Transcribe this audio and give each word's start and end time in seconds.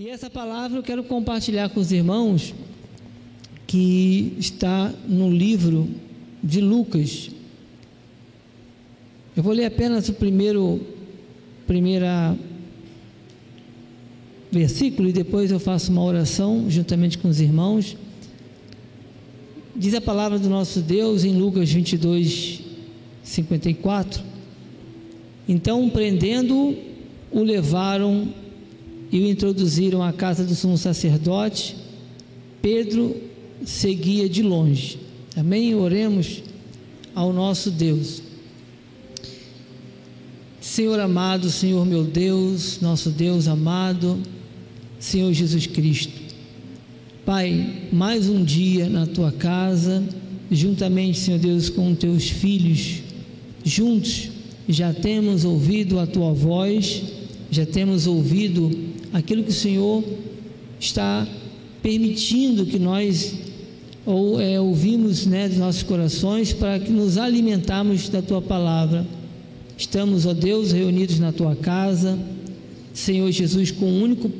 E 0.00 0.08
essa 0.08 0.30
palavra 0.30 0.78
eu 0.78 0.82
quero 0.84 1.02
compartilhar 1.02 1.70
com 1.70 1.80
os 1.80 1.90
irmãos, 1.90 2.54
que 3.66 4.32
está 4.38 4.94
no 5.08 5.28
livro 5.28 5.88
de 6.40 6.60
Lucas. 6.60 7.30
Eu 9.36 9.42
vou 9.42 9.52
ler 9.52 9.64
apenas 9.64 10.08
o 10.08 10.12
primeiro 10.12 10.80
primeira 11.66 12.38
versículo 14.52 15.08
e 15.08 15.12
depois 15.12 15.50
eu 15.50 15.58
faço 15.58 15.90
uma 15.90 16.04
oração 16.04 16.70
juntamente 16.70 17.18
com 17.18 17.26
os 17.26 17.40
irmãos. 17.40 17.96
Diz 19.74 19.94
a 19.94 20.00
palavra 20.00 20.38
do 20.38 20.48
nosso 20.48 20.80
Deus 20.80 21.24
em 21.24 21.36
Lucas 21.36 21.72
22, 21.72 22.60
54. 23.24 24.22
Então, 25.48 25.90
prendendo-o, 25.90 26.76
o 27.32 27.42
levaram 27.42 28.28
e 29.10 29.18
o 29.20 29.26
introduziram 29.26 30.02
à 30.02 30.12
casa 30.12 30.44
do 30.44 30.54
sumo 30.54 30.76
sacerdote. 30.76 31.76
Pedro 32.60 33.16
seguia 33.64 34.28
de 34.28 34.42
longe. 34.42 34.98
Amém? 35.36 35.74
Oremos 35.74 36.42
ao 37.14 37.32
nosso 37.32 37.70
Deus. 37.70 38.22
Senhor 40.60 41.00
amado, 41.00 41.50
Senhor 41.50 41.84
meu 41.86 42.04
Deus, 42.04 42.80
nosso 42.80 43.10
Deus 43.10 43.48
amado, 43.48 44.18
Senhor 44.98 45.32
Jesus 45.32 45.66
Cristo. 45.66 46.12
Pai, 47.24 47.88
mais 47.92 48.28
um 48.28 48.44
dia 48.44 48.88
na 48.88 49.06
tua 49.06 49.30
casa, 49.32 50.02
juntamente, 50.50 51.18
Senhor 51.18 51.38
Deus, 51.38 51.68
com 51.68 51.94
teus 51.94 52.28
filhos, 52.30 53.02
juntos, 53.64 54.30
já 54.68 54.92
temos 54.92 55.44
ouvido 55.44 55.98
a 55.98 56.06
tua 56.06 56.32
voz, 56.32 57.02
já 57.50 57.66
temos 57.66 58.06
ouvido 58.06 58.70
aquilo 59.12 59.42
que 59.42 59.50
o 59.50 59.54
Senhor 59.54 60.04
está 60.78 61.26
permitindo 61.82 62.66
que 62.66 62.78
nós 62.78 63.34
ou 64.04 64.40
é, 64.40 64.58
ouvimos 64.58 65.26
né, 65.26 65.48
dos 65.48 65.58
nossos 65.58 65.82
corações 65.82 66.52
para 66.52 66.78
que 66.78 66.90
nos 66.90 67.18
alimentarmos 67.18 68.08
da 68.08 68.22
tua 68.22 68.40
palavra. 68.40 69.06
Estamos, 69.76 70.24
ó 70.24 70.32
Deus, 70.32 70.72
reunidos 70.72 71.18
na 71.18 71.30
tua 71.30 71.54
casa, 71.54 72.18
Senhor 72.94 73.30
Jesus, 73.30 73.70
com 73.70 73.84
um 73.84 74.02
único 74.02 74.30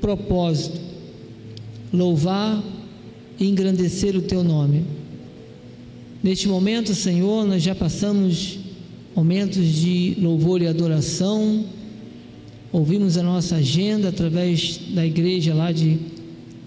propósito: 0.00 0.78
louvar 1.92 2.62
e 3.40 3.48
engrandecer 3.48 4.14
o 4.16 4.22
teu 4.22 4.44
nome. 4.44 4.84
Neste 6.22 6.46
momento, 6.46 6.94
Senhor, 6.94 7.46
nós 7.46 7.62
já 7.62 7.74
passamos 7.74 8.58
momentos 9.16 9.66
de 9.66 10.16
louvor 10.20 10.60
e 10.60 10.66
adoração, 10.66 11.64
ouvimos 12.74 13.16
a 13.16 13.22
nossa 13.22 13.54
agenda 13.54 14.08
através 14.08 14.80
da 14.92 15.06
igreja 15.06 15.54
lá 15.54 15.70
de 15.70 15.96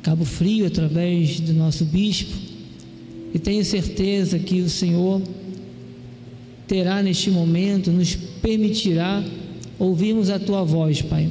Cabo 0.01 0.23
Frio, 0.23 0.65
através 0.65 1.41
do 1.41 1.51
nosso 1.51 1.83
bispo, 1.83 2.33
e 3.33 3.37
tenho 3.37 3.63
certeza 3.65 4.39
que 4.39 4.61
o 4.61 4.69
Senhor 4.69 5.21
terá 6.65 7.03
neste 7.03 7.29
momento, 7.29 7.91
nos 7.91 8.15
permitirá 8.41 9.21
ouvirmos 9.77 10.29
a 10.29 10.39
tua 10.39 10.63
voz, 10.63 11.01
Pai. 11.01 11.27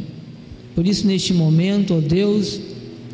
Por 0.75 0.87
isso, 0.87 1.07
neste 1.07 1.33
momento, 1.33 1.95
ó 1.95 2.01
Deus, 2.01 2.61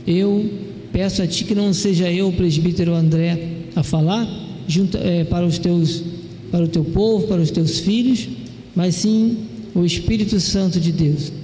eu 0.04 0.44
peço 0.92 1.22
a 1.22 1.28
Ti 1.28 1.44
que 1.44 1.54
não 1.54 1.72
seja 1.72 2.10
eu, 2.10 2.26
o 2.26 2.32
presbítero 2.32 2.92
André, 2.92 3.38
a 3.76 3.84
falar 3.84 4.28
junto, 4.66 4.98
é, 4.98 5.22
para 5.22 5.46
os 5.46 5.58
teus, 5.58 6.02
para 6.50 6.64
o 6.64 6.68
teu 6.68 6.84
povo, 6.84 7.28
para 7.28 7.40
os 7.40 7.52
teus 7.52 7.78
filhos, 7.78 8.26
mas 8.74 8.96
sim 8.96 9.36
o 9.76 9.84
Espírito 9.84 10.40
Santo 10.40 10.80
de 10.80 10.90
Deus. 10.90 11.41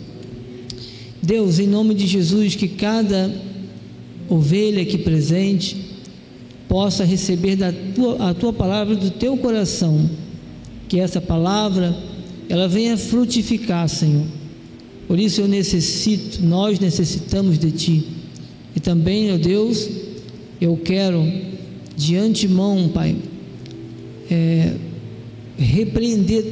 Deus, 1.22 1.58
em 1.58 1.66
nome 1.66 1.94
de 1.94 2.06
Jesus, 2.06 2.54
que 2.54 2.68
cada 2.68 3.30
ovelha 4.28 4.82
aqui 4.82 4.98
presente 4.98 5.76
possa 6.68 7.04
receber 7.04 7.56
da 7.56 7.72
tua, 7.72 8.30
a 8.30 8.34
tua 8.34 8.52
palavra 8.52 8.94
do 8.94 9.10
teu 9.10 9.36
coração, 9.36 10.08
que 10.88 11.00
essa 11.00 11.20
palavra 11.20 11.96
ela 12.48 12.68
venha 12.68 12.96
frutificar, 12.96 13.88
Senhor. 13.88 14.24
Por 15.06 15.18
isso 15.18 15.40
eu 15.40 15.48
necessito, 15.48 16.42
nós 16.44 16.78
necessitamos 16.78 17.58
de 17.58 17.70
Ti. 17.72 18.04
E 18.76 18.80
também, 18.80 19.32
ó 19.32 19.38
Deus, 19.38 19.88
eu 20.60 20.76
quero 20.76 21.24
de 21.96 22.16
antemão, 22.16 22.90
Pai, 22.92 23.16
é, 24.30 24.74
repreender 25.58 26.44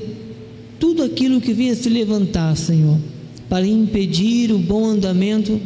tudo 0.80 1.02
aquilo 1.02 1.40
que 1.40 1.52
venha 1.52 1.74
se 1.74 1.88
levantar, 1.88 2.56
Senhor 2.56 2.98
para 3.48 3.66
impedir 3.66 4.52
o 4.52 4.58
bom 4.58 4.84
andamento 4.86 5.60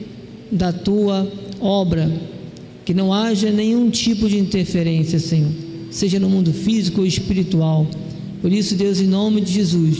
da 0.51 0.73
tua 0.73 1.31
obra. 1.61 2.11
Que 2.85 2.95
não 2.95 3.13
haja 3.13 3.51
nenhum 3.51 3.91
tipo 3.91 4.29
de 4.29 4.39
interferência, 4.39 5.19
Senhor, 5.19 5.51
seja 5.91 6.19
no 6.19 6.29
mundo 6.29 6.53
físico 6.53 7.01
ou 7.01 7.07
espiritual. 7.07 7.87
Por 8.43 8.53
isso, 8.53 8.75
Deus, 8.75 9.01
em 9.01 9.07
nome 9.07 9.41
de 9.43 9.53
Jesus, 9.53 9.99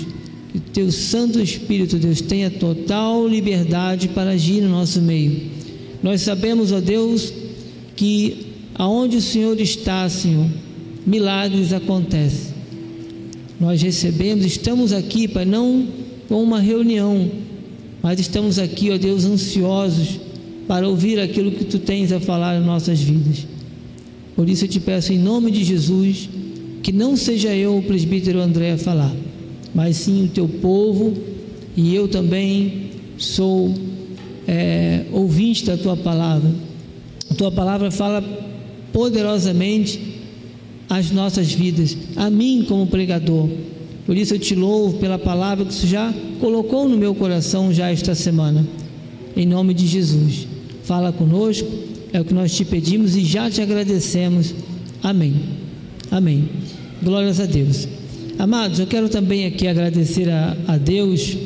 que 0.51 0.59
o 0.59 0.61
teu 0.61 0.91
Santo 0.91 1.41
Espírito, 1.41 1.99
Deus, 1.99 2.21
tenha 2.21 2.51
total 2.51 3.29
liberdade 3.29 4.09
para 4.09 4.31
agir 4.31 4.63
no 4.63 4.71
nosso 4.71 5.01
meio. 5.01 5.51
Nós 6.03 6.23
sabemos, 6.23 6.73
ó 6.73 6.81
Deus, 6.81 7.33
que 7.95 8.47
aonde 8.75 9.19
o 9.19 9.21
Senhor 9.21 9.61
está, 9.61 10.09
Senhor, 10.09 10.47
milagres 11.07 11.73
acontecem. 11.73 12.55
Nós 13.61 13.83
recebemos, 13.83 14.45
estamos 14.45 14.93
aqui, 14.93 15.29
para 15.29 15.45
não 15.45 15.87
com 16.29 16.43
uma 16.43 16.61
reunião, 16.61 17.31
mas 18.03 18.19
estamos 18.19 18.59
aqui, 18.59 18.91
ó 18.91 18.99
Deus, 18.99 19.25
ansiosos 19.25 20.21
para 20.67 20.89
ouvir 20.89 21.19
aquilo 21.19 21.51
que 21.51 21.65
tu 21.65 21.79
tens 21.79 22.13
a 22.13 22.21
falar 22.21 22.61
em 22.61 22.65
nossas 22.65 23.01
vidas. 23.01 23.47
Por 24.37 24.49
isso 24.49 24.65
eu 24.65 24.69
te 24.69 24.81
peço 24.81 25.13
em 25.13 25.19
nome 25.19 25.51
de 25.51 25.65
Jesus 25.65 26.29
que 26.83 26.93
não 26.93 27.17
seja 27.17 27.55
eu, 27.55 27.77
o 27.77 27.83
presbítero 27.83 28.41
André, 28.41 28.73
a 28.73 28.79
falar, 28.79 29.15
mas 29.75 29.97
sim 29.97 30.25
o 30.25 30.29
teu 30.29 30.49
povo, 30.49 31.15
e 31.77 31.95
eu 31.95 32.09
também 32.09 32.91
sou 33.19 33.75
é, 34.49 35.05
ouvinte 35.13 35.65
da 35.67 35.77
tua 35.77 35.97
palavra. 35.97 36.51
A 37.31 37.35
tua 37.35 37.53
palavra 37.53 37.91
fala 37.91 38.23
poderosamente 38.93 40.01
as 40.89 41.11
nossas 41.11 41.53
vidas, 41.53 41.97
a 42.17 42.31
mim 42.31 42.65
como 42.67 42.87
pregador. 42.87 43.49
Por 44.07 44.17
isso 44.17 44.35
eu 44.35 44.39
te 44.39 44.55
louvo 44.55 44.99
pela 44.99 45.19
palavra 45.19 45.65
que 45.65 45.75
você 45.75 45.87
já 45.87 46.13
colocou 46.41 46.89
no 46.89 46.97
meu 46.97 47.15
coração 47.15 47.73
já 47.73 47.91
esta 47.91 48.15
semana. 48.15 48.67
Em 49.37 49.47
nome 49.47 49.75
de 49.75 49.87
Jesus. 49.87 50.47
Fala 50.85 51.13
conosco, 51.13 51.69
é 52.13 52.21
o 52.21 52.25
que 52.25 52.35
nós 52.35 52.55
te 52.55 52.65
pedimos 52.65 53.15
e 53.15 53.25
já 53.25 53.51
te 53.51 53.61
agradecemos. 53.61 54.55
Amém. 55.03 55.35
Amém. 56.11 56.49
Glórias 57.03 57.39
a 57.41 57.47
Deus. 57.47 57.87
Amados, 58.39 58.79
eu 58.79 58.87
quero 58.87 59.09
também 59.09 59.47
aqui 59.47 59.69
agradecer 59.69 60.29
a, 60.29 60.57
a 60.67 60.77
Deus 60.77 61.37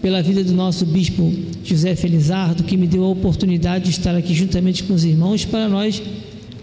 pela 0.00 0.22
vida 0.22 0.42
do 0.42 0.52
nosso 0.52 0.86
bispo 0.86 1.32
José 1.62 1.94
Felizardo, 1.94 2.64
que 2.64 2.76
me 2.76 2.86
deu 2.86 3.04
a 3.04 3.08
oportunidade 3.08 3.84
de 3.84 3.90
estar 3.90 4.14
aqui 4.14 4.32
juntamente 4.32 4.82
com 4.84 4.94
os 4.94 5.04
irmãos 5.04 5.44
para 5.44 5.68
nós 5.68 6.02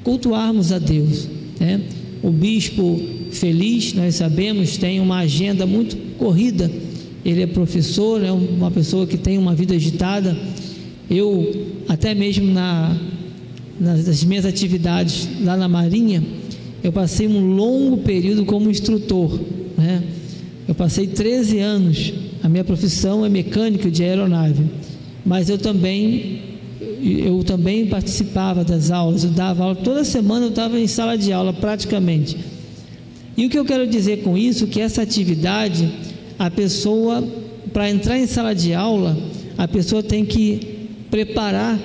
cultuarmos 0.03 0.71
a 0.71 0.79
Deus. 0.79 1.27
Né? 1.59 1.81
O 2.23 2.31
bispo 2.31 2.99
feliz, 3.35 3.93
nós 3.93 4.15
sabemos, 4.15 4.77
tem 4.77 4.99
uma 4.99 5.19
agenda 5.19 5.65
muito 5.65 5.95
corrida. 6.17 6.71
Ele 7.23 7.41
é 7.41 7.47
professor, 7.47 8.23
é 8.23 8.31
uma 8.31 8.71
pessoa 8.71 9.05
que 9.07 9.17
tem 9.17 9.37
uma 9.37 9.53
vida 9.55 9.75
agitada. 9.75 10.37
Eu, 11.09 11.67
até 11.87 12.13
mesmo 12.13 12.51
na, 12.51 12.95
nas 13.79 14.23
minhas 14.23 14.45
atividades 14.45 15.27
lá 15.43 15.57
na 15.57 15.67
Marinha, 15.67 16.23
eu 16.83 16.91
passei 16.91 17.27
um 17.27 17.55
longo 17.55 17.97
período 17.97 18.45
como 18.45 18.69
instrutor. 18.69 19.39
Né? 19.77 20.03
Eu 20.67 20.75
passei 20.75 21.07
13 21.07 21.59
anos. 21.59 22.13
A 22.43 22.49
minha 22.49 22.63
profissão 22.63 23.25
é 23.25 23.29
mecânico 23.29 23.89
de 23.89 24.03
aeronave, 24.03 24.65
mas 25.25 25.49
eu 25.49 25.57
também 25.57 26.41
eu 27.01 27.43
também 27.43 27.85
participava 27.85 28.63
das 28.63 28.89
aulas, 28.89 29.23
eu 29.23 29.29
dava 29.29 29.63
aula 29.63 29.75
toda 29.75 30.03
semana, 30.03 30.45
eu 30.45 30.49
estava 30.49 30.79
em 30.79 30.87
sala 30.87 31.17
de 31.17 31.31
aula 31.31 31.53
praticamente. 31.53 32.35
E 33.37 33.45
o 33.45 33.49
que 33.49 33.59
eu 33.59 33.65
quero 33.65 33.85
dizer 33.85 34.23
com 34.23 34.37
isso? 34.37 34.67
Que 34.67 34.79
essa 34.79 35.01
atividade, 35.01 35.89
a 36.39 36.49
pessoa, 36.49 37.23
para 37.73 37.89
entrar 37.89 38.17
em 38.17 38.25
sala 38.27 38.55
de 38.55 38.73
aula, 38.73 39.17
a 39.57 39.67
pessoa 39.67 40.01
tem 40.01 40.23
que 40.25 40.87
preparar 41.11 41.79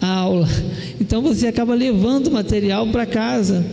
a 0.00 0.08
aula. 0.08 0.48
Então 1.00 1.20
você 1.20 1.48
acaba 1.48 1.74
levando 1.74 2.30
material 2.30 2.86
para 2.86 3.04
casa. 3.04 3.66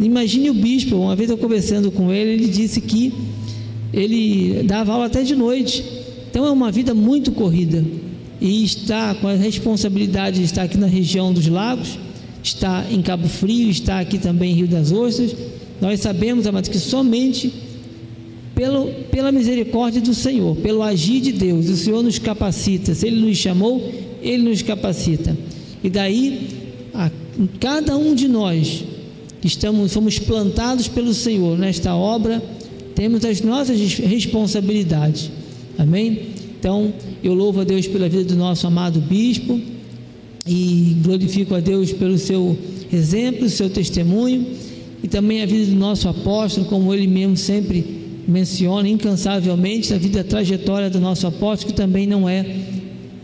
Imagine 0.00 0.48
o 0.48 0.54
bispo, 0.54 0.96
uma 0.96 1.14
vez 1.14 1.28
eu 1.28 1.36
conversando 1.36 1.90
com 1.90 2.10
ele, 2.10 2.30
ele 2.30 2.48
disse 2.48 2.80
que 2.80 3.12
ele 3.92 4.62
dava 4.62 4.92
aula 4.92 5.06
até 5.06 5.22
de 5.22 5.36
noite. 5.36 5.84
Então 6.30 6.46
é 6.46 6.50
uma 6.50 6.72
vida 6.72 6.94
muito 6.94 7.30
corrida. 7.32 7.84
E 8.40 8.64
está 8.64 9.14
com 9.16 9.28
a 9.28 9.34
responsabilidade 9.34 10.38
de 10.38 10.44
estar 10.44 10.62
aqui 10.62 10.78
na 10.78 10.86
região 10.86 11.32
dos 11.32 11.46
lagos, 11.46 11.98
está 12.42 12.86
em 12.90 13.02
Cabo 13.02 13.28
Frio, 13.28 13.68
está 13.68 14.00
aqui 14.00 14.18
também 14.18 14.52
em 14.52 14.54
Rio 14.54 14.68
das 14.68 14.92
Ostras 14.92 15.34
nós 15.82 15.98
sabemos, 15.98 16.46
amados, 16.46 16.70
que 16.70 16.78
somente 16.78 17.52
pelo, 18.54 18.86
pela 19.10 19.32
misericórdia 19.32 20.00
do 20.00 20.14
Senhor, 20.14 20.54
pelo 20.58 20.80
agir 20.80 21.20
de 21.20 21.32
Deus, 21.32 21.68
o 21.68 21.76
Senhor 21.76 22.04
nos 22.04 22.20
capacita. 22.20 22.94
Se 22.94 23.08
Ele 23.08 23.20
nos 23.20 23.36
chamou, 23.36 23.92
Ele 24.22 24.44
nos 24.44 24.62
capacita. 24.62 25.36
E 25.82 25.90
daí, 25.90 26.50
a, 26.94 27.10
cada 27.58 27.96
um 27.96 28.14
de 28.14 28.28
nós 28.28 28.84
que 29.40 29.48
estamos, 29.48 29.90
somos 29.90 30.20
plantados 30.20 30.86
pelo 30.86 31.12
Senhor 31.12 31.58
nesta 31.58 31.96
obra, 31.96 32.40
temos 32.94 33.24
as 33.24 33.40
nossas 33.40 33.80
responsabilidades. 33.94 35.32
Amém? 35.76 36.28
Então, 36.60 36.94
eu 37.24 37.34
louvo 37.34 37.62
a 37.62 37.64
Deus 37.64 37.88
pela 37.88 38.08
vida 38.08 38.22
do 38.22 38.36
nosso 38.36 38.68
amado 38.68 39.00
bispo 39.00 39.60
e 40.46 40.96
glorifico 41.02 41.56
a 41.56 41.60
Deus 41.60 41.92
pelo 41.92 42.16
seu 42.18 42.56
exemplo, 42.92 43.48
seu 43.48 43.68
testemunho 43.68 44.46
e 45.02 45.08
também 45.08 45.42
a 45.42 45.46
vida 45.46 45.66
do 45.66 45.76
nosso 45.76 46.08
apóstolo, 46.08 46.66
como 46.66 46.94
ele 46.94 47.06
mesmo 47.06 47.36
sempre 47.36 48.02
menciona 48.26 48.88
incansavelmente, 48.88 49.92
a 49.92 49.98
vida, 49.98 50.20
a 50.20 50.24
trajetória 50.24 50.88
do 50.88 51.00
nosso 51.00 51.26
apóstolo, 51.26 51.72
que 51.72 51.76
também 51.76 52.06
não 52.06 52.28
é 52.28 52.44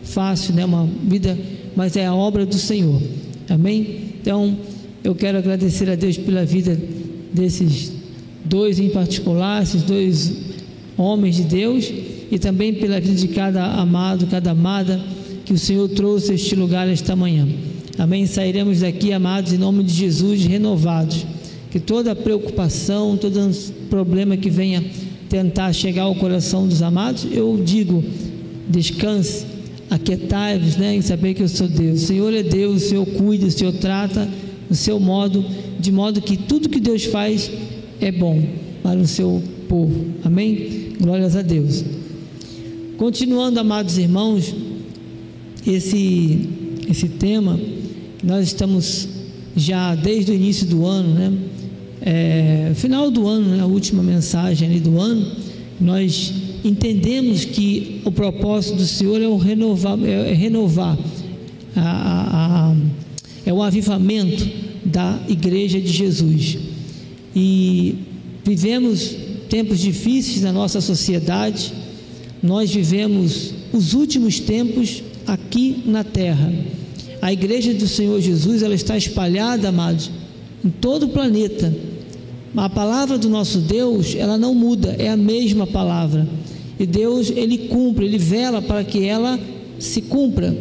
fácil, 0.03 0.53
né? 0.53 0.65
Uma 0.65 0.87
vida, 1.03 1.37
mas 1.75 1.95
é 1.95 2.05
a 2.05 2.13
obra 2.13 2.45
do 2.45 2.55
Senhor. 2.55 3.01
Amém? 3.49 4.09
Então, 4.21 4.57
eu 5.03 5.15
quero 5.15 5.37
agradecer 5.37 5.89
a 5.89 5.95
Deus 5.95 6.17
pela 6.17 6.43
vida 6.43 6.79
desses 7.33 7.93
dois 8.43 8.79
em 8.79 8.89
particular, 8.89 9.63
esses 9.63 9.83
dois 9.83 10.33
homens 10.97 11.37
de 11.37 11.43
Deus, 11.43 11.91
e 12.31 12.37
também 12.37 12.73
pela 12.73 12.99
vida 12.99 13.15
de 13.15 13.29
cada 13.29 13.65
amado, 13.65 14.27
cada 14.27 14.51
amada 14.51 14.99
que 15.45 15.53
o 15.53 15.57
Senhor 15.57 15.87
trouxe 15.89 16.31
a 16.31 16.35
este 16.35 16.55
lugar 16.55 16.87
esta 16.89 17.15
manhã. 17.15 17.47
Amém? 17.97 18.25
Sairemos 18.25 18.81
daqui, 18.81 19.11
amados, 19.13 19.53
em 19.53 19.57
nome 19.57 19.83
de 19.83 19.93
Jesus, 19.93 20.45
renovados. 20.45 21.25
Que 21.71 21.79
toda 21.79 22.15
preocupação, 22.15 23.15
todo 23.15 23.51
problema 23.89 24.35
que 24.35 24.49
venha 24.49 24.83
tentar 25.29 25.71
chegar 25.73 26.03
ao 26.03 26.15
coração 26.15 26.67
dos 26.67 26.81
amados, 26.81 27.27
eu 27.31 27.61
digo, 27.63 28.03
descanse, 28.67 29.45
aquietai-vos, 29.89 30.75
né, 30.75 30.95
em 30.95 31.01
saber 31.01 31.35
que 31.35 31.43
eu 31.43 31.47
sou 31.47 31.67
Deus. 31.67 32.03
O 32.03 32.05
Senhor 32.07 32.33
é 32.33 32.41
Deus, 32.41 32.83
o 32.83 32.89
Senhor 32.89 33.05
cuida, 33.05 33.45
o 33.45 33.51
Senhor 33.51 33.73
trata 33.73 34.27
do 34.67 34.75
seu 34.75 34.99
modo, 34.99 35.45
de 35.79 35.91
modo 35.91 36.21
que 36.21 36.35
tudo 36.35 36.69
que 36.69 36.79
Deus 36.79 37.05
faz 37.05 37.51
é 38.01 38.11
bom 38.11 38.41
para 38.81 38.99
o 38.99 39.07
seu 39.07 39.41
povo. 39.67 40.05
Amém? 40.23 40.93
Glórias 40.99 41.35
a 41.35 41.41
Deus. 41.41 41.83
Continuando, 42.97 43.59
amados 43.59 43.97
irmãos, 43.97 44.53
esse, 45.65 46.49
esse 46.89 47.07
tema, 47.07 47.59
nós 48.23 48.47
estamos 48.47 49.07
já 49.55 49.95
desde 49.95 50.31
o 50.31 50.35
início 50.35 50.67
do 50.67 50.85
ano, 50.85 51.13
né? 51.13 51.31
É, 52.01 52.71
final 52.75 53.11
do 53.11 53.27
ano, 53.27 53.55
né? 53.55 53.61
a 53.61 53.65
última 53.65 54.01
mensagem 54.01 54.79
do 54.79 54.99
ano, 54.99 55.31
nós 55.79 56.33
entendemos 56.63 57.45
que 57.45 58.01
o 58.05 58.11
propósito 58.11 58.77
do 58.77 58.85
Senhor 58.85 59.21
é 59.21 59.27
o 59.27 59.37
renovar, 59.37 59.97
é, 60.03 60.31
é 60.31 60.33
renovar 60.33 60.97
a, 61.75 61.81
a, 61.81 62.71
a, 62.71 62.75
é 63.45 63.53
o 63.53 63.61
avivamento 63.61 64.47
da 64.85 65.19
igreja 65.27 65.79
de 65.79 65.89
Jesus. 65.89 66.57
E 67.35 67.95
vivemos 68.43 69.15
tempos 69.49 69.79
difíceis 69.79 70.41
na 70.41 70.51
nossa 70.51 70.81
sociedade, 70.81 71.73
nós 72.41 72.71
vivemos 72.73 73.53
os 73.73 73.93
últimos 73.93 74.39
tempos 74.39 75.03
aqui 75.27 75.83
na 75.85 76.03
terra. 76.03 76.51
A 77.21 77.33
igreja 77.33 77.73
do 77.73 77.87
Senhor 77.87 78.19
Jesus, 78.21 78.63
ela 78.63 78.75
está 78.75 78.97
espalhada, 78.97 79.69
amados, 79.69 80.09
em 80.63 80.69
todo 80.69 81.03
o 81.07 81.09
planeta. 81.09 81.73
A 82.55 82.69
palavra 82.69 83.17
do 83.17 83.29
nosso 83.29 83.59
Deus, 83.59 84.15
ela 84.15 84.37
não 84.37 84.53
muda, 84.53 84.95
é 84.97 85.09
a 85.09 85.17
mesma 85.17 85.67
palavra. 85.67 86.27
E 86.79 86.85
Deus, 86.85 87.29
ele 87.29 87.69
cumpre, 87.69 88.05
ele 88.05 88.17
vela 88.17 88.61
para 88.61 88.83
que 88.83 89.05
ela 89.05 89.39
se 89.77 90.01
cumpra. 90.01 90.55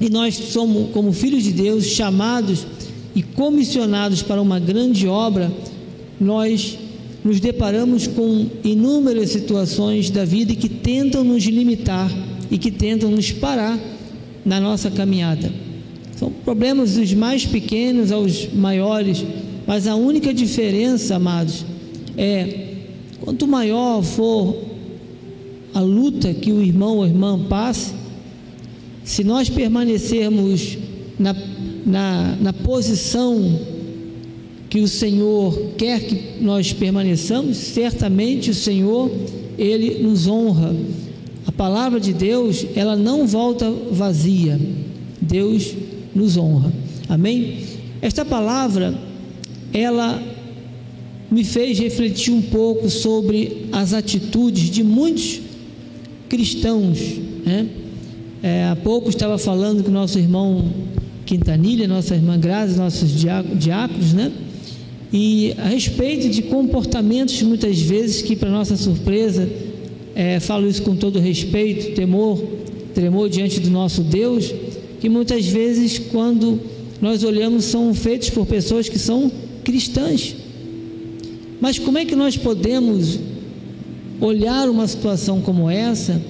E 0.00 0.08
nós 0.08 0.34
somos, 0.34 0.90
como 0.90 1.12
filhos 1.12 1.42
de 1.42 1.52
Deus, 1.52 1.84
chamados 1.86 2.66
e 3.14 3.22
comissionados 3.22 4.22
para 4.22 4.40
uma 4.40 4.58
grande 4.58 5.06
obra, 5.06 5.52
nós 6.20 6.78
nos 7.24 7.40
deparamos 7.40 8.06
com 8.06 8.46
inúmeras 8.64 9.30
situações 9.30 10.08
da 10.10 10.24
vida 10.24 10.54
que 10.54 10.68
tentam 10.68 11.24
nos 11.24 11.44
limitar 11.44 12.10
e 12.50 12.56
que 12.56 12.70
tentam 12.70 13.10
nos 13.10 13.30
parar 13.32 13.78
na 14.44 14.60
nossa 14.60 14.90
caminhada. 14.90 15.67
São 16.18 16.32
problemas 16.32 16.96
dos 16.96 17.14
mais 17.14 17.46
pequenos 17.46 18.10
aos 18.10 18.52
maiores, 18.52 19.24
mas 19.64 19.86
a 19.86 19.94
única 19.94 20.34
diferença, 20.34 21.14
amados, 21.14 21.64
é 22.16 22.74
quanto 23.20 23.46
maior 23.46 24.02
for 24.02 24.56
a 25.72 25.80
luta 25.80 26.34
que 26.34 26.50
o 26.50 26.60
irmão 26.60 26.96
ou 26.96 27.06
irmã 27.06 27.38
passe, 27.48 27.92
se 29.04 29.22
nós 29.22 29.48
permanecermos 29.48 30.76
na, 31.16 31.36
na, 31.86 32.36
na 32.40 32.52
posição 32.52 33.60
que 34.68 34.80
o 34.80 34.88
Senhor 34.88 35.56
quer 35.78 36.00
que 36.00 36.42
nós 36.42 36.72
permaneçamos, 36.72 37.58
certamente 37.58 38.50
o 38.50 38.54
Senhor, 38.54 39.08
Ele 39.56 40.02
nos 40.02 40.26
honra. 40.26 40.74
A 41.46 41.52
palavra 41.52 42.00
de 42.00 42.12
Deus, 42.12 42.66
ela 42.74 42.96
não 42.96 43.24
volta 43.24 43.70
vazia. 43.92 44.60
Deus 45.20 45.74
nos 46.18 46.36
honra. 46.36 46.72
Amém? 47.08 47.60
Esta 48.02 48.24
palavra, 48.24 48.94
ela 49.72 50.22
me 51.30 51.44
fez 51.44 51.78
refletir 51.78 52.32
um 52.32 52.42
pouco 52.42 52.88
sobre 52.88 53.66
as 53.72 53.92
atitudes 53.92 54.70
de 54.70 54.82
muitos 54.82 55.40
cristãos. 56.28 56.98
Né? 57.44 57.68
É, 58.42 58.64
há 58.66 58.76
pouco 58.76 59.08
estava 59.08 59.38
falando 59.38 59.82
com 59.82 59.90
nosso 59.90 60.18
irmão 60.18 60.72
Quintanilha, 61.26 61.86
nossa 61.86 62.14
irmã 62.14 62.38
Grazi, 62.38 62.78
nossos 62.78 63.10
diáconos, 63.58 64.14
né? 64.14 64.32
E 65.12 65.54
a 65.58 65.68
respeito 65.68 66.28
de 66.28 66.42
comportamentos, 66.42 67.42
muitas 67.42 67.80
vezes, 67.80 68.22
que 68.22 68.36
para 68.36 68.50
nossa 68.50 68.76
surpresa, 68.76 69.48
é, 70.14 70.38
falo 70.40 70.66
isso 70.68 70.82
com 70.82 70.96
todo 70.96 71.18
respeito, 71.18 71.94
temor, 71.94 72.42
tremor 72.94 73.28
diante 73.28 73.60
do 73.60 73.70
nosso 73.70 74.02
Deus, 74.02 74.52
que 75.00 75.08
muitas 75.08 75.46
vezes, 75.46 75.98
quando 75.98 76.60
nós 77.00 77.22
olhamos, 77.22 77.64
são 77.64 77.94
feitos 77.94 78.30
por 78.30 78.46
pessoas 78.46 78.88
que 78.88 78.98
são 78.98 79.30
cristãs. 79.64 80.34
Mas 81.60 81.78
como 81.78 81.98
é 81.98 82.04
que 82.04 82.16
nós 82.16 82.36
podemos 82.36 83.18
olhar 84.20 84.68
uma 84.68 84.86
situação 84.86 85.40
como 85.40 85.68
essa, 85.68 86.20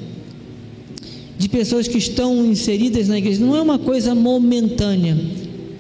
de 1.39 1.49
pessoas 1.49 1.87
que 1.89 1.99
estão 1.99 2.45
inseridas 2.45 3.09
na 3.09 3.19
igreja? 3.19 3.45
Não 3.45 3.57
é 3.57 3.63
uma 3.63 3.79
coisa 3.79 4.15
momentânea, 4.15 5.17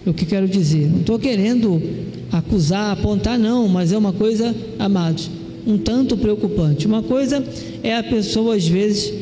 é 0.06 0.10
o 0.10 0.14
que 0.14 0.24
quero 0.24 0.48
dizer. 0.48 0.90
Não 0.90 1.00
estou 1.00 1.18
querendo 1.18 1.82
acusar, 2.30 2.92
apontar, 2.92 3.38
não, 3.38 3.68
mas 3.68 3.92
é 3.92 3.98
uma 3.98 4.12
coisa, 4.12 4.54
amados, 4.78 5.30
um 5.66 5.76
tanto 5.76 6.16
preocupante. 6.16 6.86
Uma 6.86 7.02
coisa 7.02 7.44
é 7.82 7.96
a 7.96 8.02
pessoa, 8.02 8.54
às 8.54 8.66
vezes, 8.66 9.12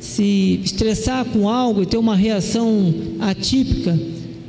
se 0.00 0.60
estressar 0.64 1.24
com 1.26 1.48
algo 1.48 1.82
e 1.82 1.86
ter 1.86 1.96
uma 1.96 2.16
reação 2.16 2.94
atípica, 3.20 3.98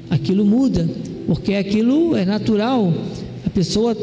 aquilo 0.09 0.45
muda, 0.45 0.89
porque 1.25 1.53
aquilo 1.53 2.15
é 2.15 2.25
natural. 2.25 2.93
A 3.45 3.49
pessoa 3.49 3.95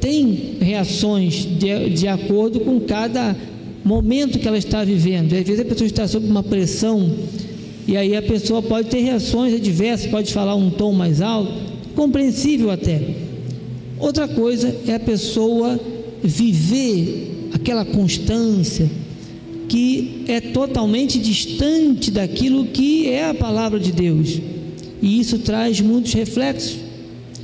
tem 0.00 0.56
reações 0.60 1.44
de, 1.44 1.90
de 1.90 2.08
acordo 2.08 2.60
com 2.60 2.80
cada 2.80 3.36
momento 3.84 4.38
que 4.38 4.46
ela 4.46 4.58
está 4.58 4.84
vivendo. 4.84 5.32
Às 5.32 5.42
vezes 5.42 5.60
a 5.60 5.64
pessoa 5.64 5.86
está 5.86 6.06
sob 6.06 6.26
uma 6.26 6.42
pressão 6.42 7.10
e 7.86 7.96
aí 7.96 8.16
a 8.16 8.22
pessoa 8.22 8.62
pode 8.62 8.88
ter 8.88 9.00
reações 9.00 9.54
adversas, 9.54 10.10
pode 10.10 10.32
falar 10.32 10.54
um 10.54 10.70
tom 10.70 10.92
mais 10.92 11.20
alto, 11.20 11.52
compreensível 11.94 12.70
até. 12.70 13.00
Outra 13.98 14.28
coisa 14.28 14.74
é 14.86 14.94
a 14.94 15.00
pessoa 15.00 15.78
viver 16.22 17.50
aquela 17.52 17.84
constância 17.84 18.88
que 19.70 20.24
é 20.26 20.40
totalmente 20.40 21.16
distante 21.16 22.10
daquilo 22.10 22.64
que 22.66 23.08
é 23.08 23.30
a 23.30 23.34
palavra 23.34 23.78
de 23.78 23.92
Deus. 23.92 24.40
E 25.00 25.20
isso 25.20 25.38
traz 25.38 25.80
muitos 25.80 26.12
reflexos. 26.12 26.76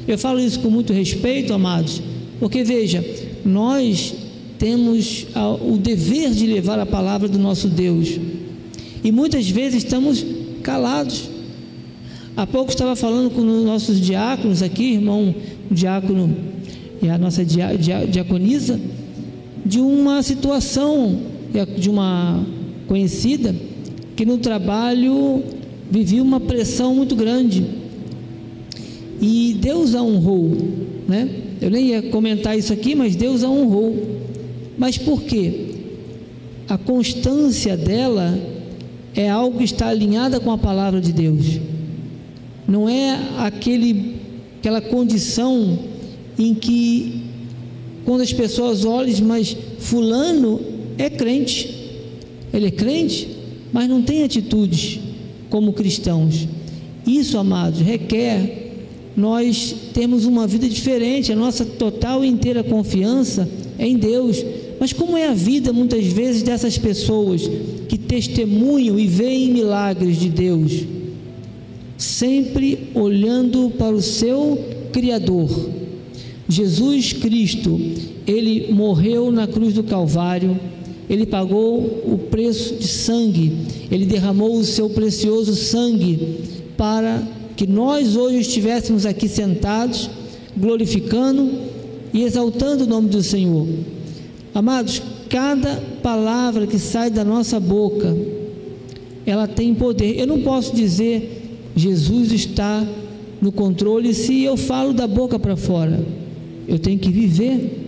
Eu 0.09 0.19
falo 0.19 0.41
isso 0.41 0.59
com 0.59 0.69
muito 0.69 0.93
respeito, 0.93 1.55
amados, 1.55 2.03
porque 2.41 2.65
veja, 2.65 3.05
nós 3.45 4.13
temos 4.59 5.25
o 5.63 5.77
dever 5.77 6.33
de 6.33 6.49
levar 6.49 6.81
a 6.81 6.85
palavra 6.85 7.29
do 7.29 7.39
nosso 7.39 7.69
Deus. 7.69 8.19
E 9.05 9.13
muitas 9.13 9.49
vezes 9.49 9.85
estamos 9.85 10.27
calados. 10.65 11.31
Há 12.37 12.45
pouco 12.45 12.71
estava 12.73 12.97
falando 12.97 13.31
com 13.31 13.41
os 13.41 13.65
nossos 13.65 14.01
diáconos 14.01 14.65
aqui, 14.65 14.95
irmão 14.95 15.33
diácono 15.71 16.37
e 17.01 17.09
a 17.09 17.17
nossa 17.17 17.45
diaconisa, 17.45 18.81
de 19.65 19.79
uma 19.79 20.25
situação 20.25 21.36
de 21.65 21.89
uma 21.89 22.45
conhecida 22.87 23.55
que 24.15 24.27
no 24.27 24.39
trabalho 24.39 25.43
vivia 25.91 26.23
uma 26.23 26.41
pressão 26.41 26.95
muito 26.95 27.15
grande. 27.15 27.65
E 29.21 29.57
Deus 29.61 29.95
a 29.95 30.03
honrou, 30.03 30.53
né? 31.07 31.29
Eu 31.61 31.71
nem 31.71 31.87
ia 31.89 32.03
comentar 32.03 32.59
isso 32.59 32.73
aqui, 32.73 32.95
mas 32.95 33.17
Deus 33.17 33.43
a 33.43 33.49
honrou. 33.49 33.97
Mas 34.77 34.99
por 34.99 35.23
quê? 35.23 35.67
A 36.69 36.77
constância 36.77 37.77
dela 37.77 38.39
é 39.15 39.31
algo 39.31 39.59
que 39.59 39.65
está 39.65 39.89
alinhada 39.89 40.39
com 40.39 40.51
a 40.51 40.59
palavra 40.59 41.01
de 41.01 41.13
Deus. 41.13 41.61
Não 42.69 42.89
é 42.89 43.19
aquele, 43.39 44.17
aquela 44.59 44.81
condição 44.81 45.79
em 46.39 46.55
que 46.55 47.23
quando 48.05 48.21
as 48.21 48.33
pessoas 48.33 48.85
olham, 48.85 49.27
mas 49.27 49.57
fulano 49.79 50.76
é 50.99 51.11
crente. 51.11 51.75
Ele 52.53 52.67
é 52.67 52.71
crente, 52.71 53.29
mas 53.73 53.89
não 53.89 54.03
tem 54.03 54.23
atitudes 54.23 55.01
como 55.51 55.73
cristãos. 55.73 56.49
Isso, 57.07 57.39
amados, 57.39 57.81
requer 57.81 58.65
nós 59.17 59.75
termos 59.95 60.27
uma 60.27 60.47
vida 60.47 60.69
diferente, 60.69 61.33
a 61.33 61.37
nossa 61.37 61.65
total 61.65 62.25
e 62.25 62.29
inteira 62.29 62.63
confiança 62.63 63.49
em 63.79 63.97
Deus. 63.97 64.45
Mas 64.79 64.93
como 64.93 65.17
é 65.17 65.29
a 65.29 65.35
vida 65.35 65.73
muitas 65.73 66.05
vezes 66.05 66.43
dessas 66.43 66.77
pessoas 66.77 67.49
que 67.89 67.97
testemunham 67.97 68.99
e 68.99 69.07
veem 69.07 69.53
milagres 69.53 70.19
de 70.19 70.29
Deus? 70.29 70.85
Sempre 71.97 72.91
olhando 72.95 73.71
para 73.79 73.95
o 73.95 74.03
seu 74.03 74.63
Criador. 74.93 75.49
Jesus 76.49 77.13
Cristo, 77.15 77.81
ele 78.27 78.71
morreu 78.71 79.33
na 79.33 79.47
cruz 79.47 79.73
do 79.73 79.83
Calvário, 79.83 80.59
ele 81.09 81.27
pagou 81.27 81.79
o 81.79 82.19
preço 82.31 82.75
de 82.75 82.89
sangue, 82.89 83.53
ele 83.91 84.05
derramou 84.05 84.57
o 84.57 84.65
seu 84.65 84.91
precioso 84.91 85.55
sangue 85.55 86.41
para 86.77 87.23
que 87.57 87.67
nós 87.67 88.17
hoje 88.17 88.41
estivéssemos 88.41 89.07
aqui 89.07 89.29
sentados, 89.29 90.11
glorificando 90.57 91.51
e 92.13 92.23
exaltando 92.23 92.85
o 92.85 92.87
nome 92.87 93.09
do 93.09 93.23
Senhor. 93.23 93.67
Amados, 94.55 95.03
cada 95.29 95.83
palavra 96.03 96.67
que 96.67 96.79
sai 96.79 97.11
da 97.11 97.25
nossa 97.25 97.61
boca, 97.61 98.17
ela 99.25 99.47
tem 99.47 99.75
poder. 99.75 100.19
Eu 100.19 100.27
não 100.27 100.41
posso 100.43 100.75
dizer 100.75 101.61
Jesus 101.75 102.33
está 102.33 102.87
no 103.41 103.53
controle 103.53 104.15
se 104.15 104.43
eu 104.43 104.57
falo 104.57 104.93
da 104.93 105.07
boca 105.07 105.39
para 105.39 105.57
fora. 105.57 106.05
Eu 106.67 106.79
tenho 106.79 106.99
que 106.99 107.11
viver. 107.11 107.86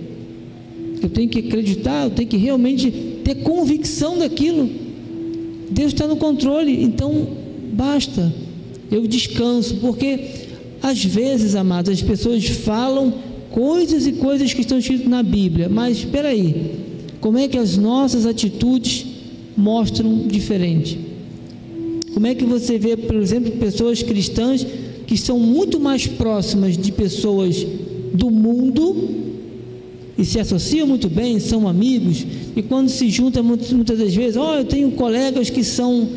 Eu 1.02 1.08
tenho 1.08 1.28
que 1.28 1.40
acreditar, 1.40 2.04
eu 2.04 2.10
tenho 2.10 2.28
que 2.28 2.36
realmente 2.36 2.90
ter 3.24 3.36
convicção 3.36 4.18
daquilo. 4.18 4.68
Deus 5.70 5.92
está 5.92 6.06
no 6.06 6.16
controle, 6.16 6.82
então 6.82 7.28
basta 7.72 8.32
eu 8.90 9.06
descanso, 9.06 9.76
porque 9.76 10.20
às 10.82 11.04
vezes, 11.04 11.54
amados, 11.54 11.92
as 11.92 12.02
pessoas 12.02 12.46
falam 12.46 13.12
coisas 13.50 14.06
e 14.06 14.12
coisas 14.12 14.52
que 14.54 14.60
estão 14.60 14.78
escritas 14.78 15.06
na 15.06 15.22
Bíblia, 15.22 15.68
mas 15.68 15.98
espera 15.98 16.28
aí, 16.28 16.76
como 17.20 17.38
é 17.38 17.48
que 17.48 17.58
as 17.58 17.76
nossas 17.76 18.26
atitudes 18.26 19.06
mostram 19.56 20.26
diferente? 20.26 20.98
Como 22.14 22.26
é 22.26 22.34
que 22.34 22.44
você 22.44 22.78
vê, 22.78 22.96
por 22.96 23.16
exemplo, 23.16 23.52
pessoas 23.52 24.02
cristãs 24.02 24.66
que 25.06 25.16
são 25.16 25.38
muito 25.38 25.80
mais 25.80 26.06
próximas 26.06 26.76
de 26.76 26.92
pessoas 26.92 27.66
do 28.12 28.30
mundo 28.30 29.27
e 30.18 30.24
se 30.24 30.40
associam 30.40 30.84
muito 30.84 31.08
bem, 31.08 31.38
são 31.38 31.68
amigos, 31.68 32.26
e 32.56 32.60
quando 32.60 32.88
se 32.88 33.08
juntam 33.08 33.44
muitas 33.44 33.96
das 33.96 34.12
vezes, 34.12 34.36
ó, 34.36 34.50
oh, 34.50 34.58
eu 34.58 34.64
tenho 34.64 34.90
colegas 34.90 35.48
que 35.48 35.62
são 35.62 36.08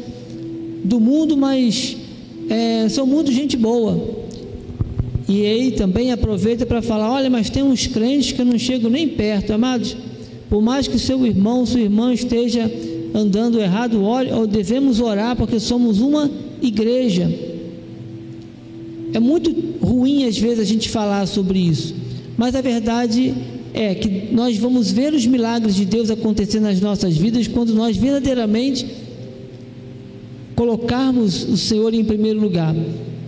do 0.83 0.99
mundo, 0.99 1.37
mas 1.37 1.95
é, 2.49 2.89
são 2.89 3.05
muito 3.05 3.31
gente 3.31 3.55
boa. 3.55 4.21
E 5.29 5.45
aí 5.45 5.71
também 5.71 6.11
aproveita 6.11 6.65
para 6.65 6.81
falar: 6.81 7.11
olha, 7.11 7.29
mas 7.29 7.51
tem 7.51 7.61
uns 7.61 7.85
crentes 7.85 8.31
que 8.31 8.43
não 8.43 8.57
chegam 8.57 8.89
nem 8.89 9.07
perto, 9.07 9.53
amados. 9.53 9.95
Por 10.49 10.61
mais 10.63 10.87
que 10.87 10.97
seu 10.97 11.25
irmão, 11.25 11.65
sua 11.65 11.79
irmã 11.79 12.11
esteja 12.11 12.69
andando 13.13 13.61
errado, 13.61 14.03
olhe, 14.03 14.29
devemos 14.47 14.99
orar 14.99 15.35
porque 15.35 15.59
somos 15.59 15.99
uma 15.99 16.29
igreja. 16.61 17.31
É 19.13 19.19
muito 19.19 19.53
ruim 19.79 20.25
às 20.25 20.37
vezes 20.37 20.59
a 20.59 20.65
gente 20.65 20.89
falar 20.89 21.25
sobre 21.27 21.59
isso, 21.59 21.95
mas 22.35 22.55
a 22.55 22.61
verdade 22.61 23.33
é 23.73 23.95
que 23.95 24.33
nós 24.33 24.57
vamos 24.57 24.91
ver 24.91 25.13
os 25.13 25.25
milagres 25.25 25.75
de 25.75 25.85
Deus 25.85 26.09
acontecer 26.09 26.59
nas 26.59 26.79
nossas 26.81 27.17
vidas 27.17 27.47
quando 27.47 27.73
nós 27.73 27.95
verdadeiramente 27.95 28.85
colocarmos 30.55 31.43
o 31.43 31.57
Senhor 31.57 31.93
em 31.93 32.03
primeiro 32.03 32.39
lugar. 32.39 32.75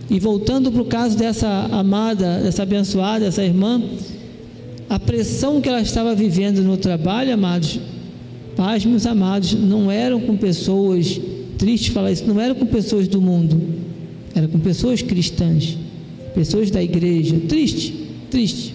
E 0.10 0.20
voltando 0.20 0.72
para 0.72 0.82
o 0.82 0.86
caso 0.86 1.18
dessa 1.18 1.48
amada, 1.72 2.42
dessa 2.42 2.64
abençoada, 2.64 3.26
dessa 3.26 3.44
irmã, 3.44 3.82
a 4.90 5.00
pressão 5.00 5.60
que 5.60 5.68
ela 5.68 5.82
estava 5.82 6.14
vivendo 6.14 6.62
no 6.62 6.78
trabalho, 6.78 7.34
amados, 7.34 7.80
paz, 8.56 8.86
meus 8.86 9.06
amados, 9.06 9.54
não 9.54 9.90
eram 9.90 10.20
com 10.20 10.38
pessoas, 10.38 11.20
triste 11.58 11.92
falar 11.92 12.12
isso, 12.12 12.26
não 12.28 12.40
eram 12.40 12.54
com 12.54 12.66
pessoas 12.66 13.08
do 13.08 13.20
mundo, 13.22 13.60
era 14.36 14.48
com 14.48 14.60
pessoas 14.60 15.02
cristãs, 15.02 15.78
pessoas 16.36 16.70
da 16.70 16.84
igreja, 16.84 17.36
triste, 17.48 18.08
triste. 18.30 18.73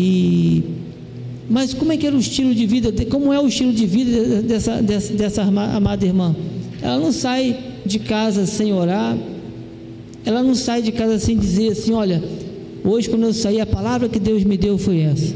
E 0.00 0.62
mas 1.50 1.72
como 1.72 1.92
é 1.92 1.96
que 1.96 2.06
era 2.06 2.14
o 2.14 2.20
estilo 2.20 2.54
de 2.54 2.66
vida, 2.66 2.92
como 3.06 3.32
é 3.32 3.40
o 3.40 3.48
estilo 3.48 3.72
de 3.72 3.86
vida 3.86 4.42
dessa, 4.42 4.82
dessa, 4.82 5.12
dessa 5.14 5.42
amada 5.42 6.04
irmã? 6.04 6.36
Ela 6.82 6.98
não 6.98 7.10
sai 7.10 7.56
de 7.86 7.98
casa 7.98 8.44
sem 8.44 8.72
orar. 8.72 9.16
Ela 10.26 10.42
não 10.42 10.54
sai 10.54 10.82
de 10.82 10.92
casa 10.92 11.18
sem 11.18 11.38
dizer 11.38 11.72
assim: 11.72 11.92
olha, 11.92 12.22
hoje 12.84 13.08
quando 13.08 13.24
eu 13.24 13.32
saí, 13.32 13.60
a 13.60 13.66
palavra 13.66 14.08
que 14.08 14.20
Deus 14.20 14.44
me 14.44 14.58
deu 14.58 14.76
foi 14.76 15.00
essa. 15.00 15.34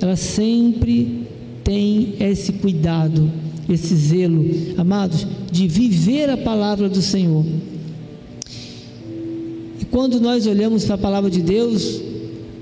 Ela 0.00 0.16
sempre 0.16 1.26
tem 1.64 2.14
esse 2.20 2.52
cuidado, 2.52 3.30
esse 3.68 3.94
zelo, 3.94 4.44
amados, 4.76 5.26
de 5.50 5.66
viver 5.66 6.28
a 6.28 6.36
palavra 6.36 6.90
do 6.90 7.00
Senhor. 7.00 7.44
E 9.80 9.84
quando 9.86 10.20
nós 10.20 10.46
olhamos 10.46 10.84
para 10.84 10.96
a 10.96 10.98
palavra 10.98 11.30
de 11.30 11.40
Deus, 11.40 12.11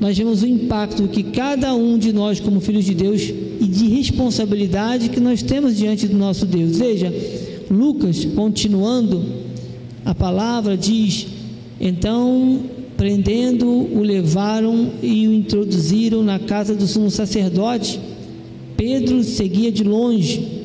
nós 0.00 0.16
vemos 0.16 0.42
o 0.42 0.46
impacto 0.46 1.06
que 1.08 1.22
cada 1.22 1.74
um 1.74 1.98
de 1.98 2.10
nós, 2.10 2.40
como 2.40 2.58
filhos 2.58 2.86
de 2.86 2.94
Deus, 2.94 3.20
e 3.20 3.66
de 3.66 3.86
responsabilidade 3.88 5.10
que 5.10 5.20
nós 5.20 5.42
temos 5.42 5.76
diante 5.76 6.08
do 6.08 6.16
nosso 6.16 6.46
Deus. 6.46 6.78
Veja, 6.78 7.12
Lucas, 7.70 8.24
continuando 8.24 9.22
a 10.02 10.14
palavra, 10.14 10.74
diz: 10.74 11.26
Então, 11.78 12.60
prendendo, 12.96 13.68
o 13.68 14.00
levaram 14.00 14.90
e 15.02 15.28
o 15.28 15.34
introduziram 15.34 16.22
na 16.22 16.38
casa 16.38 16.74
do 16.74 16.86
sumo 16.86 17.10
sacerdote. 17.10 18.00
Pedro 18.78 19.22
seguia 19.22 19.70
de 19.70 19.84
longe. 19.84 20.60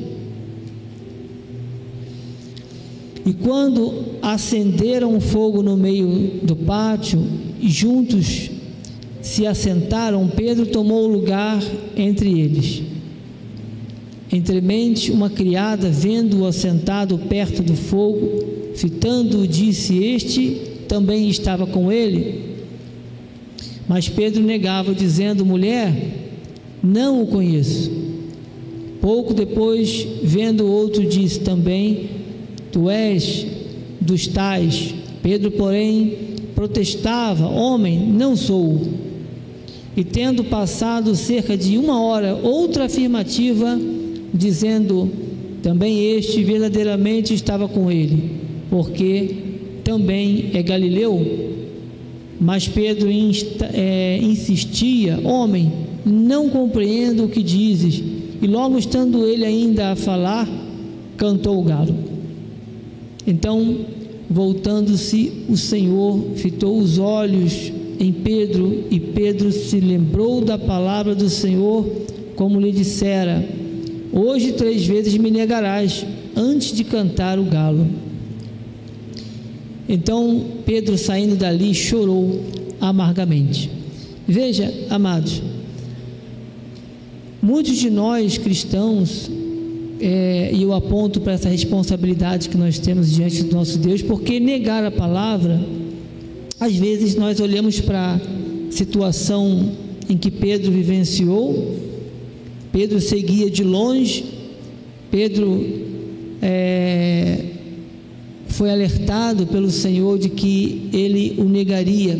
E 3.25 3.34
quando 3.34 4.06
acenderam 4.22 5.20
fogo 5.20 5.62
no 5.62 5.75
meio 5.75 6.39
do 6.44 6.56
pátio, 6.56 7.22
juntos 7.62 8.54
se 9.25 9.48
assentaram, 9.48 10.27
Pedro 10.27 10.67
tomou 10.67 11.08
lugar 11.08 11.60
entre 11.98 12.39
eles. 12.39 12.84
Entremente, 14.32 15.12
uma 15.12 15.32
criada, 15.32 15.89
vendo-o 15.89 16.46
assentado 16.46 17.17
perto 17.17 17.63
do 17.63 17.74
fogo, 17.75 18.44
fitando-o, 18.75 19.48
disse: 19.48 19.98
Este 19.98 20.62
também 20.88 21.27
estava 21.27 21.65
com 21.65 21.91
ele. 21.91 22.55
Mas 23.88 24.08
Pedro 24.08 24.44
negava, 24.44 24.94
dizendo: 24.94 25.44
Mulher, 25.44 25.91
não 26.84 27.24
o 27.24 27.27
conheço. 27.27 27.91
Pouco 29.01 29.34
depois, 29.34 30.05
vendo 30.22 30.67
outro, 30.67 31.03
disse 31.03 31.39
também: 31.39 32.10
Tu 32.72 32.91
és 32.91 33.48
dos 34.00 34.27
tais. 34.27 34.94
Pedro, 35.24 35.50
porém, 35.50 36.13
protestava: 36.53 37.48
Homem, 37.48 38.00
não 38.00 38.36
sou. 38.36 39.14
E 39.98 40.04
tendo 40.04 40.44
passado 40.44 41.16
cerca 41.16 41.56
de 41.56 41.78
uma 41.78 42.02
hora, 42.02 42.36
outra 42.36 42.86
afirmativa, 42.86 43.80
dizendo: 44.34 45.10
também 45.64 46.12
este 46.18 46.44
verdadeiramente 46.44 47.34
estava 47.34 47.68
com 47.68 47.90
ele, 47.90 48.32
porque 48.70 49.36
também 49.84 50.52
é 50.54 50.62
Galileu. 50.62 51.56
Mas 52.40 52.68
Pedro 52.68 53.10
insta, 53.10 53.70
é, 53.74 54.20
insistia: 54.22 55.20
Homem, 55.24 55.72
não 56.06 56.50
compreendo 56.50 57.24
o 57.24 57.30
que 57.30 57.42
dizes. 57.42 58.04
E 58.42 58.48
logo 58.48 58.78
estando 58.78 59.25
ele 59.25 59.46
ainda 59.46 59.94
a 59.94 59.96
falar, 59.96 60.48
cantou 61.16 61.60
o 61.60 61.64
galo. 61.64 61.96
Então, 63.25 63.78
voltando-se, 64.30 65.32
o 65.50 65.56
Senhor 65.56 66.22
fitou 66.36 66.78
os 66.78 67.00
olhos 67.00 67.72
em 68.00 68.12
Pedro, 68.12 68.86
e 68.90 69.00
Pedro 69.00 69.52
se 69.52 69.80
lembrou 69.80 70.42
da 70.42 70.58
palavra 70.58 71.16
do 71.16 71.30
Senhor, 71.30 71.86
como 72.36 72.60
lhe 72.60 72.72
dissera: 72.72 73.48
Hoje 74.12 74.54
três 74.54 74.86
vezes 74.86 75.18
me 75.18 75.32
negarás 75.32 76.06
antes 76.36 76.74
de 76.74 76.84
cantar 76.84 77.40
o 77.40 77.44
galo. 77.44 77.88
Então 79.88 80.44
Pedro, 80.66 80.98
saindo 80.98 81.36
dali, 81.36 81.74
chorou 81.74 82.42
amargamente. 82.82 83.70
Veja, 84.28 84.74
amados, 84.90 85.42
muitos 87.42 87.78
de 87.78 87.90
nós 87.90 88.38
cristãos 88.38 89.30
é, 90.00 90.52
e 90.54 90.64
eu 90.64 90.74
aponto 90.74 91.22
para 91.22 91.34
essa 91.34 91.50
responsabilidade 91.50 92.50
que 92.50 92.58
nós 92.58 92.80
temos 92.80 93.12
diante 93.12 93.44
do 93.44 93.56
nosso 93.56 93.78
Deus, 93.78 94.02
porque 94.02 94.40
negar 94.40 94.84
a 94.84 94.92
palavra, 94.92 95.60
às 96.59 96.75
vezes 96.75 97.15
nós 97.15 97.39
olhamos 97.39 97.79
para 97.79 98.15
a 98.15 98.71
situação 98.71 99.71
em 100.09 100.17
que 100.17 100.31
Pedro 100.31 100.71
vivenciou, 100.71 101.75
Pedro 102.71 103.00
seguia 103.00 103.50
de 103.50 103.63
longe, 103.63 104.25
Pedro 105.09 105.65
é, 106.41 107.45
foi 108.47 108.69
alertado 108.69 109.47
pelo 109.47 109.69
Senhor 109.69 110.17
de 110.17 110.29
que 110.29 110.89
ele 110.93 111.35
o 111.38 111.45
negaria. 111.45 112.17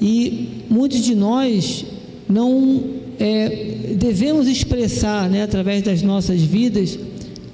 E 0.00 0.64
muitos 0.68 1.04
de 1.04 1.14
nós 1.14 1.84
não 2.28 2.82
é, 3.18 3.94
devemos 3.98 4.48
expressar, 4.48 5.28
né, 5.28 5.42
através 5.42 5.82
das 5.82 6.02
nossas 6.02 6.40
vidas, 6.40 6.98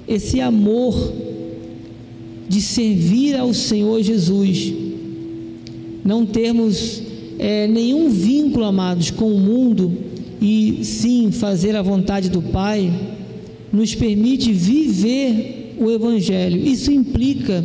esse 0.07 0.39
amor 0.39 1.13
de 2.47 2.61
servir 2.61 3.35
ao 3.35 3.53
Senhor 3.53 4.01
Jesus. 4.01 4.86
Não 6.07 6.25
termos 6.25 7.03
é, 7.37 7.67
nenhum 7.67 8.09
vínculo, 8.09 8.63
amados, 8.63 9.11
com 9.11 9.29
o 9.29 9.37
mundo 9.37 9.91
e 10.41 10.79
sim 10.85 11.33
fazer 11.33 11.75
a 11.75 11.81
vontade 11.81 12.29
do 12.29 12.41
Pai, 12.41 12.89
nos 13.73 13.93
permite 13.93 14.53
viver 14.53 15.75
o 15.77 15.91
Evangelho. 15.91 16.65
Isso 16.65 16.93
implica 16.93 17.61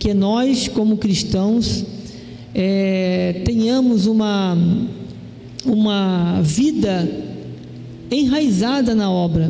que 0.00 0.12
nós, 0.12 0.66
como 0.66 0.96
cristãos, 0.96 1.84
é, 2.52 3.42
tenhamos 3.44 4.06
uma, 4.06 4.58
uma 5.64 6.40
vida 6.42 7.08
enraizada 8.10 8.96
na 8.96 9.08
obra. 9.08 9.48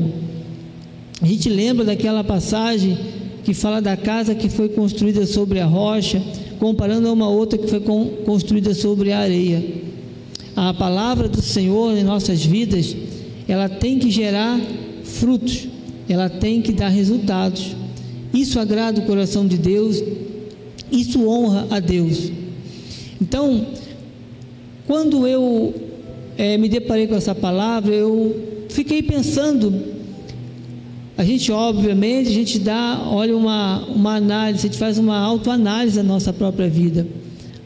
A 1.23 1.26
gente 1.26 1.49
lembra 1.49 1.87
daquela 1.87 2.23
passagem 2.23 2.99
que 3.43 3.55
fala 3.55 3.81
da 3.81 3.97
casa 3.97 4.35
que 4.35 4.50
foi 4.50 4.69
construída 4.69 5.25
sobre 5.25 5.59
a 5.59 5.64
rocha, 5.64 6.21
comparando 6.59 7.09
a 7.09 7.13
uma 7.13 7.29
outra 7.29 7.59
que 7.59 7.67
foi 7.67 7.81
construída 8.25 8.75
sobre 8.75 9.13
a 9.13 9.19
areia. 9.19 9.63
A 10.55 10.73
palavra 10.73 11.29
do 11.29 11.43
Senhor 11.43 11.97
em 11.97 12.03
nossas 12.03 12.45
vidas, 12.45 12.97
ela 13.47 13.69
tem 13.69 13.99
que 13.99 14.11
gerar 14.11 14.59
frutos, 15.05 15.69
ela 16.09 16.29
tem 16.29 16.63
que 16.63 16.73
dar 16.73 16.89
resultados. 16.89 17.77
Isso 18.33 18.59
agrada 18.59 19.01
o 19.01 19.07
coração 19.07 19.47
de 19.47 19.57
Deus, 19.57 20.03
isso 20.91 21.27
honra 21.29 21.67
a 21.71 21.81
Deus. 21.81 22.31
Então, 23.21 23.67
quando 24.87 25.27
eu 25.27 25.75
é, 26.37 26.57
me 26.57 26.69
deparei 26.69 27.07
com 27.07 27.15
essa 27.15 27.35
palavra, 27.35 27.95
eu 27.95 28.65
fiquei 28.69 29.03
pensando. 29.03 29.96
A 31.19 31.25
gente, 31.25 31.51
obviamente, 31.51 32.29
a 32.29 32.33
gente 32.33 32.59
dá, 32.59 33.01
olha, 33.11 33.35
uma, 33.35 33.85
uma 33.87 34.17
análise, 34.17 34.67
a 34.67 34.71
gente 34.71 34.79
faz 34.79 34.99
uma 34.99 35.19
autoanálise 35.19 35.97
da 35.97 36.03
nossa 36.03 36.33
própria 36.33 36.69
vida, 36.69 37.07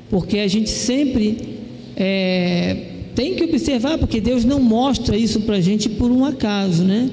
porque 0.08 0.38
a 0.38 0.46
gente 0.46 0.70
sempre 0.70 1.58
é, 1.96 2.76
tem 3.14 3.34
que 3.34 3.42
observar, 3.42 3.98
porque 3.98 4.20
Deus 4.20 4.44
não 4.44 4.60
mostra 4.60 5.16
isso 5.16 5.40
para 5.40 5.56
a 5.56 5.60
gente 5.60 5.88
por 5.88 6.12
um 6.12 6.24
acaso, 6.24 6.84
né? 6.84 7.10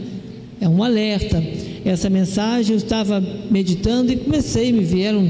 É 0.62 0.70
um 0.70 0.84
alerta. 0.84 1.44
Essa 1.84 2.10
mensagem 2.10 2.74
eu 2.74 2.78
estava 2.78 3.24
meditando 3.50 4.12
e 4.12 4.18
comecei, 4.18 4.72
me 4.72 4.84
vieram 4.84 5.30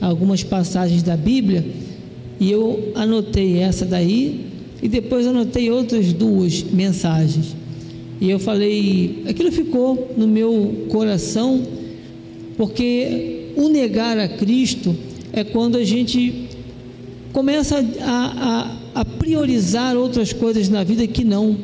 algumas 0.00 0.42
passagens 0.42 1.02
da 1.02 1.16
Bíblia 1.16 1.64
e 2.38 2.50
eu 2.50 2.92
anotei 2.94 3.58
essa 3.58 3.84
daí 3.84 4.46
e 4.82 4.88
depois 4.88 5.26
anotei 5.26 5.70
outras 5.70 6.12
duas 6.12 6.62
mensagens. 6.62 7.56
E 8.20 8.30
eu 8.30 8.38
falei, 8.38 9.22
aquilo 9.26 9.50
ficou 9.50 10.14
no 10.16 10.26
meu 10.26 10.86
coração, 10.88 11.62
porque 12.56 13.50
o 13.56 13.68
negar 13.68 14.18
a 14.18 14.28
Cristo 14.28 14.96
é 15.32 15.42
quando 15.42 15.76
a 15.76 15.84
gente 15.84 16.48
começa 17.32 17.84
a, 18.00 18.76
a, 18.94 19.00
a 19.00 19.04
priorizar 19.04 19.96
outras 19.96 20.32
coisas 20.32 20.68
na 20.68 20.84
vida 20.84 21.06
que 21.06 21.24
não 21.24 21.56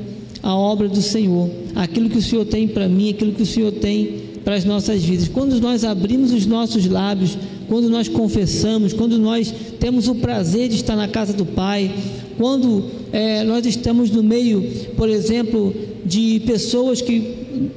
a 0.42 0.54
obra 0.54 0.88
do 0.88 1.00
Senhor, 1.02 1.50
aquilo 1.74 2.08
que 2.08 2.18
o 2.18 2.22
Senhor 2.22 2.44
tem 2.44 2.66
para 2.66 2.88
mim, 2.88 3.10
aquilo 3.10 3.32
que 3.32 3.42
o 3.42 3.46
Senhor 3.46 3.72
tem 3.72 4.30
para 4.44 4.54
as 4.54 4.64
nossas 4.64 5.02
vidas. 5.02 5.28
Quando 5.28 5.60
nós 5.60 5.84
abrimos 5.84 6.32
os 6.32 6.46
nossos 6.46 6.86
lábios, 6.86 7.36
quando 7.68 7.88
nós 7.88 8.08
confessamos, 8.08 8.92
quando 8.92 9.18
nós 9.18 9.52
temos 9.78 10.08
o 10.08 10.14
prazer 10.16 10.68
de 10.68 10.76
estar 10.76 10.96
na 10.96 11.06
casa 11.06 11.32
do 11.32 11.44
Pai, 11.44 11.94
quando 12.36 12.84
é, 13.12 13.44
nós 13.44 13.66
estamos 13.66 14.10
no 14.10 14.22
meio, 14.22 14.62
por 14.96 15.08
exemplo, 15.08 15.74
de 16.04 16.40
pessoas 16.46 17.00
que, 17.00 17.70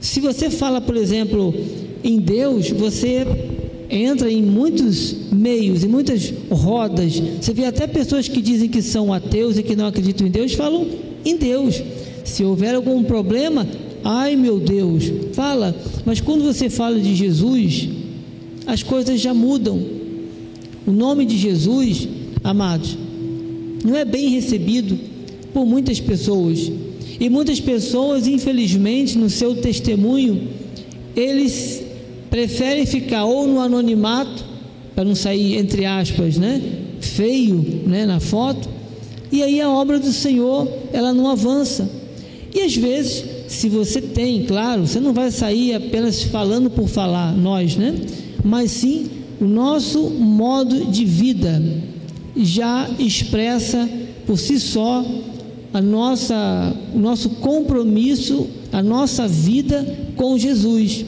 se 0.00 0.20
você 0.20 0.50
fala, 0.50 0.80
por 0.80 0.96
exemplo, 0.96 1.54
em 2.02 2.18
Deus, 2.18 2.70
você 2.70 3.26
entra 3.90 4.30
em 4.30 4.42
muitos 4.42 5.14
meios, 5.32 5.82
em 5.82 5.88
muitas 5.88 6.32
rodas. 6.50 7.20
Você 7.40 7.52
vê 7.52 7.64
até 7.64 7.86
pessoas 7.86 8.28
que 8.28 8.40
dizem 8.40 8.68
que 8.68 8.82
são 8.82 9.12
ateus 9.12 9.58
e 9.58 9.62
que 9.62 9.74
não 9.74 9.86
acreditam 9.86 10.26
em 10.26 10.30
Deus, 10.30 10.52
falam 10.52 10.86
em 11.24 11.36
Deus. 11.36 11.82
Se 12.24 12.44
houver 12.44 12.74
algum 12.74 13.02
problema, 13.02 13.66
ai 14.04 14.36
meu 14.36 14.60
Deus, 14.60 15.04
fala. 15.32 15.74
Mas 16.04 16.20
quando 16.20 16.44
você 16.44 16.68
fala 16.68 16.98
de 16.98 17.14
Jesus, 17.14 17.88
as 18.66 18.82
coisas 18.82 19.20
já 19.20 19.32
mudam. 19.32 19.80
O 20.86 20.92
nome 20.92 21.24
de 21.24 21.36
Jesus, 21.36 22.08
amados, 22.44 22.96
não 23.84 23.96
é 23.96 24.04
bem 24.04 24.30
recebido 24.30 24.98
por 25.52 25.66
muitas 25.66 26.00
pessoas. 26.00 26.70
E 27.20 27.28
muitas 27.28 27.60
pessoas, 27.60 28.26
infelizmente, 28.26 29.18
no 29.18 29.28
seu 29.28 29.56
testemunho, 29.56 30.48
eles 31.16 31.82
preferem 32.30 32.86
ficar 32.86 33.24
ou 33.24 33.46
no 33.46 33.60
anonimato, 33.60 34.44
para 34.94 35.04
não 35.04 35.14
sair, 35.14 35.56
entre 35.56 35.84
aspas, 35.84 36.36
né, 36.36 36.60
feio 37.00 37.82
né, 37.86 38.04
na 38.04 38.18
foto, 38.18 38.68
e 39.30 39.42
aí 39.42 39.60
a 39.60 39.70
obra 39.70 39.98
do 39.98 40.12
Senhor, 40.12 40.68
ela 40.92 41.12
não 41.12 41.28
avança. 41.28 41.88
E 42.54 42.60
às 42.62 42.74
vezes, 42.74 43.24
se 43.46 43.68
você 43.68 44.00
tem, 44.00 44.44
claro, 44.44 44.86
você 44.86 44.98
não 44.98 45.12
vai 45.12 45.30
sair 45.30 45.74
apenas 45.74 46.22
falando 46.24 46.70
por 46.70 46.88
falar, 46.88 47.36
nós, 47.36 47.76
né? 47.76 47.94
Mas 48.42 48.70
sim 48.70 49.06
o 49.40 49.44
nosso 49.44 50.10
modo 50.10 50.86
de 50.86 51.04
vida 51.04 51.62
já 52.36 52.88
expressa 52.98 53.88
por 54.26 54.38
si 54.38 54.58
só 54.58 55.04
a 55.72 55.82
nossa, 55.82 56.74
o 56.94 56.98
nosso 56.98 57.30
compromisso, 57.30 58.46
a 58.72 58.82
nossa 58.82 59.28
vida 59.28 59.84
com 60.16 60.38
Jesus. 60.38 61.04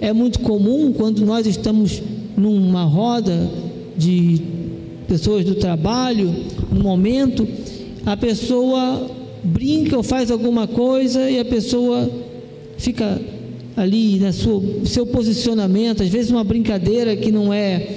É 0.00 0.12
muito 0.12 0.40
comum 0.40 0.92
quando 0.92 1.24
nós 1.26 1.46
estamos 1.46 2.02
numa 2.36 2.84
roda 2.84 3.50
de 3.96 4.40
pessoas 5.06 5.44
do 5.44 5.56
trabalho, 5.56 6.32
no 6.72 6.82
momento, 6.82 7.46
a 8.06 8.16
pessoa 8.16 9.10
brinca 9.42 9.96
ou 9.96 10.02
faz 10.02 10.30
alguma 10.30 10.66
coisa 10.66 11.30
e 11.30 11.38
a 11.38 11.44
pessoa 11.44 12.10
fica 12.78 13.20
ali 13.76 14.18
na 14.18 14.32
sua 14.32 14.62
seu 14.84 15.06
posicionamento, 15.06 16.02
às 16.02 16.08
vezes 16.08 16.30
uma 16.30 16.44
brincadeira 16.44 17.16
que 17.16 17.30
não 17.30 17.52
é 17.52 17.88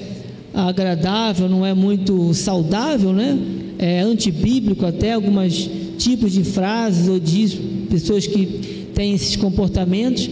agradável, 0.54 1.50
não 1.50 1.66
é 1.66 1.74
muito 1.74 2.34
saudável, 2.34 3.12
né? 3.12 3.38
É 3.80 4.02
antibíblico 4.02 4.86
até 4.86 5.14
alguns 5.14 5.70
tipos 6.04 6.34
de 6.34 6.44
frases 6.44 7.08
ou 7.08 7.20
de 7.20 7.48
pessoas 7.90 8.28
que 8.28 8.46
têm 8.94 9.14
esses 9.14 9.36
comportamentos 9.36 10.30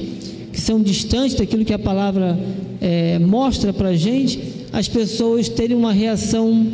que 0.52 0.60
são 0.60 0.82
distantes 0.82 1.36
daquilo 1.36 1.64
que 1.64 1.74
a 1.74 1.80
palavra 1.80 2.38
é, 2.82 3.18
mostra 3.20 3.72
para 3.72 3.90
a 3.90 3.96
gente, 3.96 4.38
as 4.74 4.88
pessoas 4.90 5.48
terem 5.48 5.78
uma 5.78 5.94
reação 5.94 6.68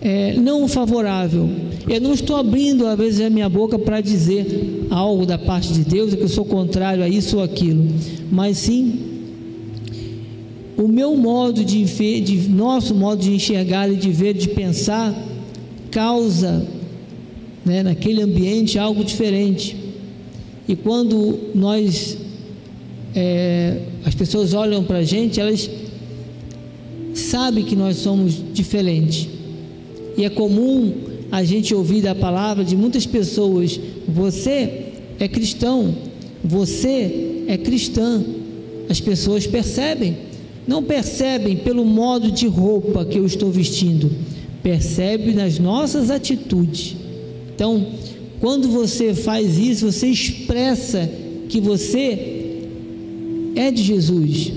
é, 0.00 0.34
não 0.34 0.66
favorável. 0.66 1.50
Eu 1.86 2.00
não 2.00 2.14
estou 2.14 2.36
abrindo, 2.36 2.86
às 2.86 2.96
vezes, 2.96 3.20
a 3.20 3.28
minha 3.28 3.48
boca 3.48 3.78
para 3.78 4.00
dizer 4.00 4.86
algo 4.88 5.26
da 5.26 5.36
parte 5.36 5.72
de 5.72 5.84
Deus, 5.84 6.14
que 6.14 6.22
eu 6.22 6.28
sou 6.28 6.46
contrário 6.46 7.02
a 7.02 7.08
isso 7.08 7.36
ou 7.36 7.42
aquilo, 7.42 7.86
mas 8.30 8.56
sim 8.56 9.00
o 10.76 10.88
meu 10.88 11.14
modo 11.16 11.64
de 11.64 11.84
ver, 11.84 12.20
de, 12.22 12.48
nosso 12.48 12.94
modo 12.94 13.22
de 13.22 13.32
enxergar 13.32 13.90
e 13.92 13.96
de 13.96 14.10
ver, 14.10 14.34
de 14.34 14.48
pensar, 14.48 15.14
causa 15.90 16.66
né, 17.64 17.82
naquele 17.82 18.22
ambiente 18.22 18.78
algo 18.78 19.04
diferente. 19.04 19.76
E 20.66 20.74
quando 20.76 21.50
nós, 21.54 22.16
é, 23.14 23.80
as 24.04 24.14
pessoas 24.14 24.54
olham 24.54 24.84
para 24.84 24.98
a 24.98 25.04
gente, 25.04 25.40
elas 25.40 25.68
sabem 27.14 27.64
que 27.64 27.76
nós 27.76 27.96
somos 27.96 28.40
diferentes. 28.52 29.28
E 30.16 30.24
é 30.24 30.30
comum 30.30 30.92
a 31.30 31.42
gente 31.42 31.74
ouvir 31.74 32.02
da 32.02 32.14
palavra 32.14 32.64
de 32.64 32.76
muitas 32.76 33.06
pessoas: 33.06 33.78
você 34.08 34.86
é 35.18 35.28
cristão, 35.28 35.94
você 36.42 37.44
é 37.46 37.56
cristã. 37.56 38.22
As 38.88 39.00
pessoas 39.00 39.46
percebem 39.46 40.16
não 40.66 40.82
percebem 40.82 41.56
pelo 41.56 41.84
modo 41.84 42.30
de 42.30 42.46
roupa 42.46 43.04
que 43.04 43.18
eu 43.18 43.26
estou 43.26 43.50
vestindo, 43.50 44.10
percebe 44.62 45.32
nas 45.32 45.58
nossas 45.58 46.10
atitudes. 46.10 46.96
Então, 47.54 47.86
quando 48.40 48.68
você 48.68 49.14
faz 49.14 49.58
isso, 49.58 49.90
você 49.90 50.08
expressa 50.08 51.10
que 51.48 51.60
você 51.60 52.62
é 53.54 53.70
de 53.70 53.82
Jesus. 53.82 54.52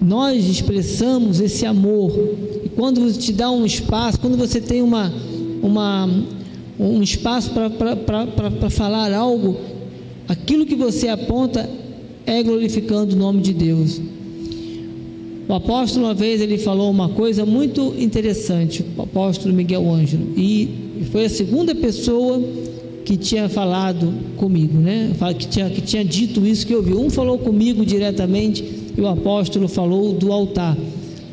Nós 0.00 0.46
expressamos 0.46 1.40
esse 1.40 1.64
amor. 1.64 2.12
E 2.64 2.68
quando 2.68 3.00
você 3.00 3.18
te 3.18 3.32
dá 3.32 3.50
um 3.50 3.64
espaço, 3.64 4.20
quando 4.20 4.36
você 4.36 4.60
tem 4.60 4.82
uma, 4.82 5.12
uma, 5.62 6.08
um 6.78 7.02
espaço 7.02 7.50
para 7.50 8.70
falar 8.70 9.12
algo, 9.12 9.56
aquilo 10.28 10.66
que 10.66 10.74
você 10.74 11.08
aponta 11.08 11.68
é 12.26 12.42
glorificando 12.42 13.14
o 13.14 13.18
nome 13.18 13.40
de 13.40 13.54
Deus. 13.54 14.00
O 15.48 15.52
apóstolo, 15.52 16.06
uma 16.06 16.14
vez, 16.14 16.40
ele 16.40 16.56
falou 16.56 16.90
uma 16.90 17.10
coisa 17.10 17.44
muito 17.44 17.94
interessante, 17.98 18.84
o 18.96 19.02
apóstolo 19.02 19.52
Miguel 19.52 19.90
Ângelo, 19.92 20.26
e 20.36 20.83
foi 21.10 21.24
a 21.24 21.28
segunda 21.28 21.74
pessoa 21.74 22.42
que 23.04 23.16
tinha 23.16 23.48
falado 23.48 24.12
comigo, 24.36 24.78
né? 24.78 25.12
Que 25.38 25.46
tinha, 25.46 25.68
que 25.68 25.80
tinha 25.80 26.04
dito 26.04 26.44
isso 26.46 26.66
que 26.66 26.72
eu 26.72 26.82
vi. 26.82 26.94
Um 26.94 27.10
falou 27.10 27.38
comigo 27.38 27.84
diretamente 27.84 28.64
e 28.96 29.00
o 29.00 29.06
apóstolo 29.06 29.68
falou 29.68 30.12
do 30.12 30.32
altar. 30.32 30.76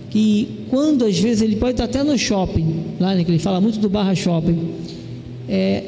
Que 0.09 0.65
quando 0.69 1.05
às 1.05 1.17
vezes 1.17 1.41
ele 1.41 1.55
pode 1.55 1.71
estar 1.73 1.85
até 1.85 2.03
no 2.03 2.17
shopping, 2.17 2.83
lá 2.99 3.15
né, 3.15 3.23
que 3.23 3.31
ele 3.31 3.39
fala 3.39 3.61
muito 3.61 3.79
do 3.79 3.89
barra 3.89 4.13
shopping, 4.13 4.57
é, 5.47 5.83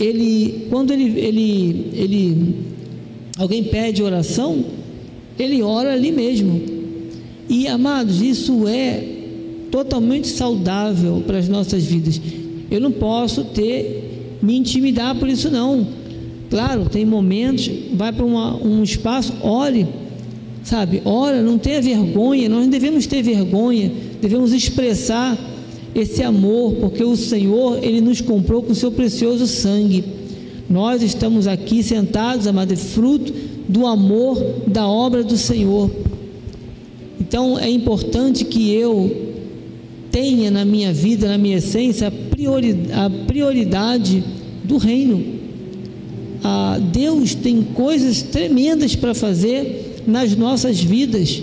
ele 0.00 0.66
quando 0.70 0.92
ele, 0.92 1.18
ele, 1.20 1.90
ele 1.92 2.54
alguém 3.36 3.64
pede 3.64 4.02
oração, 4.02 4.64
ele 5.38 5.62
ora 5.62 5.92
ali 5.92 6.10
mesmo. 6.10 6.60
E 7.48 7.66
amados, 7.66 8.22
isso 8.22 8.66
é 8.66 9.04
totalmente 9.70 10.28
saudável 10.28 11.22
para 11.26 11.38
as 11.38 11.48
nossas 11.48 11.84
vidas. 11.84 12.20
Eu 12.70 12.80
não 12.80 12.92
posso 12.92 13.44
ter 13.44 14.38
me 14.42 14.56
intimidar 14.56 15.14
por 15.16 15.28
isso 15.28 15.50
não. 15.50 15.86
Claro, 16.50 16.88
tem 16.88 17.04
momentos, 17.04 17.70
vai 17.94 18.12
para 18.12 18.24
um 18.24 18.82
espaço, 18.82 19.34
ore, 19.42 19.86
sabe? 20.64 21.02
Ora, 21.04 21.42
não 21.42 21.58
tenha 21.58 21.80
vergonha, 21.82 22.48
nós 22.48 22.62
não 22.62 22.70
devemos 22.70 23.06
ter 23.06 23.22
vergonha, 23.22 23.92
devemos 24.20 24.52
expressar 24.52 25.36
esse 25.94 26.22
amor, 26.22 26.74
porque 26.74 27.04
o 27.04 27.16
Senhor, 27.16 27.82
Ele 27.82 28.00
nos 28.00 28.20
comprou 28.20 28.62
com 28.62 28.72
o 28.72 28.74
seu 28.74 28.90
precioso 28.90 29.46
sangue. 29.46 30.04
Nós 30.70 31.02
estamos 31.02 31.46
aqui 31.46 31.82
sentados, 31.82 32.46
amado, 32.46 32.72
é 32.72 32.76
fruto 32.76 33.32
do 33.68 33.86
amor 33.86 34.42
da 34.66 34.86
obra 34.86 35.22
do 35.22 35.36
Senhor. 35.36 35.90
Então 37.20 37.58
é 37.58 37.68
importante 37.68 38.44
que 38.44 38.70
eu 38.70 39.34
tenha 40.10 40.50
na 40.50 40.64
minha 40.64 40.92
vida, 40.92 41.28
na 41.28 41.36
minha 41.36 41.58
essência, 41.58 42.10
a 42.38 42.40
prioridade, 42.40 42.92
a 42.92 43.10
prioridade 43.26 44.24
do 44.62 44.76
reino. 44.76 45.24
Ah, 46.44 46.78
Deus 46.92 47.34
tem 47.34 47.62
coisas 47.62 48.22
tremendas 48.22 48.94
para 48.94 49.12
fazer 49.12 50.04
nas 50.06 50.36
nossas 50.36 50.80
vidas. 50.80 51.42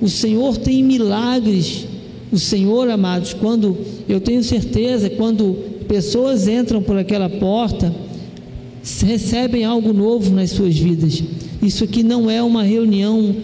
O 0.00 0.08
Senhor 0.08 0.56
tem 0.56 0.82
milagres. 0.82 1.86
O 2.32 2.38
Senhor, 2.38 2.88
amados, 2.90 3.34
quando 3.34 3.76
eu 4.08 4.20
tenho 4.20 4.42
certeza, 4.42 5.08
quando 5.10 5.56
pessoas 5.86 6.48
entram 6.48 6.82
por 6.82 6.96
aquela 6.96 7.28
porta, 7.28 7.94
recebem 9.04 9.64
algo 9.64 9.92
novo 9.92 10.30
nas 10.30 10.50
suas 10.50 10.76
vidas. 10.76 11.22
Isso 11.62 11.84
aqui 11.84 12.02
não 12.02 12.30
é 12.30 12.42
uma 12.42 12.62
reunião 12.62 13.34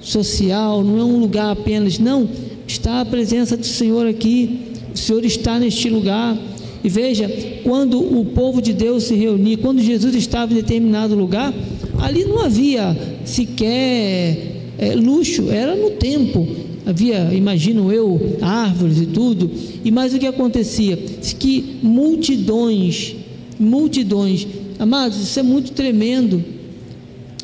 social, 0.00 0.82
não 0.82 0.98
é 0.98 1.04
um 1.04 1.18
lugar 1.18 1.52
apenas, 1.52 1.98
não 1.98 2.28
Está 2.70 3.00
a 3.00 3.04
presença 3.04 3.56
do 3.56 3.66
Senhor 3.66 4.06
aqui, 4.06 4.69
Senhor 5.00 5.24
está 5.24 5.58
neste 5.58 5.88
lugar. 5.88 6.36
E 6.82 6.88
veja, 6.88 7.28
quando 7.62 8.00
o 8.00 8.24
povo 8.24 8.62
de 8.62 8.72
Deus 8.72 9.04
se 9.04 9.14
reunia, 9.14 9.58
quando 9.58 9.82
Jesus 9.82 10.14
estava 10.14 10.52
em 10.52 10.56
determinado 10.56 11.14
lugar, 11.14 11.52
ali 11.98 12.24
não 12.24 12.40
havia 12.40 12.96
sequer 13.24 14.72
é, 14.78 14.94
luxo, 14.94 15.50
era 15.50 15.76
no 15.76 15.90
tempo. 15.90 16.46
Havia, 16.86 17.32
imagino 17.34 17.92
eu, 17.92 18.38
árvores 18.40 18.98
e 18.98 19.06
tudo. 19.06 19.50
E 19.84 19.90
mais 19.90 20.14
o 20.14 20.18
que 20.18 20.26
acontecia? 20.26 20.96
Que 20.96 21.76
multidões, 21.82 23.14
multidões, 23.58 24.46
amados, 24.78 25.20
isso 25.20 25.38
é 25.38 25.42
muito 25.42 25.72
tremendo. 25.72 26.42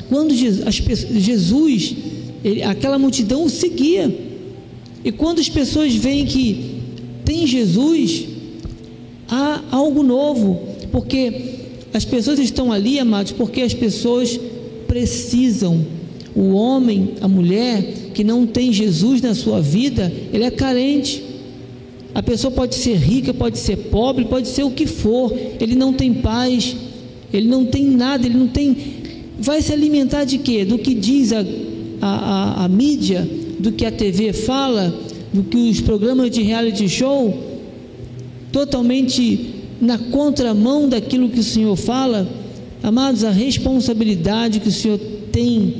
Quando 0.09 0.33
Jesus, 0.33 1.95
ele, 2.43 2.63
aquela 2.63 2.97
multidão 2.97 3.43
o 3.43 3.49
seguia. 3.49 4.13
E 5.03 5.11
quando 5.11 5.39
as 5.39 5.47
pessoas 5.47 5.93
veem 5.93 6.25
que 6.25 6.76
tem 7.27 7.45
Jesus, 7.45 8.25
há 9.27 9.61
algo 9.69 10.01
novo, 10.01 10.61
porque 10.93 11.57
as 11.93 12.05
pessoas 12.05 12.39
estão 12.39 12.71
ali, 12.71 12.97
amados, 12.97 13.33
porque 13.33 13.61
as 13.61 13.73
pessoas 13.73 14.39
precisam. 14.87 15.85
O 16.33 16.53
homem, 16.53 17.15
a 17.19 17.27
mulher 17.27 18.11
que 18.13 18.23
não 18.23 18.47
tem 18.47 18.71
Jesus 18.71 19.21
na 19.21 19.35
sua 19.35 19.59
vida, 19.59 20.09
ele 20.31 20.45
é 20.45 20.51
carente. 20.51 21.21
A 22.15 22.23
pessoa 22.23 22.49
pode 22.49 22.75
ser 22.75 22.95
rica, 22.95 23.33
pode 23.33 23.57
ser 23.57 23.75
pobre, 23.75 24.23
pode 24.23 24.47
ser 24.47 24.63
o 24.63 24.71
que 24.71 24.85
for, 24.85 25.37
ele 25.59 25.75
não 25.75 25.91
tem 25.91 26.13
paz, 26.13 26.77
ele 27.33 27.49
não 27.49 27.65
tem 27.65 27.83
nada, 27.83 28.25
ele 28.25 28.37
não 28.37 28.47
tem. 28.47 28.77
Vai 29.37 29.61
se 29.61 29.73
alimentar 29.73 30.23
de 30.23 30.37
quê? 30.37 30.63
Do 30.63 30.77
que 30.77 30.93
diz 30.93 31.33
a, 31.33 31.45
a, 32.01 32.07
a, 32.07 32.65
a 32.65 32.67
mídia, 32.69 33.27
do 33.59 33.73
que 33.73 33.85
a 33.85 33.91
TV 33.91 34.31
fala, 34.31 35.06
que 35.43 35.57
os 35.57 35.81
programas 35.81 36.31
de 36.31 36.41
reality 36.41 36.87
show, 36.87 37.33
totalmente 38.51 39.55
na 39.79 39.97
contramão 39.97 40.89
daquilo 40.89 41.29
que 41.29 41.39
o 41.39 41.43
Senhor 41.43 41.75
fala, 41.75 42.27
amados, 42.81 43.23
a 43.23 43.31
responsabilidade 43.31 44.59
que 44.59 44.69
o 44.69 44.71
Senhor 44.71 44.99
tem 45.31 45.73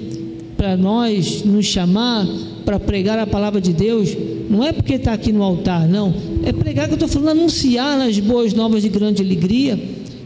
para 0.55 0.75
nós 0.75 1.43
nos 1.43 1.65
chamar 1.65 2.27
para 2.65 2.79
pregar 2.79 3.17
a 3.17 3.25
palavra 3.25 3.61
de 3.61 3.71
Deus, 3.71 4.09
não 4.49 4.63
é 4.63 4.71
porque 4.71 4.93
está 4.93 5.13
aqui 5.13 5.31
no 5.31 5.43
altar, 5.43 5.87
não, 5.87 6.13
é 6.43 6.51
pregar 6.51 6.87
que 6.87 6.93
eu 6.93 6.95
estou 6.95 7.09
falando, 7.09 7.39
anunciar 7.39 7.97
nas 7.97 8.19
boas 8.19 8.53
novas 8.53 8.83
de 8.83 8.89
grande 8.89 9.21
alegria. 9.21 9.79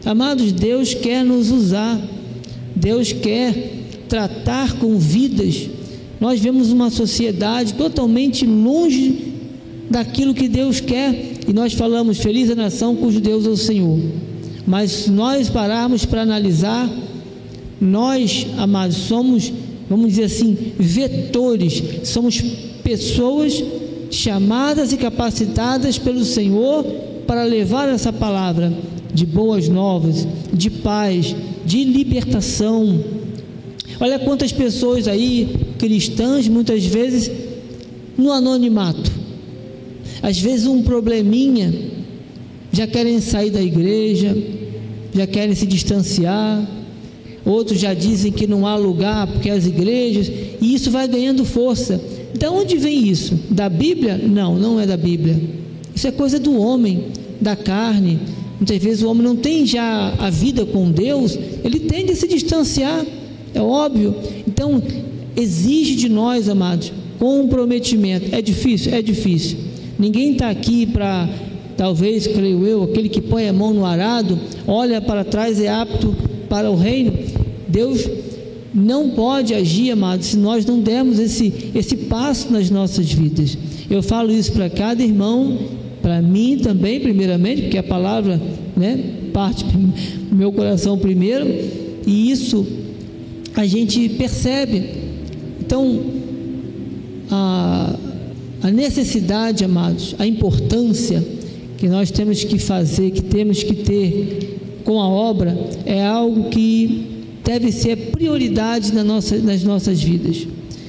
Amados, 0.04 0.50
Deus 0.52 0.94
quer 0.94 1.24
nos 1.24 1.50
usar, 1.50 2.00
Deus 2.74 3.12
quer 3.12 3.84
tratar 4.08 4.78
com 4.78 4.98
vidas 4.98 5.68
nós 6.22 6.38
vemos 6.38 6.70
uma 6.70 6.88
sociedade 6.88 7.74
totalmente 7.74 8.46
longe 8.46 9.32
daquilo 9.90 10.32
que 10.32 10.46
Deus 10.46 10.78
quer 10.78 11.40
e 11.48 11.52
nós 11.52 11.72
falamos: 11.72 12.18
Feliz 12.18 12.48
a 12.48 12.54
nação 12.54 12.94
cujo 12.94 13.18
Deus 13.18 13.44
é 13.44 13.48
o 13.48 13.56
Senhor. 13.56 13.98
Mas 14.64 14.92
se 14.92 15.10
nós 15.10 15.50
pararmos 15.50 16.04
para 16.04 16.22
analisar, 16.22 16.88
nós, 17.80 18.46
amados, 18.56 18.98
somos, 18.98 19.52
vamos 19.90 20.10
dizer 20.10 20.26
assim, 20.26 20.56
vetores, 20.78 21.82
somos 22.04 22.40
pessoas 22.84 23.60
chamadas 24.08 24.92
e 24.92 24.98
capacitadas 24.98 25.98
pelo 25.98 26.24
Senhor 26.24 26.84
para 27.26 27.42
levar 27.42 27.88
essa 27.88 28.12
palavra 28.12 28.72
de 29.12 29.26
boas 29.26 29.68
novas, 29.68 30.24
de 30.54 30.70
paz, 30.70 31.34
de 31.66 31.82
libertação. 31.82 33.02
Olha 33.98 34.20
quantas 34.20 34.52
pessoas 34.52 35.08
aí 35.08 35.61
cristãs, 35.82 36.46
muitas 36.46 36.86
vezes 36.86 37.28
no 38.16 38.30
anonimato. 38.30 39.10
Às 40.22 40.38
vezes, 40.38 40.64
um 40.64 40.80
probleminha, 40.80 41.74
já 42.72 42.86
querem 42.86 43.20
sair 43.20 43.50
da 43.50 43.60
igreja, 43.60 44.36
já 45.12 45.26
querem 45.26 45.56
se 45.56 45.66
distanciar. 45.66 46.64
Outros 47.44 47.80
já 47.80 47.92
dizem 47.92 48.30
que 48.30 48.46
não 48.46 48.64
há 48.64 48.76
lugar 48.76 49.26
porque 49.26 49.50
as 49.50 49.66
igrejas, 49.66 50.30
e 50.60 50.72
isso 50.72 50.88
vai 50.88 51.08
ganhando 51.08 51.44
força. 51.44 52.00
De 52.32 52.46
onde 52.46 52.76
vem 52.76 53.08
isso? 53.08 53.36
Da 53.50 53.68
Bíblia? 53.68 54.16
Não, 54.16 54.56
não 54.56 54.78
é 54.78 54.86
da 54.86 54.96
Bíblia. 54.96 55.36
Isso 55.92 56.06
é 56.06 56.12
coisa 56.12 56.38
do 56.38 56.56
homem, 56.56 57.06
da 57.40 57.56
carne. 57.56 58.20
Muitas 58.60 58.78
vezes 58.78 59.02
o 59.02 59.10
homem 59.10 59.24
não 59.24 59.34
tem 59.34 59.66
já 59.66 60.14
a 60.16 60.30
vida 60.30 60.64
com 60.64 60.92
Deus, 60.92 61.36
ele 61.64 61.80
tende 61.80 62.12
a 62.12 62.16
se 62.16 62.28
distanciar, 62.28 63.04
é 63.52 63.60
óbvio. 63.60 64.14
Então, 64.46 64.80
exige 65.36 65.94
de 65.94 66.08
nós, 66.08 66.48
amados, 66.48 66.92
comprometimento. 67.18 68.34
É 68.34 68.42
difícil? 68.42 68.94
É 68.94 69.00
difícil. 69.02 69.58
Ninguém 69.98 70.32
está 70.32 70.50
aqui 70.50 70.86
para, 70.86 71.28
talvez, 71.76 72.26
creio 72.26 72.66
eu, 72.66 72.82
aquele 72.82 73.08
que 73.08 73.20
põe 73.20 73.48
a 73.48 73.52
mão 73.52 73.72
no 73.72 73.84
arado, 73.84 74.38
olha 74.66 75.00
para 75.00 75.24
trás, 75.24 75.60
é 75.60 75.68
apto 75.68 76.14
para 76.48 76.70
o 76.70 76.76
reino. 76.76 77.12
Deus 77.68 78.08
não 78.74 79.10
pode 79.10 79.54
agir, 79.54 79.90
amados, 79.92 80.26
se 80.26 80.36
nós 80.36 80.64
não 80.64 80.80
dermos 80.80 81.18
esse, 81.18 81.70
esse 81.74 81.96
passo 81.96 82.52
nas 82.52 82.70
nossas 82.70 83.12
vidas. 83.12 83.56
Eu 83.90 84.02
falo 84.02 84.32
isso 84.32 84.52
para 84.52 84.68
cada 84.70 85.02
irmão, 85.02 85.58
para 86.00 86.20
mim 86.20 86.58
também, 86.58 86.98
primeiramente, 86.98 87.62
porque 87.62 87.78
a 87.78 87.82
palavra 87.82 88.40
né, 88.76 88.98
parte 89.32 89.64
do 89.64 90.34
meu 90.34 90.52
coração 90.52 90.98
primeiro, 90.98 91.46
e 92.06 92.30
isso 92.30 92.66
a 93.54 93.66
gente 93.66 94.08
percebe 94.10 95.01
então, 95.72 96.02
a, 97.30 97.94
a 98.62 98.70
necessidade, 98.70 99.64
amados, 99.64 100.14
a 100.18 100.26
importância 100.26 101.24
que 101.78 101.88
nós 101.88 102.10
temos 102.10 102.44
que 102.44 102.58
fazer, 102.58 103.10
que 103.10 103.22
temos 103.22 103.62
que 103.62 103.76
ter 103.76 104.82
com 104.84 105.00
a 105.00 105.08
obra, 105.08 105.56
é 105.86 106.04
algo 106.04 106.50
que 106.50 107.06
deve 107.42 107.72
ser 107.72 107.96
prioridade 108.10 108.92
na 108.92 109.02
nossa, 109.02 109.38
nas 109.38 109.64
nossas 109.64 110.02
vidas. 110.02 110.46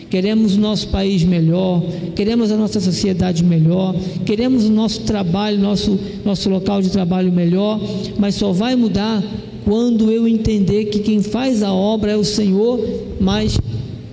queremos 0.09 0.55
o 0.55 0.59
nosso 0.59 0.89
país 0.89 1.23
melhor, 1.23 1.81
queremos 2.13 2.51
a 2.51 2.57
nossa 2.57 2.81
sociedade 2.81 3.41
melhor, 3.41 3.95
queremos 4.25 4.65
o 4.65 4.69
nosso 4.69 5.03
trabalho, 5.03 5.57
nosso, 5.59 5.97
nosso 6.25 6.49
local 6.49 6.81
de 6.81 6.89
trabalho 6.89 7.31
melhor, 7.31 7.79
mas 8.19 8.35
só 8.35 8.51
vai 8.51 8.75
mudar 8.75 9.23
quando 9.63 10.11
eu 10.11 10.27
entender 10.27 10.85
que 10.85 10.99
quem 10.99 11.21
faz 11.21 11.63
a 11.63 11.71
obra 11.71 12.11
é 12.11 12.17
o 12.17 12.23
Senhor, 12.25 12.85
mas 13.21 13.57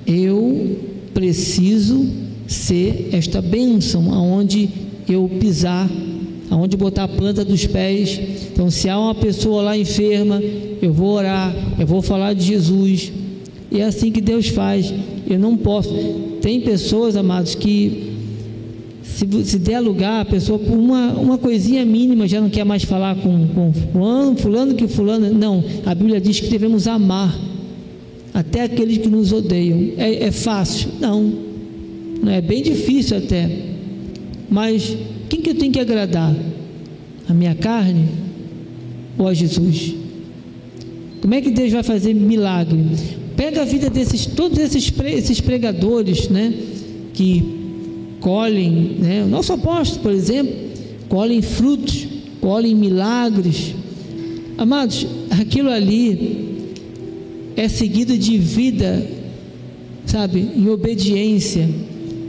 eu 0.07 0.79
preciso 1.15 2.07
ser 2.47 3.11
esta 3.13 3.41
bênção 3.41 4.13
aonde 4.13 4.69
eu 5.09 5.31
pisar, 5.41 5.89
aonde 6.51 6.77
botar 6.77 7.05
a 7.05 7.09
planta 7.09 7.45
dos 7.45 7.67
pés. 7.67 8.21
Então, 8.53 8.71
se 8.71 8.89
há 8.89 8.99
uma 8.99 9.15
pessoa 9.15 9.63
lá 9.63 9.79
enferma, 9.79 10.43
eu 10.83 10.93
vou 10.93 11.11
orar, 11.11 11.55
eu 11.79 11.87
vou 11.87 12.03
falar 12.03 12.35
de 12.35 12.45
Jesus. 12.45 13.13
E 13.71 13.81
é 13.81 13.85
assim 13.85 14.11
que 14.11 14.21
Deus 14.21 14.49
faz. 14.49 14.93
Eu 15.29 15.39
não 15.39 15.57
posso. 15.57 15.95
Tem 16.43 16.61
pessoas, 16.61 17.17
amados, 17.17 17.55
que 17.55 18.11
se, 19.03 19.45
se 19.45 19.59
der 19.59 19.81
lugar, 19.81 20.23
a 20.23 20.25
pessoa 20.25 20.59
por 20.59 20.77
uma, 20.77 21.13
uma 21.13 21.39
coisinha 21.39 21.85
mínima 21.85 22.27
já 22.27 22.41
não 22.41 22.49
quer 22.49 22.65
mais 22.65 22.83
falar 22.85 23.17
com, 23.17 23.47
com 23.49 23.73
fulano, 23.73 24.37
fulano 24.37 24.75
que 24.75 24.89
fulano. 24.89 25.33
Não, 25.33 25.63
a 25.85 25.95
Bíblia 25.95 26.21
diz 26.21 26.41
que 26.41 26.49
devemos 26.49 26.87
amar 26.87 27.39
até 28.33 28.63
aqueles 28.63 28.99
que 28.99 29.09
nos 29.09 29.33
odeiam. 29.33 29.93
É, 29.97 30.25
é 30.25 30.31
fácil? 30.31 30.91
Não. 31.01 31.51
Não 32.23 32.31
é 32.31 32.41
bem 32.41 32.63
difícil 32.63 33.17
até. 33.17 33.51
Mas 34.49 34.97
quem 35.29 35.41
que 35.41 35.51
eu 35.51 35.55
tenho 35.55 35.73
que 35.73 35.81
agradar? 35.81 36.35
A 37.29 37.35
minha 37.35 37.55
carne 37.55 38.07
ou 39.17 39.27
a 39.29 39.35
Jesus? 39.35 39.95
Como 41.21 41.35
é 41.35 41.41
que 41.41 41.51
Deus 41.51 41.73
vai 41.73 41.83
fazer 41.83 42.15
milagre? 42.15 42.85
Pega 43.37 43.63
a 43.63 43.65
vida 43.65 43.89
desses, 43.89 44.27
todos 44.27 44.59
esses, 44.59 44.93
esses 45.05 45.41
pregadores, 45.41 46.29
né? 46.29 46.53
Que 47.15 47.43
colhem, 48.21 48.97
né? 48.99 49.25
O 49.25 49.29
nosso 49.29 49.53
apóstolo, 49.53 50.03
por 50.03 50.13
exemplo, 50.13 50.53
colhem 51.09 51.43
frutos, 51.43 52.07
colhem 52.41 52.75
milagres. 52.75 53.75
Amados, 54.59 55.07
aquilo 55.31 55.71
ali 55.71 56.60
é 57.61 57.69
seguido 57.69 58.17
de 58.17 58.39
vida, 58.39 59.07
sabe, 60.07 60.41
em 60.57 60.67
obediência, 60.71 61.69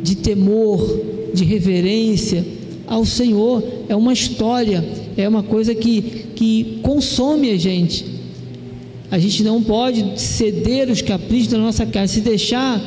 de 0.04 0.18
temor, 0.18 1.00
de 1.34 1.46
reverência 1.46 2.46
ao 2.86 3.06
Senhor. 3.06 3.64
É 3.88 3.96
uma 3.96 4.12
história, 4.12 4.84
é 5.16 5.30
uma 5.30 5.42
coisa 5.42 5.74
que, 5.74 6.02
que 6.36 6.80
consome 6.84 7.50
a 7.50 7.58
gente. 7.58 8.06
A 9.10 9.18
gente 9.18 9.42
não 9.42 9.64
pode 9.64 10.20
ceder 10.20 10.90
os 10.90 11.02
caprichos 11.02 11.48
da 11.48 11.58
nossa 11.58 11.86
carne. 11.86 12.10
Se 12.10 12.20
deixar, 12.20 12.84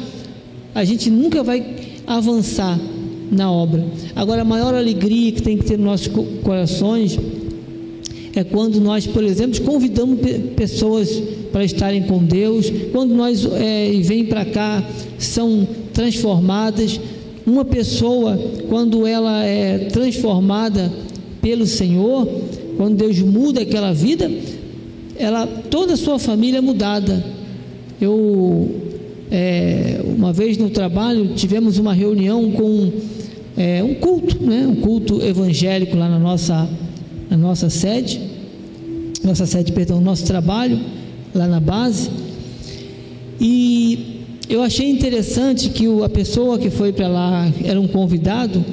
a 0.74 0.84
gente 0.84 1.08
nunca 1.08 1.42
vai 1.42 1.64
avançar 2.06 2.78
na 3.32 3.50
obra. 3.50 3.86
Agora, 4.14 4.42
a 4.42 4.44
maior 4.44 4.74
alegria 4.74 5.32
que 5.32 5.40
tem 5.40 5.56
que 5.56 5.64
ter 5.64 5.78
nos 5.78 5.86
nossos 5.86 6.08
corações 6.42 7.18
é 8.34 8.44
quando 8.44 8.80
nós, 8.80 9.06
por 9.06 9.22
exemplo, 9.22 9.60
convidamos 9.62 10.18
pessoas 10.56 11.22
para 11.52 11.64
estarem 11.64 12.02
com 12.02 12.18
Deus, 12.18 12.70
quando 12.92 13.14
nós 13.14 13.46
é, 13.52 13.92
vêm 14.02 14.24
para 14.24 14.44
cá, 14.44 14.82
são 15.18 15.66
transformadas. 15.92 17.00
Uma 17.46 17.64
pessoa, 17.64 18.38
quando 18.68 19.06
ela 19.06 19.44
é 19.44 19.78
transformada 19.92 20.90
pelo 21.40 21.66
Senhor, 21.66 22.26
quando 22.76 22.96
Deus 22.96 23.18
muda 23.20 23.60
aquela 23.60 23.92
vida, 23.92 24.30
ela, 25.16 25.46
toda 25.46 25.94
a 25.94 25.96
sua 25.96 26.18
família 26.18 26.58
é 26.58 26.60
mudada. 26.60 27.24
Eu, 28.00 28.70
é, 29.30 30.00
uma 30.04 30.32
vez 30.32 30.56
no 30.58 30.70
trabalho, 30.70 31.34
tivemos 31.36 31.78
uma 31.78 31.92
reunião 31.92 32.50
com 32.50 32.90
é, 33.56 33.82
um 33.82 33.94
culto, 33.94 34.42
né? 34.42 34.66
um 34.66 34.76
culto 34.76 35.22
evangélico 35.22 35.96
lá 35.96 36.08
na 36.08 36.18
nossa, 36.18 36.68
na 37.30 37.36
nossa 37.36 37.70
sede, 37.70 38.20
nossa 39.24 39.46
sede, 39.46 39.72
perdão, 39.72 40.00
nosso 40.00 40.24
trabalho, 40.24 40.78
lá 41.34 41.48
na 41.48 41.58
base. 41.58 42.10
E 43.40 44.20
eu 44.48 44.62
achei 44.62 44.90
interessante 44.90 45.70
que 45.70 45.86
a 46.02 46.08
pessoa 46.08 46.58
que 46.58 46.70
foi 46.70 46.92
para 46.92 47.08
lá 47.08 47.50
era 47.64 47.80
um 47.80 47.88
convidado, 47.88 48.64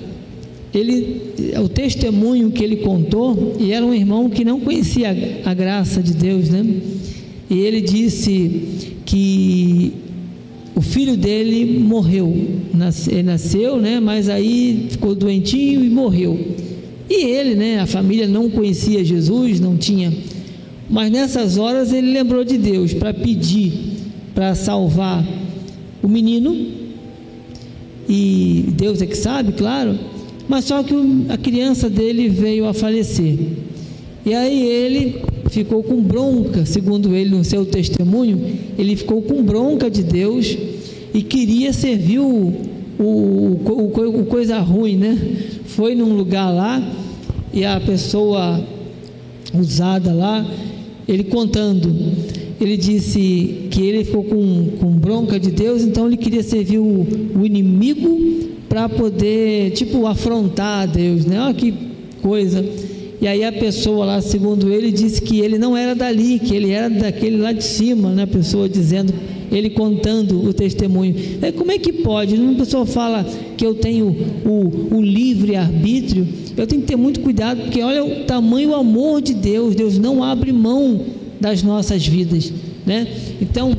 ele, 0.74 1.22
o 1.64 1.70
testemunho 1.70 2.52
que 2.52 2.64
ele 2.64 2.78
contou, 2.78 3.56
e 3.60 3.72
era 3.72 3.86
um 3.86 3.94
irmão 3.94 4.30
que 4.30 4.44
não 4.44 4.60
conhecia 4.60 5.10
a, 5.46 5.52
a 5.52 5.54
graça 5.54 6.04
de 6.04 6.14
Deus, 6.14 6.50
né? 6.50 6.66
E 7.50 7.60
ele 7.60 7.82
disse 7.82 8.94
que 9.06 9.94
o 10.76 10.82
filho 10.82 11.18
dele 11.18 11.80
morreu, 11.80 12.34
ele 13.10 13.24
nasceu, 13.24 13.78
né? 13.78 14.00
Mas 14.00 14.30
aí 14.30 14.88
ficou 14.90 15.14
doentinho 15.14 15.84
e 15.84 15.90
morreu. 15.90 16.40
E 17.10 17.26
ele, 17.26 17.56
né? 17.56 17.80
A 17.80 17.86
família 17.86 18.26
não 18.26 18.50
conhecia 18.50 19.04
Jesus, 19.04 19.60
não 19.60 19.76
tinha. 19.76 20.14
Mas 20.92 21.10
nessas 21.10 21.58
horas 21.58 21.92
ele 21.92 22.12
lembrou 22.12 22.44
de 22.44 22.58
Deus 22.58 22.94
para 22.94 23.14
pedir 23.14 23.72
para 24.36 24.54
salvar 24.54 25.26
o 26.04 26.08
menino. 26.08 26.56
E 28.08 28.66
Deus 28.76 29.02
é 29.02 29.06
que 29.06 29.16
sabe, 29.16 29.54
claro 29.54 29.98
mas 30.52 30.66
só 30.66 30.84
que 30.84 30.94
a 31.30 31.38
criança 31.38 31.90
dele 31.90 32.28
veio 32.28 32.66
a 32.66 32.74
falecer. 32.74 33.38
E 34.26 34.34
aí 34.34 34.68
ele 34.68 35.22
ficou 35.50 35.82
com 35.82 36.02
bronca, 36.02 36.66
segundo 36.66 37.16
ele 37.16 37.30
no 37.30 37.42
seu 37.46 37.66
testemunho, 37.66 38.58
ele 38.78 38.98
ficou 38.98 39.22
com 39.22 39.42
bronca 39.42 39.90
de 39.90 40.04
Deus 40.04 40.58
e 41.14 41.22
queria 41.22 41.72
servir 41.72 42.20
o, 42.20 42.54
o, 43.00 43.04
o, 43.04 44.20
o 44.22 44.26
coisa 44.26 44.60
ruim, 44.60 44.98
né? 44.98 45.18
Foi 45.68 45.96
num 45.96 46.18
lugar 46.18 46.50
lá 46.54 46.84
e 47.54 47.64
a 47.64 47.80
pessoa 47.80 48.62
usada 49.58 50.12
lá, 50.14 50.46
ele 51.14 51.26
contando, 51.26 51.94
ele 52.60 52.78
disse 52.78 53.68
que 53.70 53.82
ele 53.82 54.04
ficou 54.04 54.24
com, 54.24 54.70
com 54.80 54.92
bronca 54.92 55.40
de 55.40 55.52
Deus, 55.52 55.82
então 55.82 56.08
ele 56.08 56.18
queria 56.18 56.44
servir 56.44 56.80
o, 56.80 57.06
o 57.36 57.46
inimigo 57.46 58.50
para 58.70 58.88
poder, 58.88 59.72
tipo, 59.72 60.08
afrontar 60.08 60.88
Deus, 60.88 61.26
né? 61.26 61.42
Olha 61.42 61.54
que 61.54 61.74
coisa. 62.22 62.64
E 63.20 63.28
aí 63.28 63.44
a 63.44 63.52
pessoa 63.52 64.06
lá, 64.06 64.22
segundo 64.22 64.72
ele, 64.72 64.92
disse 64.92 65.22
que 65.22 65.42
ele 65.42 65.58
não 65.58 65.76
era 65.76 65.94
dali, 65.94 66.40
que 66.40 66.56
ele 66.56 66.72
era 66.72 66.90
daquele 66.90 67.38
lá 67.38 67.52
de 67.52 67.64
cima, 67.64 68.10
né? 68.10 68.24
A 68.24 68.28
pessoa 68.28 68.70
dizendo, 68.70 69.14
ele 69.52 69.70
contando 69.70 70.48
o 70.48 70.54
testemunho. 70.54 71.14
É, 71.42 71.52
como 71.52 71.72
é 71.72 71.78
que 71.78 71.92
pode? 71.92 72.36
Uma 72.36 72.56
pessoa 72.56 72.86
fala 72.86 73.24
que 73.58 73.66
eu 73.66 73.76
tenho 73.76 74.16
o, 74.46 74.96
o 74.96 75.02
livre 75.02 75.56
arbítrio, 75.56 76.28
eu 76.56 76.66
tenho 76.66 76.82
que 76.82 76.88
ter 76.88 76.96
muito 76.96 77.20
cuidado, 77.20 77.62
porque 77.64 77.82
olha 77.82 78.04
o 78.04 78.24
tamanho 78.24 78.70
o 78.70 78.76
amor 78.76 79.22
de 79.22 79.34
Deus, 79.34 79.76
Deus 79.76 79.98
não 79.98 80.24
abre 80.24 80.52
mão 80.54 81.02
das 81.40 81.62
nossas 81.62 82.06
vidas, 82.08 82.52
né? 82.86 83.08
Então, 83.42 83.76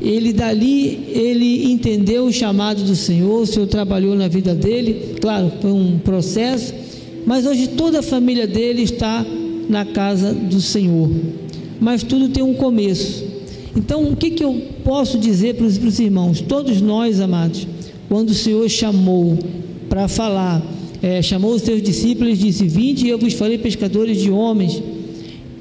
ele 0.00 0.32
dali, 0.32 1.08
ele 1.08 1.72
entendeu 1.72 2.26
o 2.26 2.32
chamado 2.32 2.84
do 2.84 2.94
Senhor, 2.94 3.42
o 3.42 3.46
Senhor 3.46 3.66
trabalhou 3.66 4.14
na 4.14 4.28
vida 4.28 4.54
dele, 4.54 5.16
claro, 5.20 5.50
foi 5.60 5.72
um 5.72 5.98
processo, 5.98 6.72
mas 7.26 7.44
hoje 7.44 7.68
toda 7.68 7.98
a 7.98 8.02
família 8.02 8.46
dele 8.46 8.82
está 8.82 9.26
na 9.68 9.84
casa 9.84 10.32
do 10.32 10.60
Senhor. 10.60 11.10
Mas 11.80 12.02
tudo 12.02 12.28
tem 12.28 12.42
um 12.42 12.54
começo. 12.54 13.35
Então, 13.76 14.04
o 14.04 14.16
que, 14.16 14.30
que 14.30 14.42
eu 14.42 14.54
posso 14.82 15.18
dizer 15.18 15.54
para 15.54 15.66
os, 15.66 15.76
para 15.76 15.88
os 15.88 16.00
irmãos? 16.00 16.40
Todos 16.40 16.80
nós, 16.80 17.20
amados, 17.20 17.66
quando 18.08 18.30
o 18.30 18.34
Senhor 18.34 18.68
chamou 18.70 19.38
para 19.88 20.08
falar, 20.08 20.62
é, 21.02 21.20
chamou 21.20 21.54
os 21.54 21.62
seus 21.62 21.82
discípulos 21.82 22.38
e 22.38 22.42
disse: 22.46 22.66
Vinde 22.66 23.08
eu 23.08 23.18
vos 23.18 23.34
farei 23.34 23.58
pescadores 23.58 24.20
de 24.20 24.30
homens. 24.30 24.82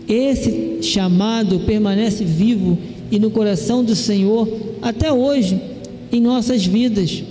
Esse 0.07 0.81
chamado 0.81 1.59
permanece 1.61 2.23
vivo 2.23 2.77
e 3.11 3.19
no 3.19 3.29
coração 3.29 3.83
do 3.83 3.95
Senhor 3.95 4.47
até 4.81 5.11
hoje 5.11 5.59
em 6.11 6.21
nossas 6.21 6.65
vidas. 6.65 7.23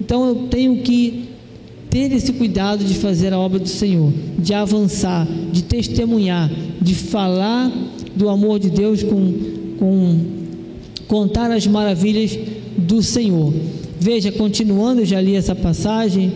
Então 0.00 0.26
eu 0.26 0.34
tenho 0.48 0.78
que 0.78 1.28
ter 1.90 2.12
esse 2.12 2.32
cuidado 2.32 2.84
de 2.84 2.94
fazer 2.94 3.32
a 3.32 3.38
obra 3.38 3.58
do 3.58 3.68
Senhor, 3.68 4.12
de 4.38 4.52
avançar, 4.52 5.26
de 5.52 5.62
testemunhar, 5.62 6.50
de 6.80 6.94
falar 6.94 7.70
do 8.14 8.28
amor 8.28 8.58
de 8.58 8.70
Deus 8.70 9.02
com, 9.02 9.57
com 9.78 10.18
contar 11.06 11.50
as 11.50 11.66
maravilhas 11.66 12.38
do 12.76 13.02
Senhor. 13.02 13.52
Veja, 13.98 14.30
continuando, 14.30 15.04
já 15.04 15.20
li 15.20 15.34
essa 15.34 15.54
passagem. 15.54 16.32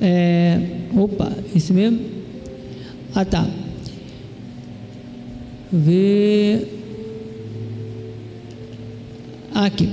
É, 0.00 0.60
opa, 0.96 1.32
isso 1.54 1.72
mesmo? 1.72 2.00
Ah, 3.14 3.24
tá. 3.24 3.48
Ver. 5.72 6.68
Aqui. 9.54 9.88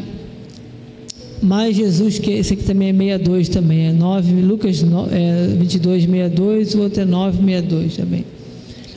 Mas 1.41 1.75
Jesus, 1.75 2.19
que 2.19 2.31
esse 2.31 2.53
aqui 2.53 2.63
também 2.63 2.89
é 2.89 2.93
62 2.93 3.49
também, 3.49 3.87
é 3.87 3.91
9, 3.91 4.41
Lucas 4.41 4.83
é 5.11 5.47
22, 5.57 6.03
62, 6.03 6.75
o 6.75 6.81
outro 6.81 7.01
é 7.01 7.05
9, 7.05 7.37
62 7.37 7.95
também. 7.97 8.25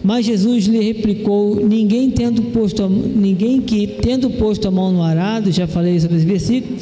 Mas 0.04 0.26
Jesus 0.26 0.66
lhe 0.66 0.80
replicou: 0.80 1.56
ninguém 1.66 2.10
tendo 2.10 2.42
posto 2.42 2.84
a, 2.84 2.88
ninguém 2.88 3.62
que 3.62 3.86
tendo 3.86 4.28
posto 4.28 4.68
a 4.68 4.70
mão 4.70 4.92
no 4.92 5.02
arado, 5.02 5.50
já 5.50 5.66
falei 5.66 5.98
sobre 5.98 6.18
esse 6.18 6.26
versículo, 6.26 6.76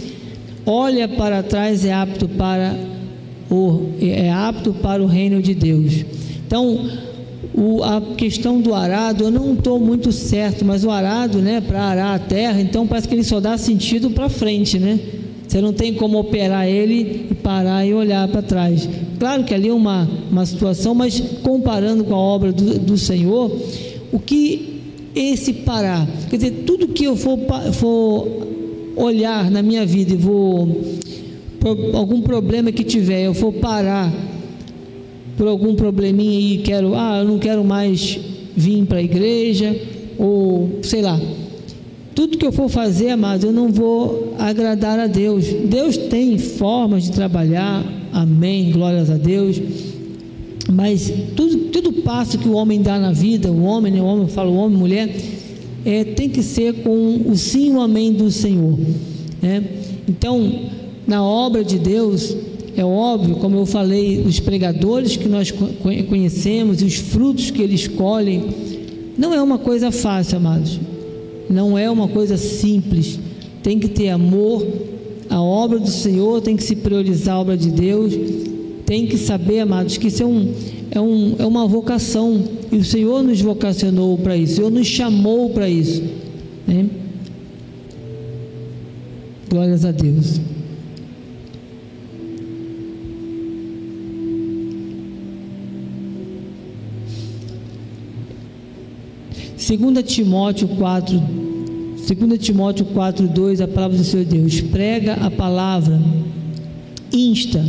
olha 0.66 1.06
para 1.06 1.40
trás 1.40 1.84
é 1.84 1.92
apto 1.92 2.28
para 2.28 2.76
o 3.48 3.90
é 4.00 4.28
apto 4.28 4.72
para 4.72 5.00
o 5.00 5.06
reino 5.06 5.40
de 5.40 5.54
Deus. 5.54 6.04
Então, 6.44 6.90
o, 7.54 7.84
a 7.84 8.00
questão 8.16 8.60
do 8.60 8.74
arado, 8.74 9.24
eu 9.24 9.30
não 9.30 9.54
estou 9.54 9.78
muito 9.78 10.10
certo, 10.10 10.64
mas 10.64 10.84
o 10.84 10.90
arado, 10.90 11.38
né, 11.38 11.60
para 11.60 11.80
arar 11.80 12.16
a 12.16 12.18
terra, 12.18 12.60
então 12.60 12.88
parece 12.88 13.06
que 13.06 13.14
ele 13.14 13.22
só 13.22 13.38
dá 13.38 13.56
sentido 13.56 14.10
para 14.10 14.28
frente, 14.28 14.80
né? 14.80 14.98
Você 15.52 15.60
não 15.60 15.74
tem 15.74 15.92
como 15.92 16.18
operar 16.18 16.66
ele 16.66 17.26
e 17.30 17.34
parar 17.34 17.84
e 17.84 17.92
olhar 17.92 18.26
para 18.26 18.40
trás. 18.40 18.88
Claro 19.18 19.44
que 19.44 19.52
ali 19.52 19.68
é 19.68 19.74
uma, 19.74 20.08
uma 20.30 20.46
situação, 20.46 20.94
mas 20.94 21.20
comparando 21.42 22.04
com 22.04 22.14
a 22.14 22.18
obra 22.18 22.50
do, 22.50 22.78
do 22.78 22.96
Senhor, 22.96 23.54
o 24.10 24.18
que 24.18 24.80
esse 25.14 25.52
parar, 25.52 26.08
quer 26.30 26.36
dizer, 26.36 26.64
tudo 26.64 26.88
que 26.88 27.04
eu 27.04 27.16
for, 27.16 27.38
for 27.74 28.46
olhar 28.96 29.50
na 29.50 29.60
minha 29.60 29.84
vida 29.84 30.14
e 30.14 30.16
vou, 30.16 30.84
algum 31.92 32.22
problema 32.22 32.72
que 32.72 32.82
tiver, 32.82 33.26
eu 33.26 33.34
for 33.34 33.52
parar 33.52 34.10
por 35.36 35.46
algum 35.48 35.74
probleminha 35.74 36.54
e 36.54 36.58
quero, 36.62 36.94
ah, 36.94 37.18
eu 37.18 37.28
não 37.28 37.38
quero 37.38 37.62
mais 37.62 38.18
vir 38.56 38.86
para 38.86 39.00
a 39.00 39.02
igreja, 39.02 39.78
ou 40.18 40.78
sei 40.80 41.02
lá. 41.02 41.20
Tudo 42.14 42.36
que 42.36 42.44
eu 42.44 42.52
for 42.52 42.68
fazer, 42.68 43.10
amados, 43.10 43.44
eu 43.44 43.52
não 43.52 43.70
vou 43.70 44.34
agradar 44.38 44.98
a 44.98 45.06
Deus. 45.06 45.46
Deus 45.46 45.96
tem 45.96 46.36
formas 46.36 47.04
de 47.04 47.12
trabalhar, 47.12 47.84
amém, 48.12 48.70
glórias 48.70 49.10
a 49.10 49.16
Deus. 49.16 49.60
Mas 50.70 51.12
tudo, 51.34 51.56
tudo 51.70 51.92
passo 52.02 52.38
que 52.38 52.48
o 52.48 52.52
homem 52.52 52.80
dá 52.82 52.98
na 52.98 53.12
vida, 53.12 53.50
o 53.50 53.64
homem, 53.64 53.92
né, 53.92 54.00
o 54.00 54.04
homem, 54.04 54.28
fala 54.28 54.50
o 54.50 54.56
homem, 54.56 54.78
mulher, 54.78 55.14
é, 55.84 56.04
tem 56.04 56.28
que 56.28 56.42
ser 56.42 56.82
com 56.82 57.22
o 57.26 57.36
sim 57.36 57.68
e 57.68 57.70
o 57.70 57.80
amém 57.80 58.12
do 58.12 58.30
Senhor. 58.30 58.78
Né? 59.40 59.64
Então, 60.08 60.52
na 61.06 61.24
obra 61.24 61.64
de 61.64 61.78
Deus, 61.78 62.36
é 62.76 62.84
óbvio, 62.84 63.36
como 63.36 63.56
eu 63.56 63.66
falei, 63.66 64.20
os 64.20 64.38
pregadores 64.38 65.16
que 65.16 65.28
nós 65.28 65.50
conhecemos 66.08 66.80
e 66.80 66.84
os 66.84 66.94
frutos 66.94 67.50
que 67.50 67.60
eles 67.60 67.88
colhem, 67.88 68.44
não 69.16 69.34
é 69.34 69.42
uma 69.42 69.58
coisa 69.58 69.90
fácil, 69.90 70.38
amados. 70.38 70.78
Não 71.52 71.76
é 71.76 71.90
uma 71.90 72.08
coisa 72.08 72.38
simples. 72.38 73.20
Tem 73.62 73.78
que 73.78 73.88
ter 73.88 74.08
amor 74.08 74.66
à 75.28 75.40
obra 75.40 75.78
do 75.78 75.90
Senhor, 75.90 76.40
tem 76.40 76.56
que 76.56 76.64
se 76.64 76.74
priorizar 76.74 77.36
a 77.36 77.40
obra 77.40 77.56
de 77.56 77.70
Deus, 77.70 78.14
tem 78.86 79.06
que 79.06 79.18
saber, 79.18 79.60
amados, 79.60 79.98
que 79.98 80.08
isso 80.08 80.22
é, 80.22 80.26
um, 80.26 80.54
é, 80.90 81.00
um, 81.00 81.36
é 81.38 81.46
uma 81.46 81.66
vocação. 81.66 82.42
E 82.72 82.76
o 82.76 82.84
Senhor 82.84 83.22
nos 83.22 83.40
vocacionou 83.42 84.16
para 84.16 84.34
isso, 84.34 84.54
o 84.54 84.56
Senhor 84.56 84.70
nos 84.70 84.86
chamou 84.86 85.50
para 85.50 85.68
isso. 85.68 86.02
Né? 86.66 86.86
Glórias 89.50 89.84
a 89.84 89.92
Deus. 89.92 90.40
2 99.78 100.02
Timóteo 100.04 100.66
4, 100.68 101.22
2 102.06 102.38
Timóteo 102.38 102.84
4, 102.86 103.28
2, 103.28 103.60
a 103.60 103.68
palavra 103.68 103.96
do 103.96 104.04
Senhor 104.04 104.26
Deus, 104.26 104.60
prega 104.60 105.14
a 105.14 105.30
palavra, 105.30 106.00
insta, 107.12 107.64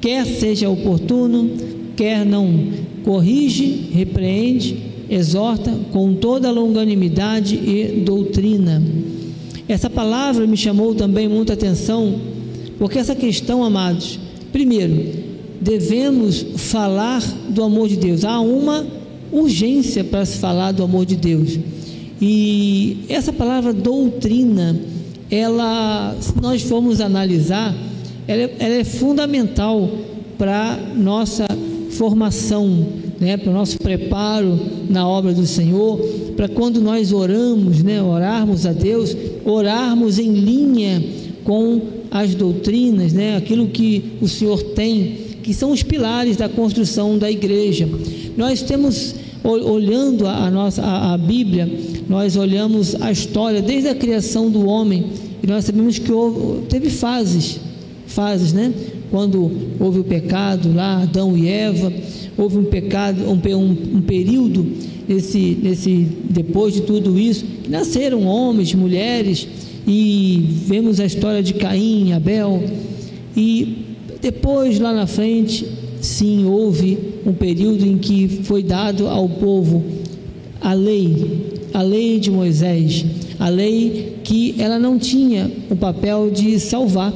quer 0.00 0.24
seja 0.24 0.70
oportuno, 0.70 1.50
quer 1.96 2.24
não, 2.24 2.68
corrige, 3.04 3.90
repreende, 3.92 4.76
exorta 5.10 5.72
com 5.92 6.14
toda 6.14 6.50
longanimidade 6.50 7.56
e 7.56 8.02
doutrina. 8.04 8.82
Essa 9.68 9.90
palavra 9.90 10.46
me 10.46 10.56
chamou 10.56 10.94
também 10.94 11.28
muita 11.28 11.54
atenção, 11.54 12.14
porque 12.78 12.98
essa 12.98 13.14
questão, 13.14 13.64
amados, 13.64 14.20
primeiro, 14.52 15.24
devemos 15.60 16.46
falar 16.56 17.22
do 17.48 17.62
amor 17.62 17.88
de 17.88 17.96
Deus. 17.96 18.24
Há 18.24 18.40
uma 18.40 18.86
urgência 19.32 20.04
para 20.04 20.24
se 20.24 20.38
falar 20.38 20.72
do 20.72 20.82
amor 20.82 21.04
de 21.04 21.16
Deus. 21.16 21.58
E 22.20 23.04
essa 23.08 23.32
palavra 23.32 23.72
doutrina, 23.72 24.78
ela, 25.30 26.16
se 26.20 26.40
nós 26.40 26.62
formos 26.62 27.00
analisar, 27.00 27.74
ela 28.26 28.42
é, 28.42 28.56
ela 28.58 28.74
é 28.74 28.84
fundamental 28.84 29.90
para 30.38 30.78
nossa 30.96 31.46
formação, 31.90 32.86
né, 33.20 33.36
para 33.36 33.50
o 33.50 33.54
nosso 33.54 33.78
preparo 33.78 34.58
na 34.88 35.06
obra 35.08 35.32
do 35.32 35.46
Senhor, 35.46 35.98
para 36.36 36.48
quando 36.48 36.80
nós 36.80 37.12
oramos, 37.12 37.82
né, 37.82 38.02
orarmos 38.02 38.66
a 38.66 38.72
Deus, 38.72 39.16
orarmos 39.44 40.18
em 40.18 40.32
linha 40.32 41.02
com 41.44 41.80
as 42.10 42.34
doutrinas, 42.34 43.12
né, 43.12 43.36
aquilo 43.36 43.68
que 43.68 44.16
o 44.20 44.28
Senhor 44.28 44.62
tem, 44.62 45.16
que 45.42 45.52
são 45.52 45.70
os 45.70 45.82
pilares 45.82 46.36
da 46.36 46.48
construção 46.48 47.18
da 47.18 47.30
igreja. 47.30 47.88
Nós 48.36 48.62
temos 48.62 49.14
olhando 49.44 50.26
a, 50.26 50.50
nossa 50.50 50.82
a, 50.82 51.12
a, 51.12 51.18
Bíblia, 51.18 51.70
nós 52.08 52.36
olhamos 52.36 52.94
a 53.00 53.10
história 53.10 53.62
desde 53.62 53.88
a 53.88 53.94
criação 53.94 54.50
do 54.50 54.66
homem 54.66 55.06
e 55.42 55.46
nós 55.46 55.64
sabemos 55.64 55.98
que 55.98 56.12
houve, 56.12 56.66
teve 56.66 56.90
fases, 56.90 57.60
fases, 58.06 58.52
né? 58.52 58.72
Quando 59.10 59.50
houve 59.78 60.00
o 60.00 60.04
pecado 60.04 60.72
lá, 60.74 61.02
Adão 61.02 61.36
e 61.36 61.48
Eva, 61.48 61.92
houve 62.36 62.58
um 62.58 62.64
pecado, 62.64 63.22
um, 63.22 63.56
um, 63.56 63.96
um 63.98 64.02
período 64.02 64.66
nesse, 65.08 65.58
nesse 65.62 66.08
depois 66.28 66.74
de 66.74 66.82
tudo 66.82 67.18
isso, 67.18 67.44
nasceram 67.68 68.26
homens, 68.26 68.74
mulheres 68.74 69.46
e 69.86 70.44
vemos 70.66 70.98
a 71.00 71.04
história 71.04 71.42
de 71.42 71.54
Caim, 71.54 72.12
Abel 72.12 72.62
e 73.36 73.84
depois 74.20 74.78
lá 74.80 74.92
na 74.92 75.06
frente 75.06 75.66
sim 76.00 76.44
houve 76.46 76.98
um 77.26 77.32
período 77.32 77.86
em 77.86 77.98
que 77.98 78.28
foi 78.44 78.62
dado 78.62 79.06
ao 79.06 79.28
povo 79.28 79.84
a 80.60 80.72
lei, 80.72 81.52
a 81.74 81.82
lei 81.82 82.20
de 82.20 82.30
Moisés, 82.30 83.04
a 83.36 83.48
lei 83.48 84.18
que 84.22 84.54
ela 84.58 84.78
não 84.78 84.96
tinha 84.96 85.50
o 85.68 85.74
papel 85.74 86.30
de 86.30 86.60
salvar. 86.60 87.12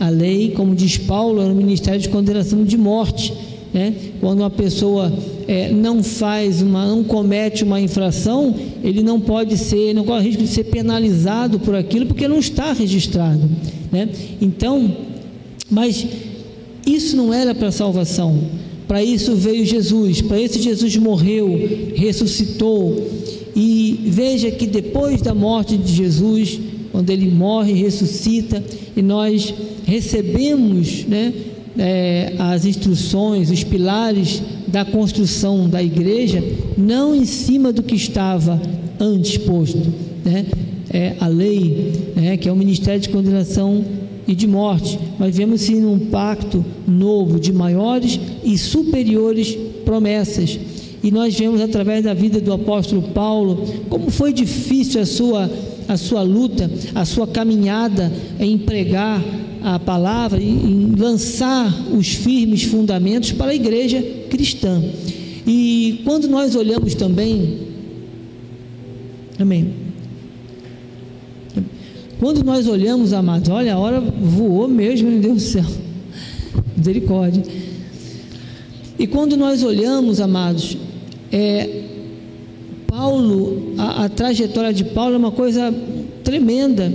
A 0.00 0.08
lei, 0.08 0.52
como 0.52 0.74
diz 0.74 0.96
Paulo, 0.96 1.42
era 1.42 1.52
ministério 1.52 2.00
de 2.00 2.08
condenação 2.08 2.64
de 2.64 2.78
morte. 2.78 3.34
Né? 3.72 3.92
Quando 4.18 4.40
uma 4.40 4.48
pessoa 4.48 5.12
é, 5.46 5.70
não 5.70 6.02
faz 6.02 6.62
uma, 6.62 6.86
não 6.86 7.04
comete 7.04 7.64
uma 7.64 7.78
infração, 7.80 8.54
ele 8.82 9.02
não 9.02 9.20
pode 9.20 9.58
ser, 9.58 9.92
não 9.94 10.04
corre 10.04 10.28
risco 10.28 10.42
de 10.42 10.48
ser 10.48 10.64
penalizado 10.64 11.58
por 11.60 11.74
aquilo 11.74 12.06
porque 12.06 12.26
não 12.26 12.38
está 12.38 12.72
registrado. 12.72 13.42
Né? 13.92 14.08
Então, 14.40 14.96
mas 15.68 16.06
isso 16.86 17.14
não 17.14 17.34
era 17.34 17.54
para 17.54 17.70
salvação. 17.70 18.38
Para 18.86 19.04
isso 19.04 19.34
veio 19.34 19.66
Jesus, 19.66 20.22
para 20.22 20.40
isso 20.40 20.62
Jesus 20.62 20.96
morreu, 20.96 21.60
ressuscitou. 21.94 23.06
E 23.60 23.98
veja 24.04 24.52
que 24.52 24.68
depois 24.68 25.20
da 25.20 25.34
morte 25.34 25.76
de 25.76 25.92
Jesus, 25.92 26.60
quando 26.92 27.10
ele 27.10 27.28
morre, 27.28 27.72
ressuscita, 27.72 28.62
e 28.96 29.02
nós 29.02 29.52
recebemos 29.84 31.04
né, 31.06 31.34
é, 31.76 32.34
as 32.38 32.64
instruções, 32.64 33.50
os 33.50 33.64
pilares 33.64 34.40
da 34.68 34.84
construção 34.84 35.68
da 35.68 35.82
igreja, 35.82 36.40
não 36.76 37.12
em 37.12 37.24
cima 37.24 37.72
do 37.72 37.82
que 37.82 37.96
estava 37.96 38.62
antes 39.00 39.36
posto, 39.38 39.92
né? 40.24 40.46
É, 40.90 41.16
a 41.20 41.26
lei, 41.26 41.92
né, 42.14 42.36
que 42.36 42.48
é 42.48 42.52
o 42.52 42.56
ministério 42.56 43.00
de 43.00 43.08
condenação 43.08 43.84
e 44.26 44.34
de 44.36 44.46
morte, 44.46 44.98
mas 45.18 45.36
vemos 45.36 45.62
sim 45.62 45.84
um 45.84 45.98
pacto 45.98 46.64
novo 46.86 47.40
de 47.40 47.52
maiores 47.52 48.20
e 48.42 48.56
superiores 48.56 49.54
promessas. 49.84 50.58
E 51.02 51.10
nós 51.10 51.38
vemos 51.38 51.60
através 51.60 52.04
da 52.04 52.12
vida 52.12 52.40
do 52.40 52.52
apóstolo 52.52 53.02
Paulo 53.02 53.66
como 53.88 54.10
foi 54.10 54.32
difícil 54.32 55.00
a 55.00 55.06
sua 55.06 55.50
a 55.88 55.96
sua 55.96 56.22
luta, 56.22 56.70
a 56.94 57.04
sua 57.06 57.26
caminhada 57.26 58.12
em 58.38 58.58
pregar 58.58 59.24
a 59.62 59.78
palavra, 59.78 60.40
em 60.40 60.94
lançar 60.96 61.74
os 61.90 62.08
firmes 62.08 62.64
fundamentos 62.64 63.32
para 63.32 63.52
a 63.52 63.54
igreja 63.54 64.02
cristã. 64.28 64.82
E 65.46 66.02
quando 66.04 66.28
nós 66.28 66.54
olhamos 66.54 66.94
também, 66.94 67.58
amém. 69.38 69.72
Quando 72.20 72.44
nós 72.44 72.66
olhamos, 72.66 73.12
amados, 73.12 73.48
olha, 73.48 73.74
a 73.74 73.78
hora 73.78 74.00
voou 74.00 74.68
mesmo, 74.68 75.08
meu 75.08 75.20
Deus 75.20 75.34
do 75.34 75.40
céu. 75.40 75.64
Misericórdia. 76.76 77.42
E 78.98 79.06
quando 79.06 79.36
nós 79.36 79.62
olhamos, 79.62 80.20
amados, 80.20 80.76
é, 81.30 81.82
Paulo, 82.86 83.74
a, 83.78 84.04
a 84.04 84.08
trajetória 84.08 84.72
de 84.72 84.84
Paulo 84.84 85.14
é 85.14 85.18
uma 85.18 85.30
coisa 85.30 85.72
tremenda. 86.24 86.92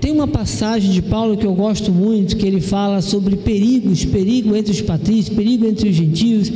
Tem 0.00 0.10
uma 0.10 0.26
passagem 0.26 0.90
de 0.90 1.02
Paulo 1.02 1.36
que 1.36 1.46
eu 1.46 1.54
gosto 1.54 1.92
muito, 1.92 2.36
que 2.36 2.46
ele 2.46 2.60
fala 2.60 3.02
sobre 3.02 3.36
perigos, 3.36 4.04
perigo 4.04 4.56
entre 4.56 4.72
os 4.72 4.80
patrícios, 4.80 5.36
perigo 5.36 5.66
entre 5.66 5.90
os 5.90 5.94
gentios. 5.94 6.50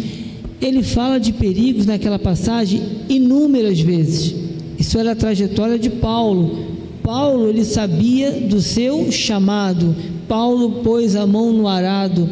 Ele 0.62 0.82
fala 0.82 1.20
de 1.20 1.32
perigos 1.32 1.84
naquela 1.84 2.18
passagem 2.18 2.80
inúmeras 3.08 3.78
vezes. 3.78 4.34
Isso 4.78 4.98
era 4.98 5.12
a 5.12 5.16
trajetória 5.16 5.78
de 5.78 5.90
Paulo. 5.90 6.74
Paulo 7.02 7.48
ele 7.48 7.64
sabia 7.64 8.30
do 8.30 8.62
seu 8.62 9.12
chamado. 9.12 9.94
Paulo 10.26 10.82
pôs 10.82 11.14
a 11.14 11.26
mão 11.26 11.52
no 11.52 11.68
arado, 11.68 12.26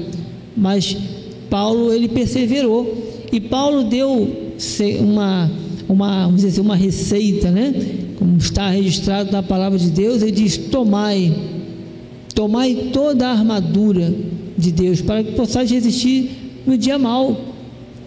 mas 0.56 0.96
Paulo 1.50 1.92
ele 1.92 2.08
perseverou. 2.08 3.12
E 3.30 3.38
Paulo 3.38 3.84
deu 3.84 4.41
uma, 5.00 5.50
uma, 5.88 6.24
vamos 6.24 6.36
dizer 6.36 6.48
assim, 6.48 6.60
uma 6.60 6.76
receita, 6.76 7.50
né? 7.50 7.74
Como 8.18 8.36
está 8.36 8.70
registrado 8.70 9.32
na 9.32 9.42
palavra 9.42 9.78
de 9.78 9.90
Deus, 9.90 10.22
ele 10.22 10.32
diz: 10.32 10.56
Tomai, 10.56 11.34
tomai 12.34 12.90
toda 12.92 13.28
a 13.28 13.32
armadura 13.32 14.12
de 14.56 14.72
Deus, 14.72 15.00
para 15.00 15.22
que 15.24 15.32
possais 15.32 15.70
resistir 15.70 16.30
no 16.66 16.76
dia 16.76 16.98
mal. 16.98 17.52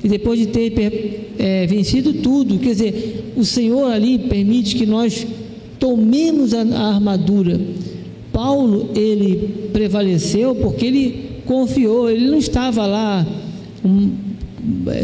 E 0.03 0.08
depois 0.08 0.39
de 0.39 0.47
ter 0.47 1.34
é, 1.39 1.66
vencido 1.66 2.14
tudo, 2.14 2.60
quer 2.60 2.72
dizer, 2.72 3.34
o 3.36 3.43
Senhor 3.43 3.91
ali 3.91 4.20
permite 4.20 4.76
que 4.76 4.86
nós 4.86 5.26
tomemos 5.80 6.53
a, 6.53 6.62
a 6.62 6.93
armadura. 6.93 7.60
Paulo, 8.32 8.91
ele 8.95 9.70
prevaleceu 9.72 10.56
porque 10.56 10.86
ele 10.86 11.26
confiou, 11.45 12.10
ele 12.10 12.28
não 12.28 12.38
estava 12.38 12.86
lá, 12.86 13.26
um, 13.84 14.12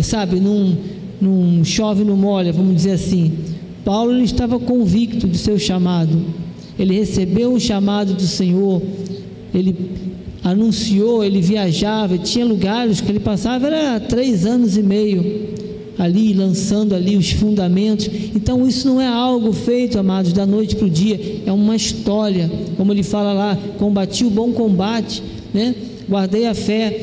sabe, 0.03 0.39
num, 0.39 0.75
num 1.21 1.63
chove 1.63 2.03
no 2.03 2.17
molha, 2.17 2.51
vamos 2.51 2.75
dizer 2.75 2.91
assim. 2.91 3.31
Paulo 3.85 4.11
ele 4.11 4.23
estava 4.23 4.59
convicto 4.59 5.27
do 5.27 5.37
seu 5.37 5.57
chamado. 5.57 6.25
Ele 6.77 6.93
recebeu 6.93 7.53
o 7.53 7.59
chamado 7.59 8.13
do 8.13 8.23
Senhor. 8.23 8.81
Ele 9.53 9.75
anunciou, 10.43 11.23
ele 11.23 11.41
viajava, 11.41 12.17
tinha 12.17 12.45
lugares 12.45 12.99
que 12.99 13.11
ele 13.11 13.19
passava, 13.19 13.67
era 13.67 13.99
três 13.99 14.45
anos 14.45 14.75
e 14.75 14.81
meio 14.81 15.51
ali, 15.99 16.33
lançando 16.33 16.95
ali 16.95 17.15
os 17.15 17.31
fundamentos. 17.31 18.09
Então 18.35 18.67
isso 18.67 18.87
não 18.87 18.99
é 18.99 19.07
algo 19.07 19.53
feito, 19.53 19.99
amados, 19.99 20.33
da 20.33 20.45
noite 20.45 20.75
para 20.75 20.87
o 20.87 20.89
dia, 20.89 21.41
é 21.45 21.51
uma 21.51 21.75
história, 21.75 22.49
como 22.75 22.91
ele 22.91 23.03
fala 23.03 23.33
lá, 23.33 23.57
combati 23.77 24.25
o 24.25 24.29
bom 24.29 24.51
combate, 24.51 25.21
né? 25.53 25.75
guardei 26.09 26.47
a 26.47 26.55
fé. 26.55 27.01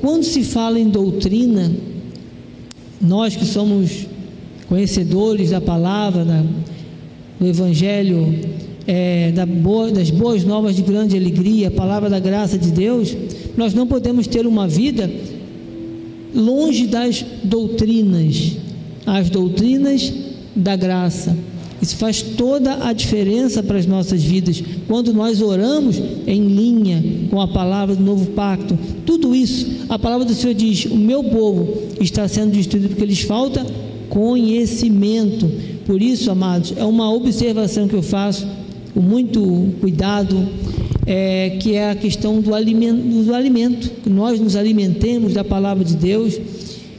Quando 0.00 0.22
se 0.22 0.42
fala 0.42 0.78
em 0.78 0.88
doutrina, 0.88 1.72
nós 3.02 3.34
que 3.34 3.44
somos 3.44 4.06
conhecedores 4.68 5.50
da 5.50 5.60
palavra, 5.60 6.24
da, 6.24 6.42
do 7.38 7.46
Evangelho, 7.46 8.34
é, 8.86 9.32
da 9.32 9.44
boa, 9.44 9.90
das 9.90 10.10
boas 10.10 10.44
novas 10.44 10.76
de 10.76 10.82
grande 10.82 11.16
alegria, 11.16 11.68
a 11.68 11.70
palavra 11.70 12.08
da 12.08 12.20
graça 12.20 12.56
de 12.56 12.70
Deus, 12.70 13.14
nós 13.56 13.74
não 13.74 13.86
podemos 13.86 14.26
ter 14.26 14.46
uma 14.46 14.68
vida 14.68 15.10
longe 16.34 16.86
das 16.86 17.24
doutrinas, 17.42 18.56
as 19.04 19.28
doutrinas 19.28 20.12
da 20.54 20.76
graça. 20.76 21.36
Isso 21.82 21.96
faz 21.96 22.22
toda 22.22 22.86
a 22.86 22.92
diferença 22.92 23.60
para 23.60 23.76
as 23.76 23.86
nossas 23.86 24.22
vidas. 24.22 24.62
Quando 24.86 25.12
nós 25.12 25.42
oramos 25.42 26.00
em 26.28 26.46
linha 26.46 27.02
com 27.28 27.40
a 27.40 27.48
palavra 27.48 27.96
do 27.96 28.04
novo 28.04 28.26
pacto, 28.26 28.78
tudo 29.04 29.34
isso, 29.34 29.66
a 29.88 29.98
palavra 29.98 30.24
do 30.24 30.32
Senhor 30.32 30.54
diz: 30.54 30.84
o 30.84 30.96
meu 30.96 31.24
povo 31.24 31.82
está 32.00 32.28
sendo 32.28 32.52
destruído 32.52 32.90
porque 32.90 33.04
lhes 33.04 33.22
falta 33.22 33.66
conhecimento. 34.08 35.50
Por 35.84 36.00
isso, 36.00 36.30
amados, 36.30 36.72
é 36.76 36.84
uma 36.84 37.12
observação 37.12 37.88
que 37.88 37.94
eu 37.94 38.02
faço 38.02 38.46
com 38.94 39.00
muito 39.00 39.74
cuidado, 39.80 40.48
é, 41.04 41.56
que 41.58 41.74
é 41.74 41.90
a 41.90 41.96
questão 41.96 42.40
do 42.40 42.54
alimento, 42.54 43.24
do 43.24 43.34
alimento, 43.34 43.90
que 44.04 44.08
nós 44.08 44.38
nos 44.38 44.54
alimentemos 44.54 45.32
da 45.32 45.42
palavra 45.42 45.84
de 45.84 45.96
Deus 45.96 46.38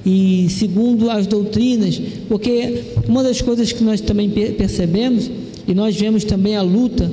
e 0.06 0.48
segundo 0.50 1.10
as 1.10 1.28
doutrinas, 1.28 2.00
porque 2.28 2.84
uma 3.08 3.24
das 3.24 3.42
coisas 3.42 3.72
que 3.72 3.84
nós 3.84 4.02
também 4.02 4.30
percebemos, 4.30 5.30
e 5.68 5.74
nós 5.74 5.96
vemos 5.96 6.24
também 6.24 6.56
a 6.56 6.62
luta, 6.62 7.10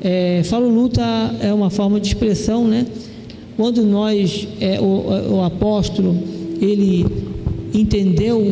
é, 0.00 0.42
falo 0.44 0.68
luta 0.68 1.02
é 1.40 1.52
uma 1.54 1.70
forma 1.70 2.00
de 2.00 2.08
expressão, 2.08 2.66
né? 2.66 2.86
Quando 3.56 3.84
nós, 3.84 4.48
é, 4.60 4.80
o, 4.80 5.36
o 5.36 5.42
apóstolo, 5.44 6.16
ele 6.60 7.06
entendeu 7.72 8.42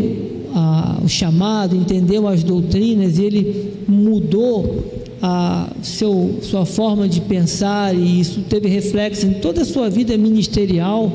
a, 0.54 1.00
o 1.04 1.08
chamado, 1.08 1.74
entendeu 1.74 2.28
as 2.28 2.44
doutrinas, 2.44 3.18
ele 3.18 3.72
mudou 3.88 4.84
a 5.22 5.68
seu, 5.82 6.38
sua 6.42 6.64
forma 6.64 7.08
de 7.08 7.20
pensar 7.20 7.94
e 7.94 8.20
isso 8.20 8.40
teve 8.48 8.68
reflexo 8.68 9.26
em 9.26 9.34
toda 9.34 9.62
a 9.62 9.64
sua 9.64 9.90
vida 9.90 10.16
ministerial 10.16 11.12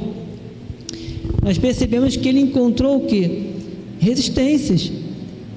nós 1.46 1.60
percebemos 1.60 2.18
que 2.18 2.28
ele 2.28 2.40
encontrou 2.40 2.98
o 2.98 3.02
que? 3.02 3.52
Resistências. 4.00 4.92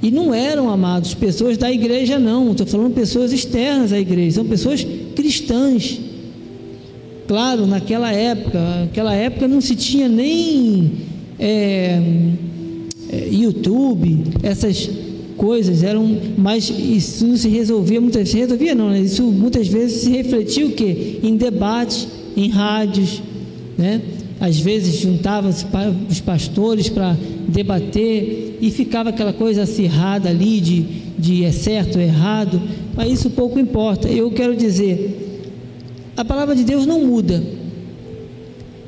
E 0.02 0.10
não 0.10 0.34
eram, 0.34 0.68
amados, 0.68 1.14
pessoas 1.14 1.56
da 1.56 1.72
igreja, 1.72 2.18
não. 2.18 2.50
Estou 2.50 2.66
falando 2.66 2.92
pessoas 2.92 3.32
externas 3.32 3.90
à 3.90 3.98
igreja, 3.98 4.36
são 4.36 4.44
pessoas 4.44 4.86
cristãs. 5.16 5.98
Claro, 7.26 7.66
naquela 7.66 8.12
época, 8.12 8.60
naquela 8.80 9.14
época 9.14 9.48
não 9.48 9.62
se 9.62 9.74
tinha 9.74 10.10
nem 10.10 10.92
é, 11.38 12.02
é, 13.10 13.28
YouTube, 13.32 14.24
essas 14.42 14.90
coisas 15.38 15.82
eram, 15.82 16.18
mas 16.36 16.68
isso 16.68 17.26
não 17.26 17.36
se 17.36 17.48
resolvia 17.48 17.98
muitas 17.98 18.24
vezes, 18.24 18.34
resolvia 18.34 18.74
não, 18.74 18.90
né? 18.90 19.00
isso 19.00 19.22
muitas 19.22 19.66
vezes 19.68 20.02
se 20.02 20.10
refletia 20.10 20.66
o 20.66 20.72
que? 20.72 21.20
Em 21.22 21.34
debates, 21.36 22.08
em 22.36 22.50
rádios, 22.50 23.22
né? 23.78 24.02
Às 24.40 24.58
vezes 24.58 25.00
juntavam-se 25.00 25.66
os 26.08 26.20
pastores 26.20 26.88
para 26.88 27.16
debater 27.48 28.58
e 28.60 28.70
ficava 28.70 29.10
aquela 29.10 29.32
coisa 29.32 29.62
acirrada 29.62 30.28
ali 30.28 30.60
de, 30.60 30.82
de 31.18 31.44
é 31.44 31.50
certo 31.50 31.96
ou 31.96 32.02
errado, 32.02 32.60
mas 32.94 33.12
isso 33.12 33.30
pouco 33.30 33.58
importa. 33.58 34.08
Eu 34.08 34.30
quero 34.30 34.56
dizer, 34.56 35.42
a 36.16 36.24
palavra 36.24 36.54
de 36.54 36.62
Deus 36.62 36.86
não 36.86 37.04
muda. 37.04 37.42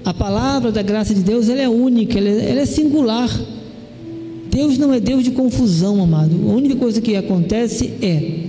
A 0.05 0.14
palavra 0.14 0.70
da 0.70 0.82
graça 0.82 1.14
de 1.14 1.22
Deus 1.22 1.48
ela 1.48 1.61
é 1.61 1.68
única, 1.68 2.18
ela 2.18 2.28
é, 2.28 2.51
ela 2.51 2.61
é 2.61 2.66
singular. 2.66 3.28
Deus 4.51 4.78
não 4.78 4.92
é 4.92 5.01
Deus 5.01 5.24
de 5.24 5.32
confusão, 5.32 6.03
amado. 6.03 6.34
A 6.48 6.53
única 6.53 6.76
coisa 6.76 7.01
que 7.01 7.16
acontece 7.16 7.92
é 8.01 8.46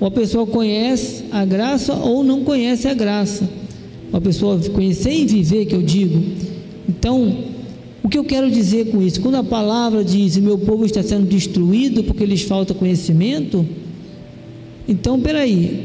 ou 0.00 0.06
a 0.06 0.10
pessoa 0.10 0.46
conhece 0.46 1.24
a 1.32 1.44
graça 1.44 1.92
ou 1.94 2.22
não 2.22 2.44
conhece 2.44 2.86
a 2.86 2.94
graça 2.94 3.57
uma 4.10 4.20
pessoa 4.20 4.58
conhecer 4.72 5.12
e 5.12 5.26
viver, 5.26 5.66
que 5.66 5.74
eu 5.74 5.82
digo. 5.82 6.20
Então, 6.88 7.36
o 8.02 8.08
que 8.08 8.18
eu 8.18 8.24
quero 8.24 8.50
dizer 8.50 8.90
com 8.90 9.02
isso? 9.02 9.20
Quando 9.20 9.36
a 9.36 9.44
palavra 9.44 10.02
diz: 10.04 10.36
meu 10.38 10.58
povo 10.58 10.84
está 10.84 11.02
sendo 11.02 11.26
destruído 11.26 12.04
porque 12.04 12.24
lhes 12.24 12.42
falta 12.42 12.72
conhecimento, 12.72 13.66
então, 14.88 15.20
peraí, 15.20 15.84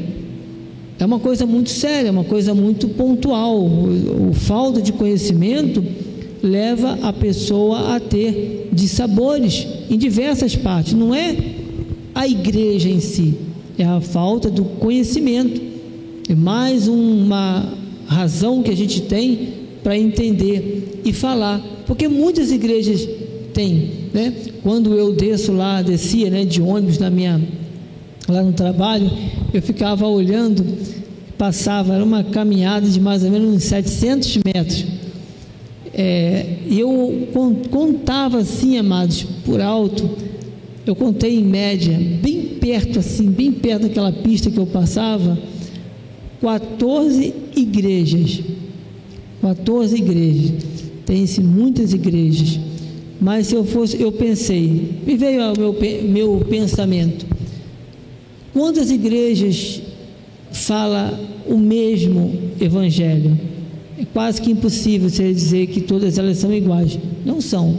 é 0.98 1.04
uma 1.04 1.18
coisa 1.18 1.44
muito 1.44 1.68
séria, 1.68 2.10
uma 2.10 2.24
coisa 2.24 2.54
muito 2.54 2.88
pontual. 2.88 3.58
O, 3.58 4.30
o 4.30 4.32
falta 4.32 4.80
de 4.80 4.92
conhecimento 4.92 5.84
leva 6.42 6.98
a 7.02 7.12
pessoa 7.12 7.94
a 7.94 8.00
ter 8.00 8.70
dissabores 8.72 9.66
em 9.90 9.98
diversas 9.98 10.56
partes. 10.56 10.94
Não 10.94 11.14
é 11.14 11.36
a 12.14 12.26
igreja 12.26 12.88
em 12.88 13.00
si, 13.00 13.34
é 13.76 13.84
a 13.84 14.00
falta 14.00 14.48
do 14.48 14.64
conhecimento. 14.64 15.60
É 16.28 16.34
mais 16.34 16.88
uma 16.88 17.83
razão 18.14 18.62
que 18.62 18.70
a 18.70 18.76
gente 18.76 19.02
tem 19.02 19.48
para 19.82 19.98
entender 19.98 21.02
e 21.04 21.12
falar, 21.12 21.60
porque 21.86 22.08
muitas 22.08 22.50
igrejas 22.50 23.06
têm, 23.52 23.90
né? 24.12 24.32
Quando 24.62 24.94
eu 24.94 25.12
desço 25.12 25.52
lá, 25.52 25.82
descia, 25.82 26.30
né, 26.30 26.44
de 26.44 26.62
ônibus 26.62 26.98
na 26.98 27.10
minha 27.10 27.40
lá 28.26 28.42
no 28.42 28.52
trabalho, 28.52 29.10
eu 29.52 29.60
ficava 29.60 30.06
olhando, 30.06 30.64
passava, 31.36 31.94
era 31.94 32.02
uma 32.02 32.24
caminhada 32.24 32.88
de 32.88 32.98
mais 32.98 33.22
ou 33.22 33.30
menos 33.30 33.54
uns 33.54 33.64
700 33.64 34.38
metros. 34.44 34.86
É, 35.92 36.56
eu 36.70 37.28
contava 37.70 38.38
assim, 38.38 38.78
amados, 38.78 39.24
por 39.44 39.60
alto, 39.60 40.08
eu 40.86 40.94
contei 40.96 41.38
em 41.38 41.44
média, 41.44 41.98
bem 42.22 42.40
perto 42.60 42.98
assim, 42.98 43.26
bem 43.26 43.52
perto 43.52 43.82
daquela 43.82 44.10
pista 44.10 44.50
que 44.50 44.58
eu 44.58 44.66
passava, 44.66 45.38
14 46.44 47.32
igrejas. 47.56 48.42
14 49.40 49.96
igrejas. 49.96 50.52
Tem-se 51.06 51.40
muitas 51.40 51.94
igrejas. 51.94 52.60
Mas 53.18 53.46
se 53.46 53.54
eu 53.54 53.64
fosse, 53.64 54.00
eu 54.00 54.12
pensei, 54.12 55.00
me 55.06 55.16
veio 55.16 55.42
ao 55.42 55.56
meu, 55.56 55.74
meu 56.02 56.44
pensamento. 56.46 57.24
Quantas 58.52 58.90
igrejas 58.90 59.80
fala 60.52 61.18
o 61.48 61.56
mesmo 61.56 62.38
evangelho? 62.60 63.38
É 63.98 64.04
quase 64.04 64.42
que 64.42 64.50
impossível 64.50 65.08
você 65.08 65.32
dizer 65.32 65.68
que 65.68 65.80
todas 65.80 66.18
elas 66.18 66.36
são 66.36 66.52
iguais. 66.52 66.98
Não 67.24 67.40
são. 67.40 67.74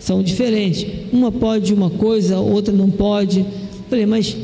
São 0.00 0.24
diferentes. 0.24 0.84
Uma 1.12 1.30
pode 1.30 1.72
uma 1.72 1.90
coisa, 1.90 2.40
outra 2.40 2.74
não 2.74 2.90
pode. 2.90 3.46
Falei, 3.88 4.06
mas 4.06 4.36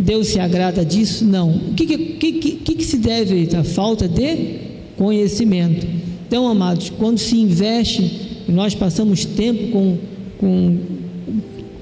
Deus 0.00 0.28
se 0.28 0.40
agrada 0.40 0.84
disso? 0.84 1.24
Não. 1.24 1.50
O 1.50 1.74
que, 1.74 1.86
que, 1.86 2.32
que, 2.32 2.74
que 2.74 2.84
se 2.84 2.96
deve 2.96 3.48
a 3.54 3.62
falta 3.62 4.08
de 4.08 4.58
conhecimento? 4.96 5.86
Então, 6.26 6.48
amados, 6.48 6.90
quando 6.90 7.18
se 7.18 7.36
investe, 7.36 8.44
nós 8.48 8.74
passamos 8.74 9.24
tempo 9.24 9.70
com, 9.72 9.98
com 10.38 10.78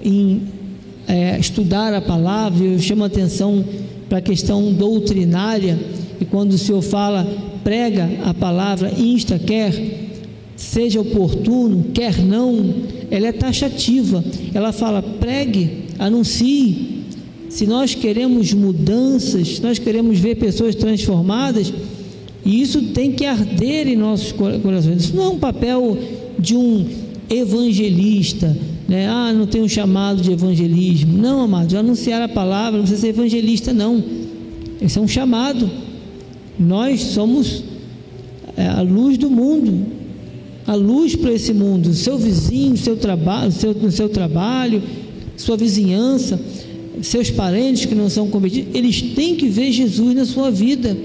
em 0.03 0.43
é, 1.07 1.39
estudar 1.39 1.95
a 1.95 2.01
palavra, 2.01 2.65
eu 2.65 2.79
chamo 2.79 3.05
a 3.05 3.07
atenção 3.07 3.65
para 4.09 4.19
a 4.19 4.23
questão 4.23 4.73
doutrinária, 4.73 5.79
e 6.21 6.25
quando 6.25 6.53
o 6.53 6.59
Senhor 6.59 6.83
fala, 6.83 7.27
prega 7.63 8.09
a 8.25 8.35
palavra, 8.35 8.93
insta, 8.99 9.39
quer 9.39 10.09
seja 10.59 11.01
oportuno, 11.01 11.85
quer 11.95 12.19
não, 12.19 12.75
ela 13.11 13.29
é 13.29 13.33
taxativa. 13.33 14.23
Ela 14.53 14.73
fala: 14.73 15.01
pregue, 15.01 15.85
anuncie. 15.99 16.98
Se 17.49 17.67
nós 17.67 17.95
queremos 17.95 18.53
mudanças, 18.53 19.57
se 19.57 19.63
nós 19.63 19.79
queremos 19.79 20.19
ver 20.19 20.37
pessoas 20.37 20.75
transformadas, 20.75 21.73
isso 22.45 22.83
tem 22.83 23.13
que 23.13 23.25
arder 23.25 23.89
em 23.89 23.97
nossos 23.97 24.33
corações. 24.33 25.05
Isso 25.05 25.17
não 25.17 25.25
é 25.25 25.29
um 25.29 25.39
papel 25.39 25.99
de 26.39 26.57
um 26.57 26.87
evangelista, 27.29 28.57
né? 28.89 29.09
Ah, 29.09 29.33
não 29.33 29.47
tem 29.47 29.61
um 29.61 29.69
chamado 29.69 30.23
de 30.23 30.33
evangelismo. 30.33 31.17
Não, 31.19 31.43
amados, 31.43 31.75
anunciar 31.75 32.23
a 32.23 32.29
palavra, 32.29 32.79
não 32.79 32.87
precisa 32.87 33.03
ser 33.03 33.09
evangelista, 33.09 33.73
não. 33.73 34.03
Esse 34.81 34.99
é 34.99 35.03
um 35.03 35.09
chamado. 35.09 35.71
Nós 36.59 37.01
somos 37.01 37.63
é, 38.57 38.67
a 38.67 38.81
luz 38.81 39.19
do 39.19 39.29
mundo, 39.31 39.87
a 40.67 40.75
luz 40.75 41.15
para 41.15 41.33
esse 41.33 41.53
mundo. 41.53 41.93
Seu 41.93 42.17
vizinho, 42.19 42.77
seu 42.77 42.97
trabalho, 42.97 43.53
seu, 43.53 43.91
seu 43.91 44.09
trabalho, 44.09 44.83
sua 45.37 45.57
vizinhança, 45.57 46.41
seus 47.03 47.31
parentes 47.31 47.87
que 47.87 47.95
não 47.95 48.09
são 48.09 48.29
convertidos, 48.29 48.75
eles 48.75 49.01
têm 49.01 49.35
que 49.35 49.49
ver 49.49 49.73
Jesus 49.73 50.15
na 50.15 50.25
sua 50.25 50.51
vida. 50.51 50.97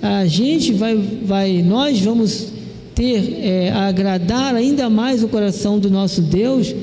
A 0.00 0.26
gente 0.26 0.72
vai, 0.72 0.96
vai 0.96 1.62
nós 1.62 2.00
vamos 2.00 2.52
ter, 2.94 3.38
é, 3.42 3.72
agradar 3.72 4.54
ainda 4.54 4.88
mais 4.88 5.22
o 5.22 5.28
coração 5.28 5.78
do 5.78 5.90
nosso 5.90 6.22
Deus 6.22 6.74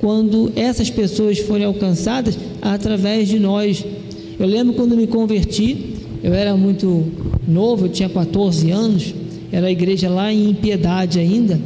quando 0.00 0.52
essas 0.56 0.90
pessoas 0.90 1.38
forem 1.38 1.64
alcançadas 1.64 2.36
através 2.60 3.28
de 3.28 3.38
nós. 3.38 3.84
Eu 4.38 4.46
lembro 4.46 4.74
quando 4.74 4.96
me 4.96 5.06
converti, 5.06 5.94
eu 6.22 6.32
era 6.32 6.56
muito 6.56 7.04
novo, 7.46 7.86
eu 7.86 7.88
tinha 7.90 8.08
14 8.08 8.70
anos, 8.70 9.14
era 9.52 9.66
a 9.66 9.70
igreja 9.70 10.08
lá 10.08 10.32
em 10.32 10.52
Piedade 10.54 11.18
ainda. 11.18 11.60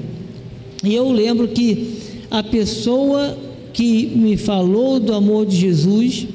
E 0.84 0.94
eu 0.94 1.10
lembro 1.10 1.48
que 1.48 1.96
a 2.30 2.42
pessoa 2.42 3.36
que 3.76 4.06
me 4.06 4.38
falou 4.38 4.98
do 4.98 5.12
amor 5.12 5.44
de 5.44 5.54
Jesus 5.54 6.26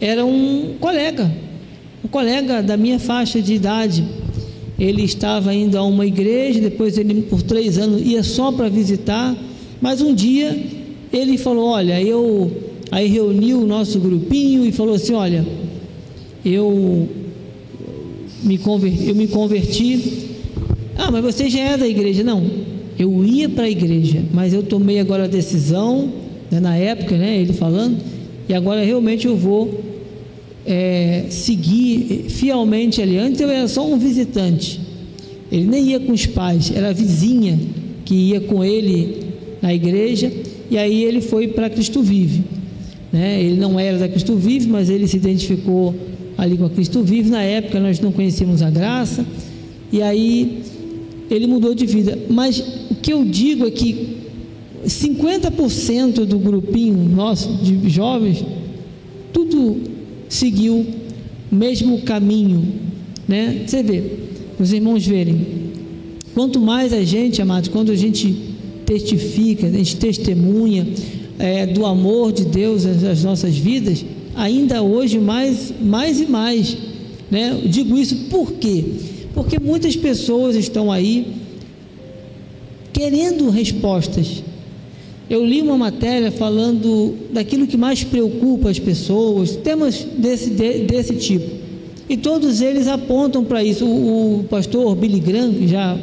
era 0.00 0.24
um 0.26 0.74
colega, 0.80 1.30
um 2.04 2.08
colega 2.08 2.60
da 2.60 2.76
minha 2.76 2.98
faixa 2.98 3.40
de 3.40 3.54
idade. 3.54 4.04
Ele 4.76 5.04
estava 5.04 5.54
indo 5.54 5.78
a 5.78 5.84
uma 5.84 6.04
igreja, 6.04 6.60
depois 6.60 6.98
ele 6.98 7.22
por 7.22 7.40
três 7.40 7.78
anos 7.78 8.02
ia 8.04 8.24
só 8.24 8.50
para 8.50 8.68
visitar, 8.68 9.36
mas 9.80 10.00
um 10.00 10.12
dia 10.12 10.60
ele 11.12 11.38
falou: 11.38 11.68
Olha, 11.68 12.02
eu. 12.02 12.64
Aí 12.90 13.06
reuniu 13.06 13.60
o 13.60 13.66
nosso 13.66 14.00
grupinho 14.00 14.66
e 14.66 14.72
falou 14.72 14.96
assim: 14.96 15.14
Olha, 15.14 15.46
eu 16.44 17.08
me 18.42 18.58
converti, 18.58 19.08
eu 19.08 19.14
me 19.14 19.28
converti. 19.28 20.26
Ah, 20.96 21.12
mas 21.12 21.22
você 21.22 21.48
já 21.48 21.60
é 21.60 21.76
da 21.76 21.86
igreja? 21.86 22.24
Não, 22.24 22.42
eu 22.98 23.24
ia 23.24 23.48
para 23.48 23.64
a 23.64 23.70
igreja, 23.70 24.22
mas 24.32 24.52
eu 24.52 24.62
tomei 24.62 24.98
agora 24.98 25.24
a 25.24 25.28
decisão, 25.28 26.12
né, 26.50 26.58
na 26.58 26.76
época, 26.76 27.16
né, 27.16 27.38
ele 27.38 27.52
falando, 27.52 27.96
e 28.48 28.54
agora 28.54 28.84
realmente 28.84 29.26
eu 29.26 29.36
vou 29.36 29.80
é, 30.66 31.26
seguir 31.30 32.26
fielmente 32.28 33.00
ali. 33.00 33.16
Antes 33.16 33.40
eu 33.40 33.48
era 33.48 33.68
só 33.68 33.86
um 33.86 33.98
visitante, 33.98 34.80
ele 35.50 35.64
nem 35.64 35.90
ia 35.90 36.00
com 36.00 36.12
os 36.12 36.26
pais, 36.26 36.72
era 36.74 36.88
a 36.88 36.92
vizinha 36.92 37.58
que 38.04 38.14
ia 38.14 38.40
com 38.40 38.64
ele 38.64 39.28
na 39.62 39.72
igreja, 39.72 40.32
e 40.70 40.76
aí 40.76 41.04
ele 41.04 41.20
foi 41.20 41.48
para 41.48 41.70
Cristo 41.70 42.02
Vive. 42.02 42.42
Né? 43.12 43.40
Ele 43.40 43.56
não 43.56 43.78
era 43.78 43.96
da 43.98 44.08
Cristo 44.08 44.34
Vive, 44.34 44.68
mas 44.68 44.90
ele 44.90 45.06
se 45.06 45.16
identificou 45.16 45.94
ali 46.36 46.58
com 46.58 46.66
a 46.66 46.70
Cristo 46.70 47.02
Vive. 47.02 47.30
Na 47.30 47.42
época 47.42 47.80
nós 47.80 48.00
não 48.00 48.12
conhecíamos 48.12 48.60
a 48.60 48.70
graça, 48.70 49.24
e 49.90 50.02
aí 50.02 50.62
ele 51.30 51.46
mudou 51.46 51.74
de 51.74 51.86
vida. 51.86 52.18
Mas 52.28 52.58
o 52.90 52.94
que 52.96 53.12
eu 53.12 53.24
digo 53.24 53.66
é 53.66 53.70
que 53.70 54.18
50% 54.86 56.24
do 56.24 56.38
grupinho 56.38 56.96
nosso 57.08 57.48
de 57.62 57.88
jovens, 57.88 58.44
tudo 59.32 59.76
seguiu 60.28 60.86
o 61.50 61.54
mesmo 61.54 62.02
caminho, 62.02 62.64
né? 63.26 63.64
Você 63.66 63.82
vê, 63.82 64.02
os 64.58 64.72
irmãos 64.72 65.06
verem. 65.06 65.68
Quanto 66.34 66.60
mais 66.60 66.92
a 66.92 67.02
gente, 67.02 67.42
amados, 67.42 67.68
quando 67.68 67.90
a 67.90 67.96
gente 67.96 68.34
testifica, 68.86 69.66
a 69.66 69.70
gente 69.70 69.96
testemunha 69.96 70.86
é, 71.38 71.66
do 71.66 71.84
amor 71.84 72.32
de 72.32 72.44
Deus 72.44 72.84
nas 72.84 73.24
nossas 73.24 73.56
vidas, 73.56 74.04
ainda 74.34 74.82
hoje 74.82 75.18
mais, 75.18 75.72
mais 75.80 76.20
e 76.20 76.26
mais. 76.26 76.76
Né? 77.30 77.60
Digo 77.66 77.98
isso 77.98 78.16
por 78.30 78.52
quê? 78.52 78.84
Porque 79.34 79.58
muitas 79.58 79.96
pessoas 79.96 80.56
estão 80.56 80.90
aí 80.90 81.34
querendo 82.92 83.48
respostas. 83.50 84.42
Eu 85.30 85.44
li 85.44 85.60
uma 85.60 85.76
matéria 85.76 86.32
falando 86.32 87.14
daquilo 87.32 87.66
que 87.66 87.76
mais 87.76 88.02
preocupa 88.02 88.70
as 88.70 88.78
pessoas, 88.78 89.56
temas 89.56 90.06
desse, 90.16 90.50
desse 90.50 91.14
tipo. 91.16 91.58
E 92.08 92.16
todos 92.16 92.62
eles 92.62 92.88
apontam 92.88 93.44
para 93.44 93.62
isso. 93.62 93.84
O, 93.84 94.40
o, 94.40 94.44
pastor 94.44 94.96
Billy 94.96 95.20
Graham, 95.20 95.52
que 95.52 95.68
já, 95.68 95.98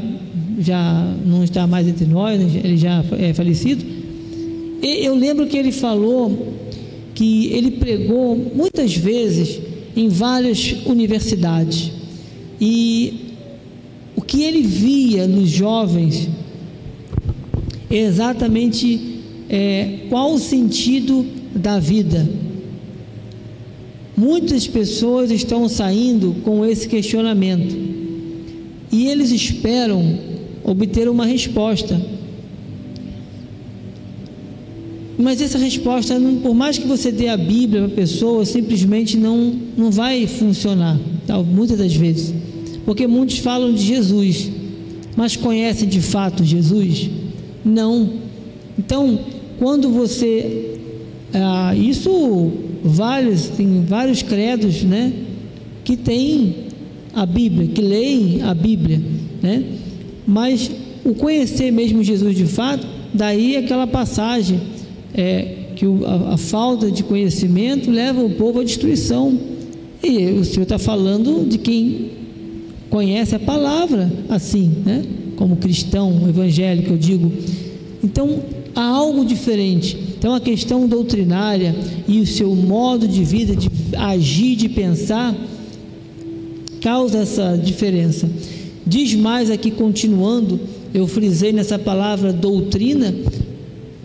já 0.59 1.13
não 1.25 1.43
está 1.43 1.65
mais 1.65 1.87
entre 1.87 2.05
nós, 2.05 2.39
né? 2.39 2.61
ele 2.63 2.77
já 2.77 3.03
é 3.17 3.33
falecido, 3.33 3.83
eu 4.81 5.15
lembro 5.15 5.47
que 5.47 5.57
ele 5.57 5.71
falou 5.71 6.53
que 7.15 7.47
ele 7.47 7.71
pregou 7.71 8.37
muitas 8.53 8.95
vezes 8.95 9.59
em 9.95 10.07
várias 10.09 10.75
universidades. 10.85 11.91
E 12.59 13.31
o 14.15 14.21
que 14.21 14.43
ele 14.43 14.61
via 14.61 15.27
nos 15.27 15.49
jovens 15.49 16.29
é 17.89 17.97
exatamente 17.97 19.15
é, 19.49 19.99
qual 20.09 20.33
o 20.33 20.39
sentido 20.39 21.25
da 21.53 21.79
vida. 21.79 22.27
Muitas 24.17 24.65
pessoas 24.67 25.29
estão 25.31 25.67
saindo 25.67 26.35
com 26.43 26.65
esse 26.65 26.87
questionamento 26.87 27.75
e 28.91 29.07
eles 29.07 29.31
esperam 29.31 30.17
obter 30.63 31.09
uma 31.09 31.25
resposta. 31.25 32.01
Mas 35.17 35.41
essa 35.41 35.57
resposta, 35.57 36.19
por 36.41 36.53
mais 36.53 36.77
que 36.77 36.87
você 36.87 37.11
dê 37.11 37.27
a 37.27 37.37
Bíblia 37.37 37.83
para 37.83 37.91
a 37.91 37.95
pessoa, 37.95 38.45
simplesmente 38.45 39.17
não, 39.17 39.53
não 39.77 39.91
vai 39.91 40.27
funcionar, 40.27 40.99
tá? 41.25 41.37
muitas 41.41 41.77
das 41.77 41.93
vezes. 41.95 42.33
Porque 42.85 43.07
muitos 43.07 43.39
falam 43.39 43.73
de 43.73 43.81
Jesus, 43.81 44.49
mas 45.15 45.35
conhecem 45.35 45.87
de 45.87 46.01
fato 46.01 46.43
Jesus? 46.43 47.09
Não. 47.63 48.09
Então, 48.77 49.19
quando 49.57 49.89
você. 49.89 50.77
Ah, 51.33 51.75
isso 51.75 52.51
vários, 52.83 53.47
tem 53.49 53.83
vários 53.83 54.21
credos, 54.21 54.83
né? 54.83 55.11
Que 55.83 55.97
tem 55.97 56.55
a 57.13 57.25
Bíblia, 57.25 57.67
que 57.67 57.81
leem 57.81 58.41
a 58.43 58.53
Bíblia, 58.53 59.01
né? 59.41 59.63
Mas 60.27 60.69
o 61.03 61.13
conhecer 61.13 61.71
mesmo 61.71 62.03
Jesus 62.03 62.35
de 62.35 62.45
fato, 62.45 62.85
daí 63.13 63.57
aquela 63.57 63.87
passagem 63.87 64.59
é, 65.13 65.65
que 65.75 65.85
o, 65.85 66.05
a, 66.05 66.33
a, 66.33 66.37
falta 66.37 66.91
de 66.91 67.03
conhecimento 67.03 67.89
leva 67.89 68.23
o 68.23 68.29
povo 68.31 68.59
à 68.59 68.63
destruição. 68.63 69.37
E 70.03 70.25
o 70.33 70.45
Senhor 70.45 70.63
está 70.63 70.77
falando 70.77 71.47
de 71.47 71.57
quem 71.57 72.11
conhece 72.89 73.35
a 73.35 73.39
palavra 73.39 74.11
assim, 74.29 74.71
né? 74.85 75.03
Como 75.35 75.57
cristão 75.57 76.27
evangélico, 76.27 76.91
eu 76.93 76.97
digo. 76.97 77.31
Então 78.03 78.41
há 78.75 78.83
algo 78.83 79.25
diferente. 79.25 79.97
Então 80.17 80.33
a 80.33 80.39
questão 80.39 80.87
doutrinária 80.87 81.75
e 82.07 82.19
o 82.19 82.25
seu 82.25 82.55
modo 82.55 83.07
de 83.07 83.23
vida, 83.23 83.55
de 83.55 83.69
agir, 83.97 84.55
de 84.55 84.69
pensar, 84.69 85.35
causa 86.81 87.19
essa 87.19 87.57
diferença. 87.57 88.29
Diz 88.85 89.15
mais 89.15 89.49
aqui, 89.49 89.71
continuando, 89.71 90.59
eu 90.93 91.07
frisei 91.07 91.51
nessa 91.51 91.79
palavra 91.79 92.31
doutrina, 92.31 93.13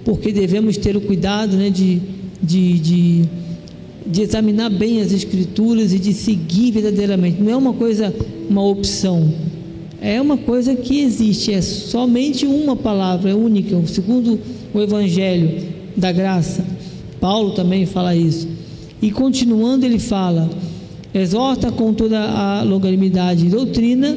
porque 0.04 0.32
devemos 0.32 0.76
ter 0.76 0.96
o 0.96 1.00
cuidado 1.00 1.56
né, 1.56 1.68
de, 1.68 2.00
de, 2.42 2.78
de, 2.78 3.24
de, 4.10 4.22
examinar 4.22 4.70
bem 4.70 5.00
as 5.00 5.12
escrituras 5.12 5.92
e 5.92 5.98
de 5.98 6.12
seguir 6.12 6.72
verdadeiramente. 6.72 7.40
Não 7.40 7.50
é 7.50 7.56
uma 7.56 7.72
coisa, 7.72 8.14
uma 8.48 8.64
opção, 8.64 9.32
é 10.00 10.20
uma 10.20 10.36
coisa 10.36 10.74
que 10.74 11.00
existe, 11.00 11.52
é 11.52 11.60
somente 11.60 12.46
uma 12.46 12.76
palavra, 12.76 13.30
é 13.30 13.34
única, 13.34 13.80
segundo 13.86 14.38
o 14.72 14.80
Evangelho 14.80 15.68
da 15.96 16.10
graça. 16.12 16.64
Paulo 17.20 17.52
também 17.52 17.86
fala 17.86 18.16
isso. 18.16 18.48
E 19.02 19.10
continuando, 19.10 19.84
ele 19.84 19.98
fala: 19.98 20.48
exorta 21.12 21.70
com 21.70 21.92
toda 21.92 22.18
a 22.18 22.62
longanimidade 22.62 23.46
e 23.46 23.50
doutrina, 23.50 24.16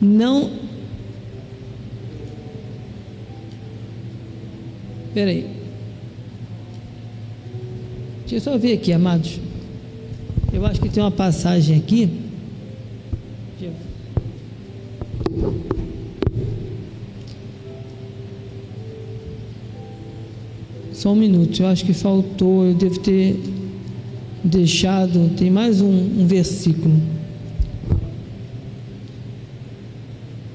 não 0.00 0.64
Espera 5.14 5.30
aí. 5.30 5.53
Deixa 8.34 8.50
eu 8.50 8.52
só 8.54 8.58
ver 8.58 8.72
aqui, 8.72 8.92
amados. 8.92 9.38
Eu 10.52 10.66
acho 10.66 10.80
que 10.80 10.88
tem 10.88 11.00
uma 11.00 11.12
passagem 11.12 11.76
aqui 11.76 12.10
Só 20.92 21.12
um 21.12 21.14
minuto, 21.14 21.62
eu 21.62 21.66
acho 21.68 21.84
que 21.84 21.92
faltou, 21.92 22.64
eu 22.64 22.74
devo 22.74 22.98
ter 22.98 23.38
deixado, 24.42 25.30
tem 25.36 25.50
mais 25.50 25.80
um, 25.80 25.92
um 25.92 26.26
versículo. 26.26 27.00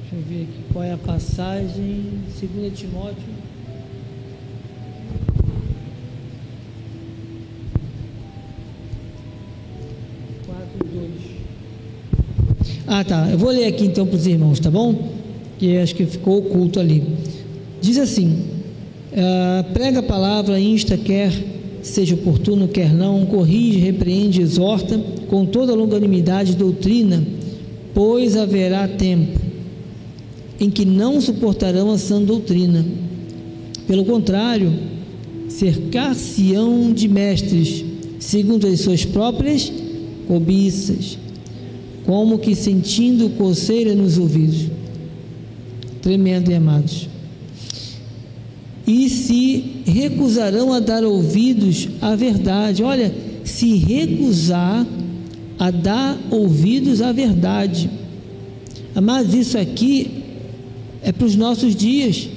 Deixa 0.02 0.16
eu 0.16 0.22
ver 0.28 0.42
aqui 0.44 0.64
qual 0.74 0.84
é 0.84 0.92
a 0.92 0.98
passagem, 0.98 2.04
2 2.42 2.78
Timóteo. 2.78 3.49
Ah, 12.92 13.04
tá. 13.04 13.30
Eu 13.32 13.38
vou 13.38 13.52
ler 13.52 13.68
aqui 13.68 13.86
então 13.86 14.08
para 14.08 14.16
os 14.16 14.26
irmãos, 14.26 14.60
tá 14.60 14.72
bom? 14.72 14.96
Que 15.60 15.78
acho 15.78 15.94
que 15.94 16.08
ficou 16.08 16.40
oculto 16.40 16.80
ali. 16.80 17.04
Diz 17.80 18.00
assim: 18.00 18.46
uh, 19.14 19.72
prega 19.74 20.00
a 20.00 20.04
palavra, 20.04 20.60
insta, 20.60 20.98
quer 20.98 21.32
seja 21.84 22.16
oportuno, 22.16 22.68
quer 22.68 22.92
não, 22.92 23.28
corrige, 23.28 23.78
repreende, 23.78 24.42
exorta, 24.42 25.00
com 25.28 25.46
toda 25.46 25.76
longanimidade 25.76 26.56
doutrina, 26.56 27.24
pois 27.94 28.36
haverá 28.36 28.88
tempo 28.88 29.40
em 30.60 30.70
que 30.72 30.84
não 30.84 31.22
suportarão 31.22 31.92
a 31.92 31.98
sã 31.98 32.20
doutrina. 32.20 32.84
Pelo 33.88 34.04
contrário, 34.04 34.74
cercar-se-ão 35.48 36.92
de 36.92 37.08
mestres, 37.08 37.86
segundo 38.20 38.66
as 38.66 38.82
suas 38.82 39.06
próprias 39.06 39.72
cobiças 40.28 41.20
como 42.10 42.40
que 42.40 42.56
sentindo 42.56 43.30
coceira 43.38 43.94
nos 43.94 44.18
ouvidos. 44.18 44.66
Tremendo, 46.02 46.52
amados. 46.52 47.08
E 48.88 49.08
se 49.08 49.84
recusarão 49.86 50.74
a 50.74 50.80
dar 50.80 51.04
ouvidos 51.04 51.88
à 52.02 52.16
verdade. 52.16 52.82
Olha, 52.82 53.14
se 53.44 53.76
recusar 53.76 54.88
a 55.60 55.70
dar 55.70 56.20
ouvidos 56.32 57.00
à 57.00 57.12
verdade. 57.12 57.88
Mas 59.00 59.32
isso 59.36 59.56
aqui 59.60 60.10
é 61.04 61.12
para 61.12 61.28
os 61.28 61.36
nossos 61.36 61.76
dias. 61.76 62.28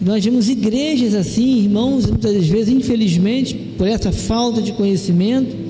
Nós 0.00 0.24
vemos 0.24 0.48
igrejas 0.48 1.14
assim, 1.14 1.58
irmãos, 1.58 2.04
muitas 2.06 2.48
vezes, 2.48 2.74
infelizmente, 2.74 3.54
por 3.78 3.86
essa 3.86 4.10
falta 4.10 4.60
de 4.60 4.72
conhecimento, 4.72 5.65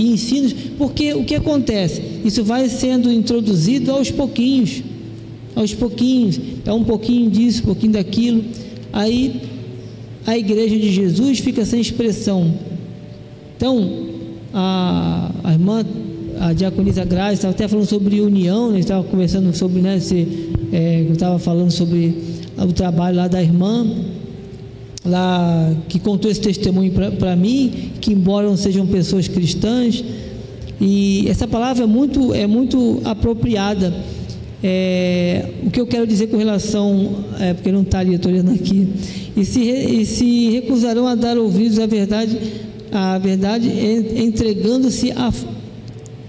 e 0.00 0.12
ensinos, 0.12 0.54
porque 0.78 1.12
o 1.12 1.24
que 1.24 1.34
acontece? 1.34 2.02
Isso 2.24 2.42
vai 2.42 2.68
sendo 2.68 3.12
introduzido 3.12 3.92
aos 3.92 4.10
pouquinhos, 4.10 4.82
aos 5.54 5.74
pouquinhos, 5.74 6.40
é 6.64 6.72
um 6.72 6.84
pouquinho 6.84 7.30
disso, 7.30 7.62
um 7.62 7.66
pouquinho 7.66 7.92
daquilo, 7.92 8.42
aí 8.92 9.42
a 10.26 10.38
igreja 10.38 10.78
de 10.78 10.90
Jesus 10.90 11.40
fica 11.40 11.66
sem 11.66 11.80
expressão. 11.80 12.54
Então, 13.56 14.06
a, 14.54 15.30
a 15.44 15.52
irmã, 15.52 15.84
a 16.40 16.54
diaconisa 16.54 17.04
Graça, 17.04 17.34
estava 17.34 17.52
até 17.52 17.68
falando 17.68 17.86
sobre 17.86 18.22
união, 18.22 18.70
né? 18.70 18.78
estava 18.78 19.04
conversando 19.04 19.54
sobre, 19.54 19.82
né, 19.82 20.00
se, 20.00 20.50
é, 20.72 21.02
estava 21.12 21.38
falando 21.38 21.70
sobre 21.70 22.16
o 22.56 22.72
trabalho 22.72 23.18
lá 23.18 23.28
da 23.28 23.42
irmã, 23.42 23.86
lá 25.04 25.74
que 25.88 25.98
contou 25.98 26.30
esse 26.30 26.40
testemunho 26.40 26.92
para 27.18 27.34
mim, 27.34 27.92
que 28.00 28.12
embora 28.12 28.46
não 28.46 28.56
sejam 28.56 28.86
pessoas 28.86 29.28
cristãs, 29.28 30.04
e 30.80 31.26
essa 31.28 31.46
palavra 31.46 31.84
é 31.84 31.86
muito, 31.86 32.34
é 32.34 32.46
muito 32.46 33.00
apropriada. 33.04 33.94
É, 34.62 35.48
o 35.64 35.70
que 35.70 35.80
eu 35.80 35.86
quero 35.86 36.06
dizer 36.06 36.26
com 36.26 36.36
relação, 36.36 37.24
é, 37.38 37.54
porque 37.54 37.72
não 37.72 37.80
está 37.82 38.00
ali, 38.00 38.14
estou 38.14 38.30
olhando 38.30 38.50
aqui, 38.52 38.88
e 39.36 39.44
se, 39.44 39.60
e 39.60 40.04
se 40.04 40.50
recusarão 40.50 41.06
a 41.06 41.14
dar 41.14 41.38
ouvidos 41.38 41.78
à 41.78 41.86
verdade, 41.86 42.36
à 42.92 43.16
verdade 43.18 43.68
entregando-se 44.16 45.12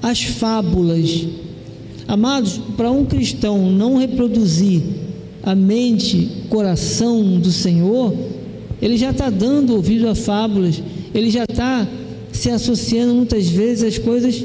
às 0.02 0.22
fábulas. 0.24 1.28
Amados, 2.08 2.60
para 2.78 2.90
um 2.92 3.06
cristão 3.06 3.70
não 3.70 3.98
reproduzir 3.98 4.82
a 5.44 5.56
mente, 5.56 6.30
coração 6.50 7.40
do 7.40 7.52
Senhor, 7.52 8.14
ele 8.82 8.98
já 8.98 9.12
está 9.12 9.30
dando 9.30 9.76
ouvido 9.76 10.08
a 10.10 10.16
fábulas, 10.16 10.82
ele 11.14 11.30
já 11.30 11.44
está 11.44 11.88
se 12.32 12.50
associando 12.50 13.14
muitas 13.14 13.48
vezes 13.48 13.84
às 13.84 13.98
coisas 13.98 14.44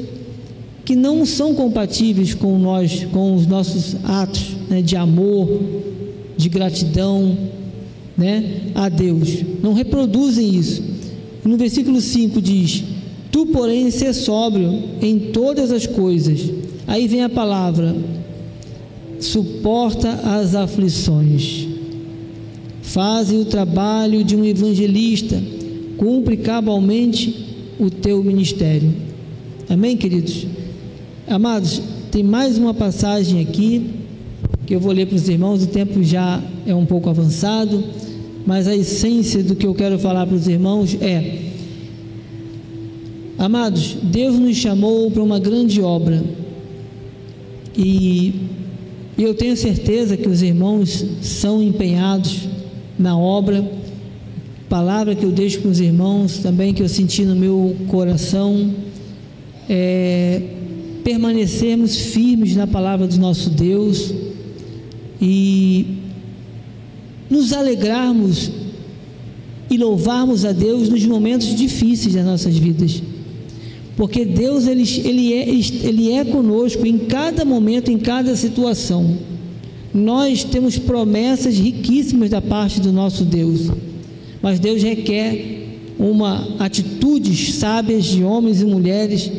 que 0.85 0.95
não 0.95 1.25
são 1.25 1.55
compatíveis 1.55 2.33
com 2.33 2.57
nós, 2.59 3.05
com 3.11 3.35
os 3.35 3.47
nossos 3.47 3.95
atos 4.05 4.55
né, 4.69 4.81
de 4.81 4.95
amor, 4.95 5.59
de 6.37 6.47
gratidão 6.47 7.35
né, 8.15 8.61
a 8.75 8.87
Deus. 8.87 9.43
Não 9.61 9.73
reproduzem 9.73 10.55
isso. 10.55 10.83
No 11.43 11.57
versículo 11.57 11.99
5 11.99 12.41
diz: 12.41 12.83
Tu, 13.31 13.45
porém, 13.47 13.89
ser 13.89 14.13
sóbrio 14.13 14.83
em 15.01 15.19
todas 15.19 15.71
as 15.71 15.87
coisas. 15.87 16.41
Aí 16.85 17.07
vem 17.07 17.23
a 17.23 17.29
palavra: 17.29 17.95
suporta 19.19 20.09
as 20.09 20.55
aflições 20.55 21.66
Faze 22.87 23.35
o 23.35 23.43
trabalho 23.43 24.23
de 24.23 24.33
um 24.33 24.45
evangelista, 24.45 25.43
cumpre 25.97 26.37
cabalmente 26.37 27.45
o 27.77 27.89
teu 27.89 28.23
ministério. 28.23 28.93
Amém, 29.69 29.97
queridos? 29.97 30.47
Amados, 31.27 31.81
tem 32.09 32.23
mais 32.23 32.57
uma 32.57 32.73
passagem 32.73 33.41
aqui 33.41 33.89
que 34.65 34.73
eu 34.73 34.79
vou 34.79 34.93
ler 34.93 35.05
para 35.05 35.17
os 35.17 35.27
irmãos, 35.27 35.63
o 35.63 35.67
tempo 35.67 36.01
já 36.01 36.41
é 36.65 36.73
um 36.73 36.85
pouco 36.85 37.09
avançado, 37.09 37.83
mas 38.45 38.69
a 38.69 38.75
essência 38.75 39.43
do 39.43 39.53
que 39.53 39.67
eu 39.67 39.75
quero 39.75 39.99
falar 39.99 40.25
para 40.25 40.37
os 40.37 40.47
irmãos 40.47 40.95
é: 41.01 41.41
Amados, 43.37 43.97
Deus 44.01 44.39
nos 44.39 44.55
chamou 44.55 45.11
para 45.11 45.21
uma 45.21 45.39
grande 45.39 45.81
obra 45.81 46.23
e 47.77 48.33
eu 49.17 49.33
tenho 49.33 49.57
certeza 49.57 50.15
que 50.15 50.29
os 50.29 50.41
irmãos 50.41 51.05
são 51.21 51.61
empenhados 51.61 52.47
na 52.97 53.17
obra. 53.17 53.69
Palavra 54.69 55.15
que 55.15 55.23
eu 55.23 55.31
deixo 55.31 55.61
com 55.61 55.69
os 55.69 55.79
irmãos 55.79 56.39
também, 56.39 56.73
que 56.73 56.83
eu 56.83 56.89
senti 56.89 57.23
no 57.23 57.35
meu 57.35 57.75
coração, 57.87 58.73
é 59.69 60.41
permanecermos 61.03 61.95
firmes 61.95 62.53
na 62.53 62.67
palavra 62.67 63.07
do 63.07 63.17
nosso 63.17 63.49
Deus 63.49 64.13
e 65.21 65.99
nos 67.29 67.53
alegrarmos 67.53 68.51
e 69.69 69.77
louvarmos 69.77 70.43
a 70.43 70.51
Deus 70.51 70.89
nos 70.89 71.05
momentos 71.05 71.55
difíceis 71.55 72.13
das 72.13 72.25
nossas 72.25 72.57
vidas. 72.57 73.01
Porque 73.95 74.25
Deus 74.25 74.67
ele, 74.67 74.83
ele, 75.03 75.33
é, 75.33 75.49
ele 75.49 76.11
é 76.11 76.25
conosco 76.25 76.85
em 76.85 76.97
cada 76.99 77.43
momento, 77.43 77.89
em 77.89 77.97
cada 77.97 78.35
situação. 78.35 79.17
Nós 79.97 80.43
temos 80.43 80.77
promessas 80.77 81.57
riquíssimas 81.57 82.29
da 82.29 82.39
parte 82.39 82.79
do 82.79 82.91
nosso 82.91 83.25
Deus, 83.25 83.71
mas 84.43 84.59
Deus 84.59 84.83
requer 84.83 85.65
uma 85.97 86.47
atitudes 86.59 87.55
sábias 87.55 88.05
de 88.05 88.23
homens 88.23 88.61
e 88.61 88.65
mulheres 88.65 89.31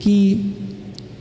que 0.00 0.46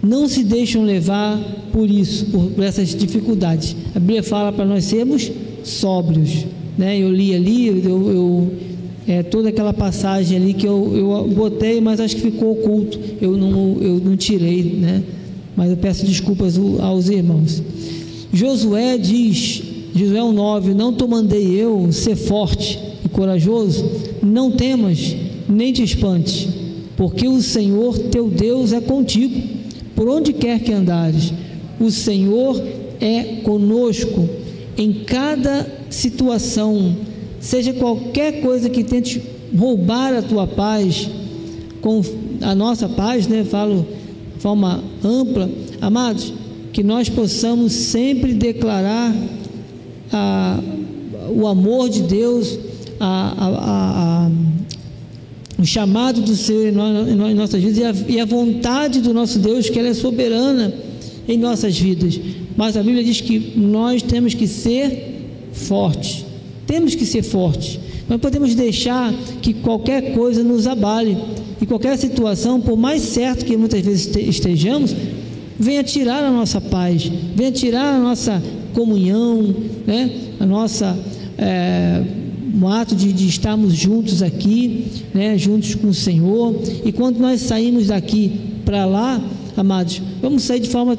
não 0.02 0.28
se 0.28 0.44
deixam 0.44 0.84
levar 0.84 1.40
por 1.72 1.88
isso, 1.88 2.26
por, 2.26 2.64
essas 2.64 2.96
dificuldades. 2.96 3.76
A 3.94 4.00
Bíblia 4.00 4.24
fala 4.24 4.52
para 4.52 4.66
nós 4.66 4.86
sermos 4.86 5.32
sóbrios, 5.64 6.44
né? 6.76 6.98
Eu 6.98 7.14
li 7.14 7.36
ali, 7.36 7.68
eu, 7.68 8.12
eu 8.12 8.54
é, 9.08 9.22
toda 9.22 9.50
aquela 9.50 9.72
passagem 9.72 10.36
ali 10.36 10.56
que 10.56 10.68
eu, 10.68 10.92
eu 10.96 11.28
botei, 11.28 11.80
mas 11.80 12.00
acho 12.00 12.16
que 12.16 12.24
ficou 12.24 12.54
oculto, 12.54 13.00
eu 13.22 13.38
não, 13.38 13.78
eu 13.80 14.02
não 14.04 14.18
tirei, 14.18 14.64
né? 14.64 15.04
Mas 15.56 15.70
eu 15.70 15.78
peço 15.78 16.04
desculpas 16.08 16.58
aos 16.80 17.08
irmãos. 17.08 17.62
Josué 18.34 18.98
diz, 18.98 19.62
Josué 19.96 20.20
9: 20.20 20.74
Não 20.74 20.92
te 20.92 21.06
mandei 21.06 21.52
eu 21.52 21.92
ser 21.92 22.16
forte 22.16 22.80
e 23.06 23.10
corajoso, 23.10 23.86
não 24.24 24.50
temas, 24.50 25.16
nem 25.48 25.72
te 25.72 25.84
espantes, 25.84 26.48
porque 26.98 27.28
o 27.28 27.40
Senhor 27.44 27.96
teu 28.00 28.28
Deus 28.28 28.74
é 28.74 28.82
contigo, 28.82 29.40
por 29.96 30.10
onde 30.10 30.34
quer 30.34 30.60
que 30.62 30.74
andares. 30.74 31.32
O 31.80 31.92
Senhor 31.92 32.60
é 33.00 33.42
conosco 33.44 34.28
em 34.76 34.92
cada 35.06 35.68
situação, 35.92 36.96
seja 37.40 37.72
qualquer 37.74 38.42
coisa 38.42 38.68
que 38.68 38.84
tente 38.84 39.22
roubar 39.56 40.12
a 40.12 40.24
tua 40.24 40.48
paz, 40.48 41.08
com 41.82 42.02
a 42.42 42.56
nossa 42.56 42.90
paz, 42.90 43.28
né? 43.28 43.44
Falo 43.44 43.86
de 44.36 44.42
forma 44.42 44.84
ampla, 45.04 45.48
amados 45.80 46.34
que 46.74 46.82
nós 46.82 47.08
possamos 47.08 47.72
sempre 47.72 48.34
declarar 48.34 49.16
a, 50.12 50.60
o 51.30 51.48
amor 51.48 51.88
de 51.88 52.02
Deus, 52.02 52.58
a, 53.00 54.28
a, 54.28 54.32
o 55.62 55.66
chamado 55.66 56.20
do 56.22 56.36
Senhor 56.36 56.66
em, 56.66 57.32
em 57.32 57.34
nossas 57.36 57.62
vidas 57.62 58.04
e 58.08 58.14
e 58.14 58.20
a 58.20 58.26
vontade 58.26 59.00
do 59.02 59.14
nosso 59.14 59.38
Deus, 59.38 59.70
que 59.70 59.78
ela 59.78 59.90
é 59.90 59.94
soberana 59.94 60.74
em 61.28 61.38
nossas 61.38 61.78
vidas. 61.78 62.20
mas 62.58 62.76
a 62.76 62.82
Bíblia 62.82 63.04
diz 63.04 63.22
que 63.22 63.54
nós 63.56 64.02
temos 64.02 64.34
que 64.34 64.48
ser 64.48 65.30
fortes. 65.54 66.26
Temos 66.66 66.96
que 66.96 67.06
ser 67.06 67.22
fortes. 67.22 67.80
Não 68.10 68.18
podemos 68.18 68.56
deixar 68.56 69.14
que 69.42 69.54
qualquer 69.54 70.14
coisa 70.14 70.44
nos 70.44 70.66
abale. 70.66 71.18
E 71.62 71.66
qualquer 71.66 71.98
situação, 71.98 72.60
por 72.60 72.76
mais 72.76 73.02
certo 73.04 73.46
que 73.46 73.56
muitas 73.56 73.80
vezes 73.82 74.14
estejamos, 74.16 74.94
venha 75.60 75.84
tirar 75.84 76.24
a 76.24 76.32
nossa 76.32 76.60
paz, 76.60 77.12
venha 77.36 77.52
tirar 77.52 77.96
a 77.96 78.00
nossa 78.00 78.42
comunhão, 78.74 79.54
né? 79.86 80.10
a 80.40 80.46
nossa. 80.46 80.98
É, 81.38 82.04
um 82.54 82.68
ato 82.68 82.96
de, 82.96 83.12
de, 83.12 83.28
estarmos 83.28 83.74
juntos 83.74 84.22
aqui, 84.22 84.86
né, 85.14 85.36
juntos 85.38 85.74
com 85.74 85.88
o 85.88 85.94
Senhor, 85.94 86.56
e 86.86 86.92
quando 86.92 87.18
nós 87.18 87.42
saímos 87.42 87.88
daqui 87.88 88.32
para 88.64 88.86
lá, 88.86 89.20
amados, 89.58 90.02
vamos 90.22 90.44
sair 90.44 90.60
de 90.60 90.70
forma 90.70 90.96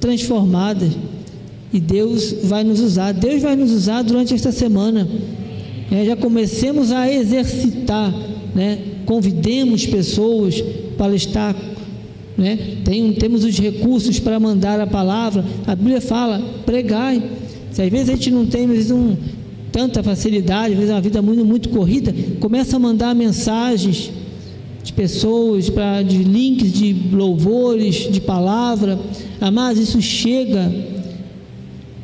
transformada, 0.00 0.86
e 1.72 1.78
Deus 1.80 2.34
vai 2.44 2.64
nos 2.64 2.80
usar, 2.80 3.12
Deus 3.12 3.40
vai 3.40 3.54
nos 3.54 3.70
usar 3.70 4.02
durante 4.02 4.34
esta 4.34 4.50
semana, 4.50 5.08
é, 5.90 6.04
já 6.04 6.16
comecemos 6.16 6.90
a 6.90 7.10
exercitar, 7.10 8.12
né, 8.54 8.78
convidemos 9.06 9.86
pessoas 9.86 10.62
para 10.98 11.14
estar 11.14 11.54
né? 12.36 12.78
Tem, 12.84 13.12
temos 13.12 13.44
os 13.44 13.58
recursos 13.58 14.18
para 14.18 14.40
mandar 14.40 14.80
a 14.80 14.86
palavra. 14.86 15.44
A 15.66 15.74
Bíblia 15.74 16.00
fala, 16.00 16.40
pregai. 16.64 17.22
Se 17.70 17.82
às 17.82 17.88
vezes 17.88 18.08
a 18.10 18.12
gente 18.12 18.30
não 18.30 18.46
tem 18.46 18.66
vezes, 18.66 18.90
um, 18.90 19.16
tanta 19.70 20.02
facilidade, 20.02 20.72
às 20.72 20.78
vezes 20.78 20.90
é 20.90 20.94
uma 20.94 21.00
vida 21.00 21.22
muito, 21.22 21.44
muito 21.44 21.68
corrida, 21.70 22.14
começa 22.38 22.76
a 22.76 22.78
mandar 22.78 23.14
mensagens 23.14 24.10
de 24.82 24.92
pessoas, 24.92 25.70
pra, 25.70 26.02
de 26.02 26.18
links 26.18 26.72
de 26.72 26.94
louvores, 27.12 28.10
de 28.10 28.20
palavra. 28.20 28.98
Mas 29.52 29.78
isso 29.78 30.00
chega. 30.02 30.70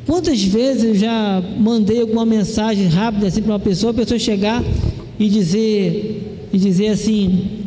Quantas 0.05 0.41
vezes 0.43 0.83
eu 0.83 0.95
já 0.95 1.43
mandei 1.59 2.01
alguma 2.01 2.25
mensagem 2.25 2.87
rápida 2.87 3.27
assim 3.27 3.41
para 3.41 3.53
uma 3.53 3.59
pessoa, 3.59 3.91
a 3.91 3.93
pessoa 3.93 4.17
chegar 4.17 4.63
e 5.19 5.29
dizer, 5.29 6.47
e 6.51 6.57
dizer 6.57 6.87
assim, 6.87 7.58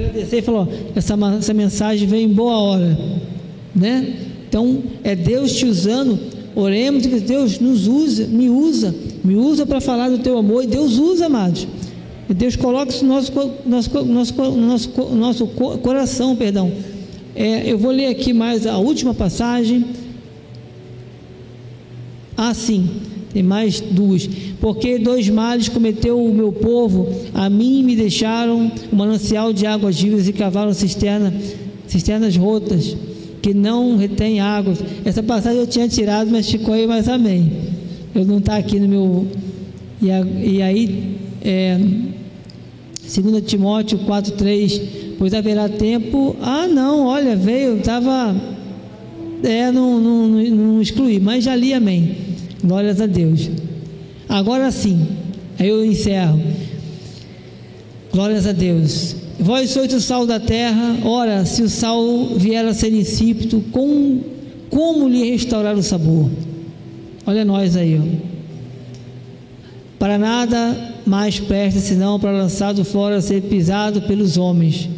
agradecer 0.00 0.38
e 0.38 0.42
falou: 0.42 0.68
essa, 0.94 1.16
essa 1.38 1.54
mensagem 1.54 2.06
vem 2.06 2.24
em 2.24 2.32
boa 2.32 2.58
hora, 2.58 2.98
né? 3.74 4.16
Então 4.48 4.82
é 5.04 5.14
Deus 5.14 5.52
te 5.54 5.66
usando. 5.66 6.18
Oremos 6.54 7.06
que 7.06 7.20
Deus 7.20 7.60
nos 7.60 7.86
usa, 7.86 8.26
me 8.26 8.50
usa, 8.50 8.94
me 9.22 9.36
usa 9.36 9.64
para 9.64 9.80
falar 9.80 10.08
do 10.08 10.18
teu 10.18 10.36
amor. 10.36 10.64
E 10.64 10.66
Deus 10.66 10.98
usa, 10.98 11.26
amados. 11.26 11.66
E 12.28 12.34
Deus 12.34 12.56
coloca 12.56 12.90
isso 12.90 13.04
no 13.04 13.14
nosso, 13.14 13.32
nosso, 13.64 14.04
nosso, 14.04 14.34
nosso, 14.56 15.14
nosso 15.14 15.46
coração, 15.46 16.34
perdão. 16.34 16.72
É, 17.34 17.70
eu 17.70 17.78
vou 17.78 17.92
ler 17.92 18.06
aqui 18.06 18.32
mais 18.32 18.66
a 18.66 18.78
última 18.78 19.14
passagem. 19.14 19.84
Ah, 22.36 22.52
sim. 22.52 22.88
Tem 23.32 23.42
mais 23.42 23.80
duas. 23.80 24.28
Porque 24.60 24.98
dois 24.98 25.28
males 25.28 25.68
cometeu 25.68 26.22
o 26.22 26.34
meu 26.34 26.52
povo, 26.52 27.08
a 27.32 27.48
mim 27.48 27.82
me 27.82 27.94
deixaram 27.94 28.70
um 28.92 28.96
manancial 28.96 29.52
de 29.52 29.66
águas 29.66 30.00
vivas 30.00 30.28
e 30.28 30.32
cavaram 30.32 30.72
cisterna, 30.74 31.32
cisternas 31.86 32.36
rotas, 32.36 32.96
que 33.40 33.54
não 33.54 33.96
retém 33.96 34.40
águas. 34.40 34.78
Essa 35.04 35.22
passagem 35.22 35.60
eu 35.60 35.66
tinha 35.66 35.88
tirado, 35.88 36.30
mas 36.30 36.50
ficou 36.50 36.74
aí, 36.74 36.86
mas 36.86 37.08
amém. 37.08 37.52
Eu 38.14 38.24
não 38.24 38.38
está 38.38 38.56
aqui 38.56 38.80
no 38.80 38.88
meu. 38.88 39.26
E, 40.02 40.10
a, 40.10 40.20
e 40.20 40.62
aí, 40.62 41.16
é, 41.42 41.78
2 41.78 43.44
Timóteo 43.44 43.98
4,3, 44.00 44.82
pois 45.18 45.32
haverá 45.32 45.68
tempo. 45.68 46.36
Ah, 46.42 46.66
não, 46.66 47.06
olha, 47.06 47.36
veio, 47.36 47.78
estava. 47.78 48.34
É, 49.42 49.70
não, 49.70 49.98
não, 50.00 50.28
não 50.28 50.82
excluí, 50.82 51.20
mas 51.20 51.44
já 51.44 51.54
li 51.54 51.72
amém. 51.72 52.16
Glórias 52.62 53.00
a 53.00 53.06
Deus. 53.06 53.50
Agora 54.28 54.70
sim, 54.70 55.06
aí 55.58 55.68
eu 55.68 55.84
encerro. 55.84 56.40
Glórias 58.12 58.46
a 58.46 58.52
Deus. 58.52 59.16
Vós 59.38 59.70
sois 59.70 59.92
o 59.94 60.00
sal 60.00 60.26
da 60.26 60.38
terra. 60.38 60.98
Ora, 61.04 61.46
se 61.46 61.62
o 61.62 61.68
sal 61.68 62.26
vier 62.36 62.64
a 62.66 62.74
ser 62.74 62.92
insípido, 62.92 63.62
com, 63.72 64.20
como 64.68 65.08
lhe 65.08 65.30
restaurar 65.30 65.74
o 65.76 65.82
sabor? 65.82 66.28
Olha 67.26 67.44
nós 67.44 67.76
aí, 67.76 67.98
ó. 67.98 68.30
Para 69.98 70.18
nada 70.18 70.94
mais 71.06 71.38
presta 71.38 71.80
senão 71.80 72.18
para 72.18 72.30
lançado 72.30 72.84
fora 72.84 73.20
ser 73.20 73.42
pisado 73.42 74.02
pelos 74.02 74.36
homens. 74.36 74.88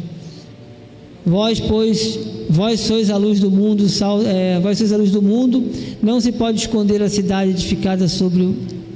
Vós, 1.25 1.59
pois, 1.59 2.19
vós 2.49 2.81
sois 2.81 3.09
a 3.09 3.17
luz 3.17 3.39
do 3.39 3.49
mundo, 3.49 3.87
sal, 3.89 4.21
é, 4.21 4.59
vós 4.59 4.77
sois 4.77 4.91
a 4.91 4.97
luz 4.97 5.11
do 5.11 5.21
mundo, 5.21 5.63
não 6.01 6.19
se 6.19 6.31
pode 6.31 6.59
esconder 6.59 7.01
a 7.01 7.09
cidade 7.09 7.51
edificada 7.51 8.07
sobre 8.07 8.41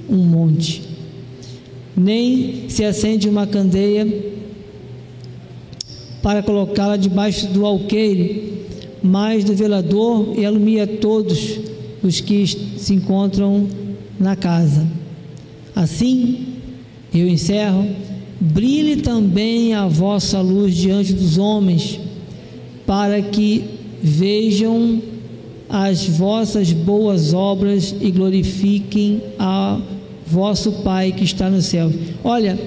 um 0.09 0.17
monte, 0.17 0.83
nem 1.95 2.65
se 2.69 2.83
acende 2.83 3.27
uma 3.27 3.47
candeia 3.47 4.07
para 6.21 6.43
colocá-la 6.43 6.97
debaixo 6.97 7.47
do 7.47 7.65
alqueire, 7.65 8.65
mas 9.01 9.43
do 9.43 9.55
velador 9.55 10.33
e 10.37 10.45
alumia 10.45 10.85
todos 10.85 11.59
os 12.03 12.19
que 12.19 12.45
se 12.45 12.93
encontram 12.93 13.67
na 14.19 14.35
casa. 14.35 14.85
Assim, 15.75 16.45
eu 17.13 17.27
encerro, 17.27 17.87
brilhe 18.39 18.97
também 18.97 19.73
a 19.73 19.87
vossa 19.87 20.41
luz 20.41 20.75
diante 20.75 21.13
dos 21.13 21.37
homens, 21.37 21.99
para 22.87 23.21
que 23.21 23.65
vejam 24.01 25.01
as 25.69 26.07
vossas 26.07 26.71
boas 26.71 27.33
obras 27.33 27.93
e 27.99 28.09
glorifiquem 28.09 29.21
a 29.37 29.79
vosso 30.25 30.71
Pai 30.83 31.11
que 31.11 31.25
está 31.25 31.49
no 31.49 31.61
céu. 31.61 31.91
Olha, 32.23 32.57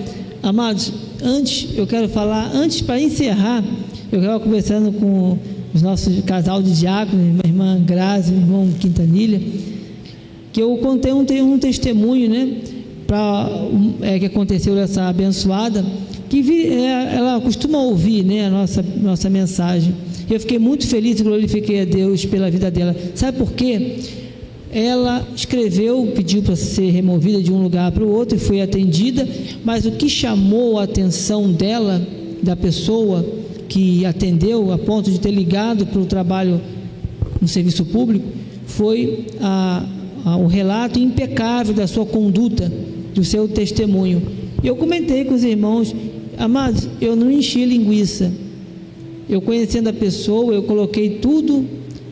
amados, 0.42 0.92
antes 1.22 1.68
eu 1.74 1.86
quero 1.86 2.08
falar, 2.10 2.50
antes 2.54 2.82
para 2.82 3.00
encerrar, 3.00 3.64
eu 4.12 4.20
estava 4.20 4.38
conversando 4.38 4.92
com 4.92 5.38
os 5.72 5.82
nossos 5.82 6.22
casal 6.24 6.62
de 6.62 6.78
diáconos, 6.78 7.24
minha 7.24 7.40
irmã 7.44 7.82
Grazi, 7.82 8.32
meu 8.32 8.42
irmão 8.42 8.68
Quintanilha, 8.78 9.40
que 10.52 10.60
eu 10.60 10.76
contei 10.78 11.12
um, 11.12 11.24
um 11.44 11.58
testemunho, 11.58 12.28
né, 12.28 12.56
para 13.06 13.48
é, 14.02 14.18
que 14.18 14.26
aconteceu 14.26 14.76
essa 14.78 15.08
abençoada, 15.08 15.84
que 16.28 16.42
vi, 16.42 16.66
é, 16.66 17.16
ela 17.16 17.40
costuma 17.40 17.78
ouvir, 17.78 18.24
né, 18.24 18.46
a 18.46 18.50
nossa 18.50 18.82
nossa 18.82 19.30
mensagem. 19.30 19.94
Eu 20.30 20.38
fiquei 20.38 20.60
muito 20.60 20.86
feliz 20.86 21.18
e 21.18 21.24
glorifiquei 21.24 21.80
a 21.80 21.84
Deus 21.84 22.24
pela 22.24 22.48
vida 22.48 22.70
dela. 22.70 22.94
Sabe 23.16 23.38
por 23.38 23.52
quê? 23.52 23.96
Ela 24.72 25.26
escreveu, 25.34 26.12
pediu 26.14 26.40
para 26.40 26.54
ser 26.54 26.90
removida 26.90 27.42
de 27.42 27.52
um 27.52 27.60
lugar 27.60 27.90
para 27.90 28.04
o 28.04 28.08
outro 28.08 28.36
e 28.36 28.40
foi 28.40 28.60
atendida, 28.60 29.28
mas 29.64 29.84
o 29.84 29.90
que 29.90 30.08
chamou 30.08 30.78
a 30.78 30.84
atenção 30.84 31.50
dela, 31.50 32.00
da 32.40 32.54
pessoa 32.54 33.26
que 33.68 34.06
atendeu, 34.06 34.72
a 34.72 34.78
ponto 34.78 35.10
de 35.10 35.18
ter 35.18 35.32
ligado 35.32 35.84
para 35.86 36.00
o 36.00 36.06
trabalho 36.06 36.60
no 37.40 37.48
serviço 37.48 37.84
público, 37.86 38.26
foi 38.66 39.26
a, 39.40 39.84
a, 40.24 40.36
o 40.36 40.46
relato 40.46 41.00
impecável 41.00 41.74
da 41.74 41.88
sua 41.88 42.06
conduta, 42.06 42.70
do 43.12 43.24
seu 43.24 43.48
testemunho. 43.48 44.22
E 44.62 44.68
eu 44.68 44.76
comentei 44.76 45.24
com 45.24 45.34
os 45.34 45.42
irmãos, 45.42 45.92
amados, 46.38 46.88
eu 47.00 47.16
não 47.16 47.28
enchi 47.32 47.64
linguiça, 47.64 48.30
eu 49.30 49.40
conhecendo 49.40 49.88
a 49.88 49.92
pessoa, 49.92 50.52
eu 50.52 50.64
coloquei 50.64 51.18
tudo, 51.22 51.64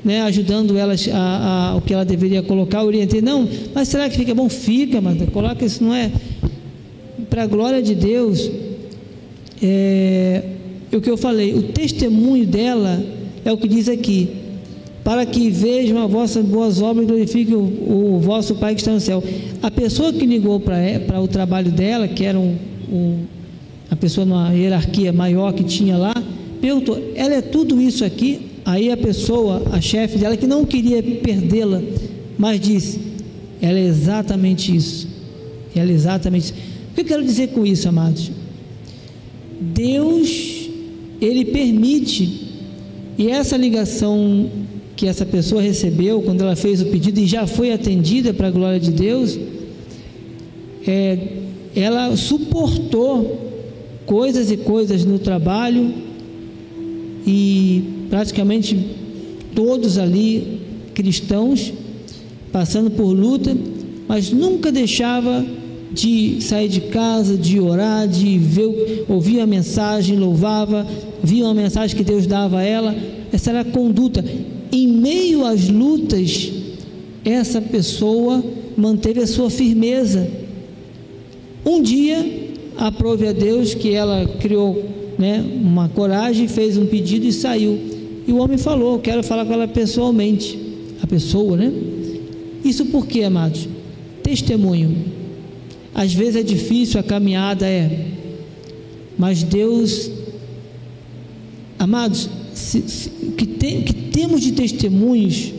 né, 0.04 0.22
ajudando 0.22 0.78
ela 0.78 0.94
a, 1.12 1.72
a, 1.72 1.76
o 1.76 1.80
que 1.80 1.92
ela 1.92 2.04
deveria 2.04 2.42
colocar, 2.42 2.84
orientei, 2.84 3.20
não, 3.20 3.46
mas 3.74 3.88
será 3.88 4.08
que 4.08 4.16
fica 4.16 4.32
bom? 4.34 4.48
Fica, 4.48 5.00
mas 5.00 5.18
coloca 5.30 5.64
isso, 5.64 5.82
não 5.82 5.92
é? 5.92 6.12
Para 7.28 7.42
a 7.42 7.46
glória 7.46 7.82
de 7.82 7.94
Deus, 7.94 8.48
é, 9.60 10.42
o 10.92 11.00
que 11.00 11.10
eu 11.10 11.16
falei, 11.16 11.52
o 11.54 11.64
testemunho 11.64 12.46
dela 12.46 13.04
é 13.44 13.52
o 13.52 13.56
que 13.56 13.66
diz 13.66 13.88
aqui, 13.88 14.28
para 15.02 15.26
que 15.26 15.50
vejam 15.50 16.04
as 16.04 16.10
vossas 16.10 16.44
boas 16.44 16.80
obras 16.80 17.04
e 17.04 17.08
glorifiquem 17.08 17.54
o, 17.56 18.14
o, 18.16 18.20
vosso 18.20 18.54
Pai 18.54 18.74
que 18.74 18.80
está 18.80 18.92
no 18.92 19.00
céu. 19.00 19.24
A 19.62 19.70
pessoa 19.70 20.12
que 20.12 20.24
ligou 20.24 20.60
para 20.60 21.20
o 21.20 21.26
trabalho 21.26 21.72
dela, 21.72 22.06
que 22.06 22.24
era 22.24 22.38
um, 22.38 22.56
um, 22.92 23.24
a 23.90 23.96
pessoa 23.96 24.24
numa 24.24 24.52
hierarquia 24.52 25.12
maior 25.12 25.52
que 25.52 25.64
tinha 25.64 25.96
lá, 25.96 26.14
perguntou: 26.60 27.12
ela 27.14 27.34
é 27.34 27.40
tudo 27.40 27.80
isso 27.80 28.04
aqui? 28.04 28.40
Aí 28.64 28.90
a 28.90 28.96
pessoa, 28.96 29.62
a 29.72 29.80
chefe 29.80 30.18
dela, 30.18 30.36
que 30.36 30.46
não 30.46 30.64
queria 30.64 31.02
perdê-la, 31.02 31.82
mas 32.38 32.60
disse: 32.60 32.98
ela 33.60 33.78
é 33.78 33.84
exatamente 33.84 34.74
isso. 34.74 35.08
Ela 35.74 35.90
é 35.90 35.94
exatamente 35.94 36.44
isso. 36.44 36.54
O 36.90 36.94
que 36.94 37.00
eu 37.00 37.04
quero 37.04 37.24
dizer 37.24 37.48
com 37.48 37.66
isso, 37.66 37.88
amados? 37.88 38.30
Deus, 39.60 40.68
Ele 41.20 41.44
permite, 41.46 42.48
e 43.16 43.28
essa 43.28 43.56
ligação 43.56 44.50
que 44.96 45.06
essa 45.06 45.24
pessoa 45.24 45.62
recebeu 45.62 46.22
quando 46.22 46.40
ela 46.40 46.56
fez 46.56 46.82
o 46.82 46.86
pedido 46.86 47.20
e 47.20 47.26
já 47.26 47.46
foi 47.46 47.72
atendida 47.72 48.34
para 48.34 48.48
a 48.48 48.50
glória 48.50 48.80
de 48.80 48.90
Deus, 48.90 49.38
é, 50.86 51.18
ela 51.74 52.16
suportou 52.16 53.48
coisas 54.06 54.50
e 54.50 54.56
coisas 54.56 55.04
no 55.04 55.18
trabalho, 55.18 55.92
e 57.30 58.06
praticamente 58.08 58.74
todos 59.54 59.98
ali 59.98 60.62
cristãos, 60.94 61.74
passando 62.50 62.90
por 62.90 63.12
luta, 63.12 63.54
mas 64.08 64.32
nunca 64.32 64.72
deixava 64.72 65.44
de 65.92 66.40
sair 66.40 66.68
de 66.68 66.80
casa, 66.80 67.36
de 67.36 67.60
orar, 67.60 68.08
de 68.08 68.38
ver, 68.38 69.04
ouvir 69.10 69.40
a 69.40 69.46
mensagem, 69.46 70.18
louvava, 70.18 70.86
via 71.22 71.44
uma 71.44 71.52
mensagem 71.52 71.94
que 71.94 72.02
Deus 72.02 72.26
dava 72.26 72.60
a 72.60 72.62
ela. 72.62 72.96
Essa 73.30 73.50
era 73.50 73.60
a 73.60 73.64
conduta. 73.64 74.24
Em 74.72 74.88
meio 74.88 75.44
às 75.44 75.68
lutas, 75.68 76.50
essa 77.22 77.60
pessoa 77.60 78.42
manteve 78.74 79.20
a 79.20 79.26
sua 79.26 79.50
firmeza. 79.50 80.26
Um 81.62 81.82
dia, 81.82 82.24
aprove 82.78 83.26
a 83.26 83.32
Deus 83.32 83.74
que 83.74 83.92
ela 83.92 84.26
criou 84.40 84.96
né, 85.18 85.44
uma 85.60 85.88
coragem, 85.88 86.46
fez 86.46 86.76
um 86.78 86.86
pedido 86.86 87.26
e 87.26 87.32
saiu. 87.32 87.78
E 88.26 88.32
o 88.32 88.36
homem 88.36 88.56
falou: 88.56 88.98
Quero 88.98 89.22
falar 89.22 89.44
com 89.44 89.52
ela 89.52 89.66
pessoalmente. 89.66 90.58
A 91.02 91.06
pessoa, 91.06 91.56
né? 91.56 91.72
Isso 92.64 92.86
por 92.86 93.06
quê, 93.06 93.22
amados? 93.22 93.68
Testemunho. 94.22 94.96
Às 95.94 96.12
vezes 96.12 96.36
é 96.36 96.42
difícil, 96.42 97.00
a 97.00 97.02
caminhada 97.02 97.66
é, 97.66 98.06
mas 99.16 99.42
Deus, 99.42 100.10
amados, 101.78 102.28
se, 102.54 102.82
se, 102.82 103.10
que, 103.36 103.46
tem, 103.46 103.82
que 103.82 103.92
temos 103.92 104.40
de 104.40 104.52
testemunhos. 104.52 105.52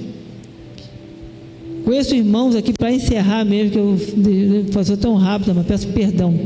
Conheço 1.84 2.16
irmãos 2.16 2.56
aqui 2.56 2.72
para 2.72 2.92
encerrar 2.92 3.44
mesmo, 3.44 3.72
que 3.72 3.78
eu 3.78 4.66
passou 4.72 4.96
tão 4.96 5.16
rápido, 5.16 5.54
mas 5.56 5.66
peço 5.66 5.88
perdão. 5.88 6.40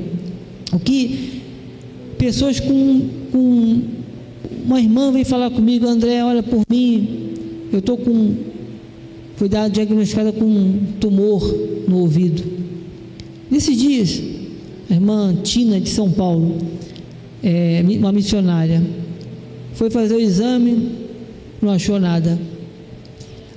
O 0.72 0.80
que 0.80 1.32
pessoas 2.18 2.59
com, 2.59 3.01
com 3.32 3.82
uma 4.66 4.80
irmã 4.80 5.11
vem 5.11 5.24
falar 5.24 5.49
comigo, 5.49 5.86
André, 5.88 6.24
olha 6.24 6.41
por 6.41 6.61
mim, 6.70 7.34
eu 7.72 7.80
estou 7.80 7.97
com 7.97 8.53
fui 9.36 9.49
diagnosticada 9.49 10.32
com 10.32 10.45
um 10.45 10.80
tumor 10.99 11.43
no 11.88 11.99
ouvido. 11.99 12.43
Nesses 13.49 13.78
dias, 13.78 14.22
a 14.89 14.93
irmã 14.93 15.36
Tina 15.43 15.80
de 15.82 15.89
São 15.89 16.11
Paulo, 16.11 16.57
é, 17.43 17.84
uma 17.97 18.11
missionária, 18.11 18.82
foi 19.74 19.89
fazer 19.89 20.16
o 20.16 20.20
exame, 20.20 20.91
não 21.61 21.72
achou 21.72 21.99
nada. 21.99 22.39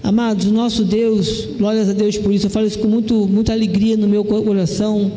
Amados, 0.02 0.46
nosso 0.46 0.84
Deus, 0.84 1.48
glórias 1.58 1.88
a 1.88 1.92
Deus 1.92 2.16
por 2.16 2.32
isso, 2.32 2.46
eu 2.46 2.50
falo 2.50 2.66
isso 2.66 2.78
com 2.78 2.88
muito, 2.88 3.26
muita 3.26 3.52
alegria 3.52 3.96
no 3.96 4.08
meu 4.08 4.24
coração. 4.24 5.12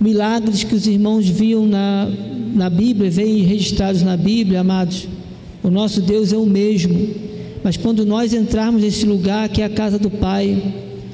Milagres 0.00 0.62
que 0.62 0.74
os 0.74 0.86
irmãos 0.86 1.28
viam 1.28 1.66
na, 1.66 2.08
na 2.56 2.70
Bíblia, 2.70 3.10
vêm 3.10 3.42
registrados 3.42 4.02
na 4.02 4.16
Bíblia, 4.16 4.60
amados. 4.60 5.06
O 5.62 5.70
nosso 5.70 6.00
Deus 6.00 6.32
é 6.32 6.36
o 6.36 6.46
mesmo. 6.46 7.08
Mas 7.62 7.76
quando 7.76 8.06
nós 8.06 8.32
entrarmos 8.32 8.82
nesse 8.82 9.04
lugar 9.04 9.48
que 9.48 9.60
é 9.60 9.64
a 9.64 9.68
casa 9.68 9.98
do 9.98 10.10
Pai, 10.10 10.62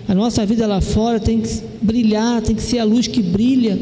a 0.07 0.15
nossa 0.15 0.45
vida 0.45 0.67
lá 0.67 0.81
fora 0.81 1.19
tem 1.19 1.41
que 1.41 1.49
brilhar, 1.81 2.43
tem 2.43 2.55
que 2.55 2.63
ser 2.63 2.79
a 2.79 2.85
luz 2.85 3.07
que 3.07 3.23
brilha. 3.23 3.79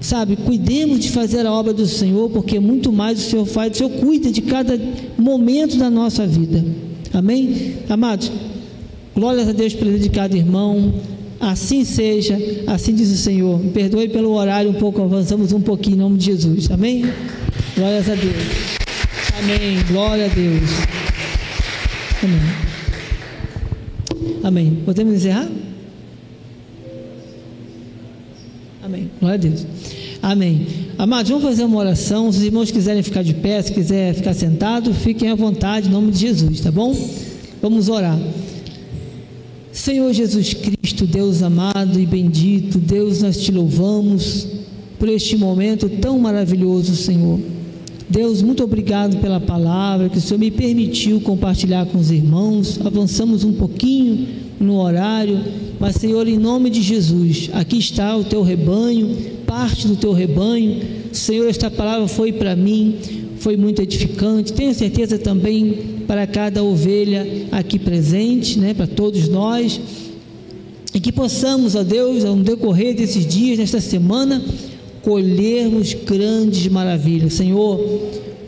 Sabe, 0.00 0.36
cuidemos 0.36 1.00
de 1.00 1.10
fazer 1.10 1.44
a 1.44 1.52
obra 1.52 1.72
do 1.72 1.86
Senhor, 1.86 2.30
porque 2.30 2.60
muito 2.60 2.92
mais 2.92 3.18
o 3.18 3.30
Senhor 3.30 3.44
faz, 3.46 3.72
o 3.72 3.76
Senhor 3.76 3.90
cuida 3.90 4.30
de 4.30 4.40
cada 4.42 4.80
momento 5.18 5.76
da 5.76 5.90
nossa 5.90 6.26
vida. 6.26 6.64
Amém? 7.12 7.74
Amados, 7.88 8.30
glórias 9.14 9.48
a 9.48 9.52
Deus 9.52 9.74
pelo 9.74 9.98
de 9.98 10.08
cada 10.08 10.36
irmão. 10.36 10.94
Assim 11.40 11.84
seja, 11.84 12.36
assim 12.66 12.94
diz 12.94 13.10
o 13.10 13.16
Senhor. 13.16 13.58
Me 13.58 13.70
perdoe 13.70 14.08
pelo 14.08 14.32
horário, 14.32 14.70
um 14.70 14.74
pouco 14.74 15.02
avançamos 15.02 15.52
um 15.52 15.60
pouquinho 15.60 15.96
em 15.96 15.98
nome 15.98 16.18
de 16.18 16.26
Jesus. 16.26 16.70
Amém? 16.70 17.04
Glórias 17.76 18.08
a 18.08 18.14
Deus. 18.14 18.34
Amém. 19.38 19.78
Glória 19.88 20.26
a 20.26 20.28
Deus. 20.28 20.70
Amém. 22.22 22.68
Amém. 24.42 24.78
Podemos 24.84 25.14
encerrar? 25.14 25.48
Amém. 28.82 29.10
Glória 29.20 29.34
a 29.36 29.38
Deus. 29.38 29.66
Amém. 30.20 30.66
Amados, 30.98 31.30
vamos 31.30 31.44
fazer 31.44 31.62
uma 31.62 31.78
oração. 31.78 32.32
Se 32.32 32.38
os 32.38 32.44
irmãos 32.44 32.70
quiserem 32.70 33.02
ficar 33.02 33.22
de 33.22 33.34
pé, 33.34 33.62
se 33.62 33.72
quiser 33.72 34.14
ficar 34.14 34.34
sentado, 34.34 34.92
fiquem 34.92 35.30
à 35.30 35.34
vontade 35.36 35.88
em 35.88 35.92
nome 35.92 36.10
de 36.10 36.18
Jesus, 36.18 36.60
tá 36.60 36.72
bom? 36.72 36.96
Vamos 37.62 37.88
orar. 37.88 38.18
Senhor 39.88 40.12
Jesus 40.12 40.52
Cristo, 40.52 41.06
Deus 41.06 41.42
amado 41.42 41.98
e 41.98 42.04
bendito, 42.04 42.76
Deus, 42.76 43.22
nós 43.22 43.40
te 43.40 43.50
louvamos 43.50 44.46
por 44.98 45.08
este 45.08 45.34
momento 45.34 45.88
tão 45.88 46.18
maravilhoso, 46.18 46.94
Senhor. 46.94 47.40
Deus, 48.06 48.42
muito 48.42 48.62
obrigado 48.62 49.18
pela 49.18 49.40
palavra 49.40 50.10
que 50.10 50.18
o 50.18 50.20
Senhor 50.20 50.38
me 50.38 50.50
permitiu 50.50 51.22
compartilhar 51.22 51.86
com 51.86 51.96
os 51.96 52.10
irmãos. 52.10 52.78
Avançamos 52.84 53.44
um 53.44 53.54
pouquinho 53.54 54.28
no 54.60 54.78
horário, 54.78 55.40
mas, 55.80 55.94
Senhor, 55.94 56.28
em 56.28 56.36
nome 56.36 56.68
de 56.68 56.82
Jesus, 56.82 57.48
aqui 57.54 57.78
está 57.78 58.14
o 58.14 58.24
teu 58.24 58.42
rebanho, 58.42 59.16
parte 59.46 59.88
do 59.88 59.96
teu 59.96 60.12
rebanho. 60.12 60.82
Senhor, 61.14 61.48
esta 61.48 61.70
palavra 61.70 62.06
foi 62.06 62.30
para 62.30 62.54
mim, 62.54 62.96
foi 63.38 63.56
muito 63.56 63.80
edificante. 63.80 64.52
Tenho 64.52 64.74
certeza 64.74 65.18
também 65.18 65.97
para 66.08 66.26
cada 66.26 66.64
ovelha 66.64 67.46
aqui 67.52 67.78
presente, 67.78 68.58
né, 68.58 68.72
para 68.72 68.86
todos 68.86 69.28
nós. 69.28 69.78
E 70.94 70.98
que 70.98 71.12
possamos, 71.12 71.74
ó 71.74 71.84
Deus, 71.84 72.24
ao 72.24 72.34
decorrer 72.34 72.96
desses 72.96 73.26
dias, 73.26 73.58
nesta 73.58 73.78
semana, 73.78 74.42
colhermos 75.02 75.92
grandes 75.92 76.66
maravilhas. 76.68 77.34
Senhor, 77.34 77.78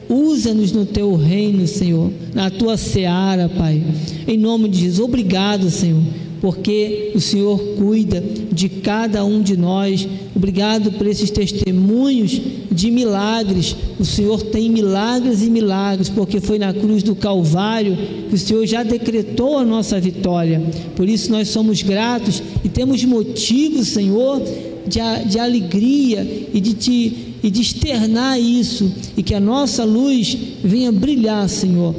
usa-nos 0.08 0.72
no 0.72 0.86
teu 0.86 1.14
reino, 1.14 1.66
Senhor, 1.66 2.10
na 2.34 2.50
tua 2.50 2.78
seara, 2.78 3.46
Pai. 3.46 3.82
Em 4.26 4.38
nome 4.38 4.66
de 4.70 4.80
Jesus, 4.80 5.00
obrigado, 5.00 5.70
Senhor, 5.70 6.02
porque 6.40 7.12
o 7.14 7.20
Senhor 7.20 7.58
cuida 7.76 8.22
de 8.50 8.68
cada 8.68 9.24
um 9.24 9.42
de 9.42 9.56
nós. 9.56 10.08
Obrigado 10.34 10.92
por 10.92 11.06
esses 11.06 11.30
testemunhos 11.30 12.40
de 12.70 12.90
milagres. 12.90 13.76
O 13.98 14.04
Senhor 14.04 14.42
tem 14.44 14.70
milagres 14.70 15.42
e 15.42 15.50
milagres, 15.50 16.08
porque 16.08 16.40
foi 16.40 16.58
na 16.58 16.72
cruz 16.72 17.02
do 17.02 17.14
Calvário 17.14 17.96
que 18.28 18.34
o 18.34 18.38
Senhor 18.38 18.66
já 18.66 18.82
decretou 18.82 19.58
a 19.58 19.64
nossa 19.64 20.00
vitória. 20.00 20.62
Por 20.96 21.08
isso 21.08 21.30
nós 21.30 21.48
somos 21.48 21.82
gratos 21.82 22.42
e 22.64 22.68
temos 22.68 23.04
motivos, 23.04 23.88
Senhor, 23.88 24.42
de, 24.86 25.00
de 25.28 25.38
alegria 25.38 26.48
e 26.54 26.60
de, 26.60 26.74
te, 26.74 27.34
e 27.42 27.50
de 27.50 27.60
externar 27.60 28.40
isso, 28.40 28.90
e 29.16 29.22
que 29.22 29.34
a 29.34 29.40
nossa 29.40 29.84
luz 29.84 30.36
venha 30.64 30.90
brilhar, 30.90 31.48
Senhor. 31.48 31.94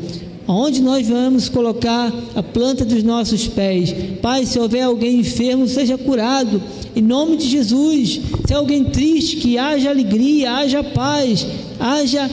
Onde 0.47 0.81
nós 0.81 1.07
vamos 1.07 1.49
colocar 1.49 2.11
a 2.35 2.43
planta 2.43 2.83
dos 2.83 3.03
nossos 3.03 3.47
pés. 3.47 3.93
Pai, 4.21 4.45
se 4.45 4.59
houver 4.59 4.81
alguém 4.81 5.19
enfermo, 5.19 5.67
seja 5.67 5.97
curado. 5.97 6.61
Em 6.95 7.01
nome 7.01 7.37
de 7.37 7.47
Jesus. 7.47 8.19
Se 8.45 8.53
alguém 8.53 8.85
triste, 8.85 9.37
que 9.37 9.57
haja 9.57 9.89
alegria, 9.89 10.51
haja 10.53 10.83
paz, 10.83 11.45
haja 11.79 12.29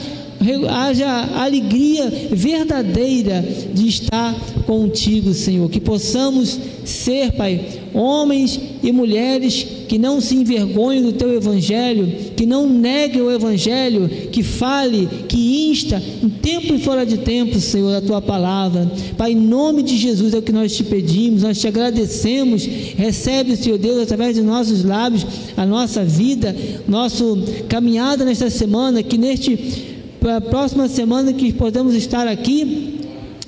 haja 0.69 1.29
alegria 1.35 2.09
verdadeira 2.31 3.45
de 3.73 3.87
estar 3.87 4.33
contigo, 4.65 5.33
Senhor. 5.33 5.69
Que 5.69 5.81
possamos 5.81 6.57
ser, 6.85 7.33
Pai, 7.33 7.81
homens 7.93 8.59
e 8.81 8.91
mulheres 8.91 9.67
que 9.89 9.97
não 9.97 10.21
se 10.21 10.35
envergonhem 10.35 11.01
do 11.01 11.13
teu 11.13 11.33
evangelho, 11.33 12.07
que 12.37 12.45
não 12.45 12.69
neguem 12.69 13.23
o 13.23 13.31
evangelho, 13.31 14.07
que 14.31 14.43
fale, 14.43 15.09
que 15.27 15.67
insta, 15.71 16.01
em 16.23 16.29
tempo 16.29 16.75
e 16.75 16.79
fora 16.79 17.03
de 17.03 17.17
tempo, 17.17 17.59
Senhor, 17.59 17.95
a 17.95 18.01
tua 18.01 18.21
palavra. 18.21 18.89
Pai, 19.17 19.31
em 19.31 19.35
nome 19.35 19.81
de 19.81 19.97
Jesus 19.97 20.35
é 20.35 20.37
o 20.37 20.43
que 20.43 20.51
nós 20.51 20.77
te 20.77 20.83
pedimos, 20.83 21.41
nós 21.41 21.59
te 21.59 21.67
agradecemos. 21.67 22.63
Recebe, 22.95 23.57
Senhor 23.57 23.79
Deus, 23.79 24.03
através 24.03 24.35
de 24.35 24.43
nossos 24.43 24.83
lábios, 24.83 25.25
a 25.57 25.65
nossa 25.65 26.05
vida, 26.05 26.55
nosso 26.87 27.43
caminhada 27.67 28.23
nesta 28.23 28.51
semana, 28.51 29.01
que 29.01 29.17
neste 29.17 29.89
para 30.19 30.37
a 30.37 30.41
próxima 30.41 30.87
semana 30.87 31.33
que 31.33 31.51
podemos 31.51 31.95
estar 31.95 32.27
aqui. 32.27 32.99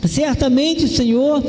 Certamente, 0.08 0.88
Senhor, 0.88 1.44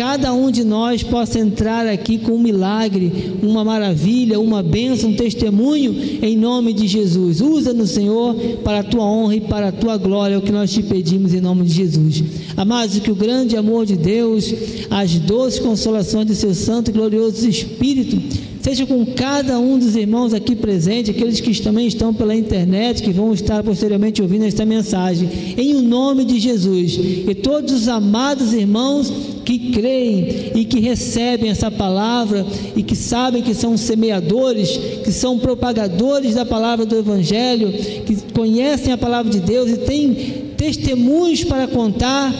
cada 0.00 0.32
um 0.32 0.50
de 0.50 0.64
nós 0.64 1.02
possa 1.02 1.38
entrar 1.38 1.86
aqui 1.86 2.16
com 2.16 2.32
um 2.32 2.38
milagre, 2.38 3.34
uma 3.42 3.62
maravilha, 3.62 4.40
uma 4.40 4.62
bênção, 4.62 5.10
um 5.10 5.14
testemunho, 5.14 5.94
em 6.22 6.38
nome 6.38 6.72
de 6.72 6.88
Jesus. 6.88 7.42
Usa-nos, 7.42 7.90
Senhor, 7.90 8.34
para 8.64 8.78
a 8.78 8.82
tua 8.82 9.04
honra 9.04 9.36
e 9.36 9.42
para 9.42 9.68
a 9.68 9.72
tua 9.72 9.98
glória, 9.98 10.36
é 10.36 10.38
o 10.38 10.40
que 10.40 10.50
nós 10.50 10.72
te 10.72 10.82
pedimos 10.82 11.34
em 11.34 11.40
nome 11.42 11.64
de 11.64 11.74
Jesus. 11.74 12.24
Amados, 12.56 12.98
que 12.98 13.10
o 13.10 13.14
grande 13.14 13.58
amor 13.58 13.84
de 13.84 13.94
Deus, 13.94 14.54
as 14.90 15.18
doces 15.18 15.60
consolações 15.60 16.26
de 16.26 16.34
seu 16.34 16.54
santo 16.54 16.90
e 16.90 16.94
glorioso 16.94 17.46
Espírito, 17.46 18.16
seja 18.60 18.86
com 18.86 19.04
cada 19.06 19.58
um 19.58 19.78
dos 19.78 19.96
irmãos 19.96 20.34
aqui 20.34 20.54
presentes, 20.54 21.14
aqueles 21.14 21.40
que 21.40 21.60
também 21.62 21.86
estão 21.86 22.12
pela 22.12 22.34
internet, 22.34 23.02
que 23.02 23.10
vão 23.10 23.32
estar 23.32 23.62
posteriormente 23.62 24.22
ouvindo 24.22 24.44
esta 24.44 24.64
mensagem, 24.64 25.28
em 25.56 25.74
o 25.74 25.82
nome 25.82 26.24
de 26.24 26.38
Jesus. 26.38 26.98
E 27.28 27.34
todos 27.34 27.72
os 27.72 27.88
amados 27.88 28.52
irmãos 28.52 29.12
que 29.44 29.72
creem 29.72 30.52
e 30.54 30.64
que 30.64 30.78
recebem 30.78 31.50
essa 31.50 31.70
palavra 31.70 32.46
e 32.76 32.82
que 32.82 32.94
sabem 32.94 33.42
que 33.42 33.54
são 33.54 33.76
semeadores, 33.76 34.76
que 35.02 35.10
são 35.10 35.38
propagadores 35.38 36.34
da 36.34 36.44
palavra 36.44 36.84
do 36.84 36.96
Evangelho, 36.96 37.72
que 38.04 38.16
conhecem 38.32 38.92
a 38.92 38.98
palavra 38.98 39.30
de 39.30 39.40
Deus 39.40 39.70
e 39.70 39.78
têm 39.78 40.14
testemunhos 40.56 41.42
para 41.42 41.66
contar 41.66 42.32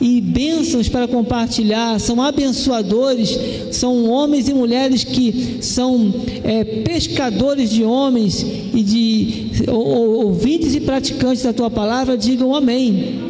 e 0.00 0.20
bênçãos 0.20 0.88
para 0.88 1.08
compartilhar, 1.08 1.98
são 1.98 2.22
abençoadores, 2.22 3.38
são 3.72 4.08
homens 4.08 4.48
e 4.48 4.54
mulheres 4.54 5.04
que 5.04 5.58
são 5.60 6.14
é, 6.44 6.64
pescadores 6.82 7.70
de 7.70 7.82
homens 7.82 8.42
e 8.42 8.82
de 8.82 9.70
ouvintes 9.70 10.74
e 10.74 10.80
praticantes 10.80 11.42
da 11.42 11.52
tua 11.52 11.70
palavra, 11.70 12.16
digam 12.16 12.54
amém. 12.54 13.28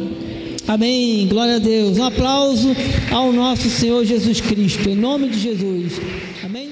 Amém. 0.67 1.27
Glória 1.27 1.55
a 1.55 1.59
Deus. 1.59 1.97
Um 1.97 2.03
aplauso 2.03 2.75
ao 3.11 3.33
nosso 3.33 3.67
Senhor 3.71 4.05
Jesus 4.05 4.39
Cristo. 4.39 4.87
Em 4.87 4.95
nome 4.95 5.29
de 5.29 5.39
Jesus. 5.39 5.93
Amém. 6.43 6.69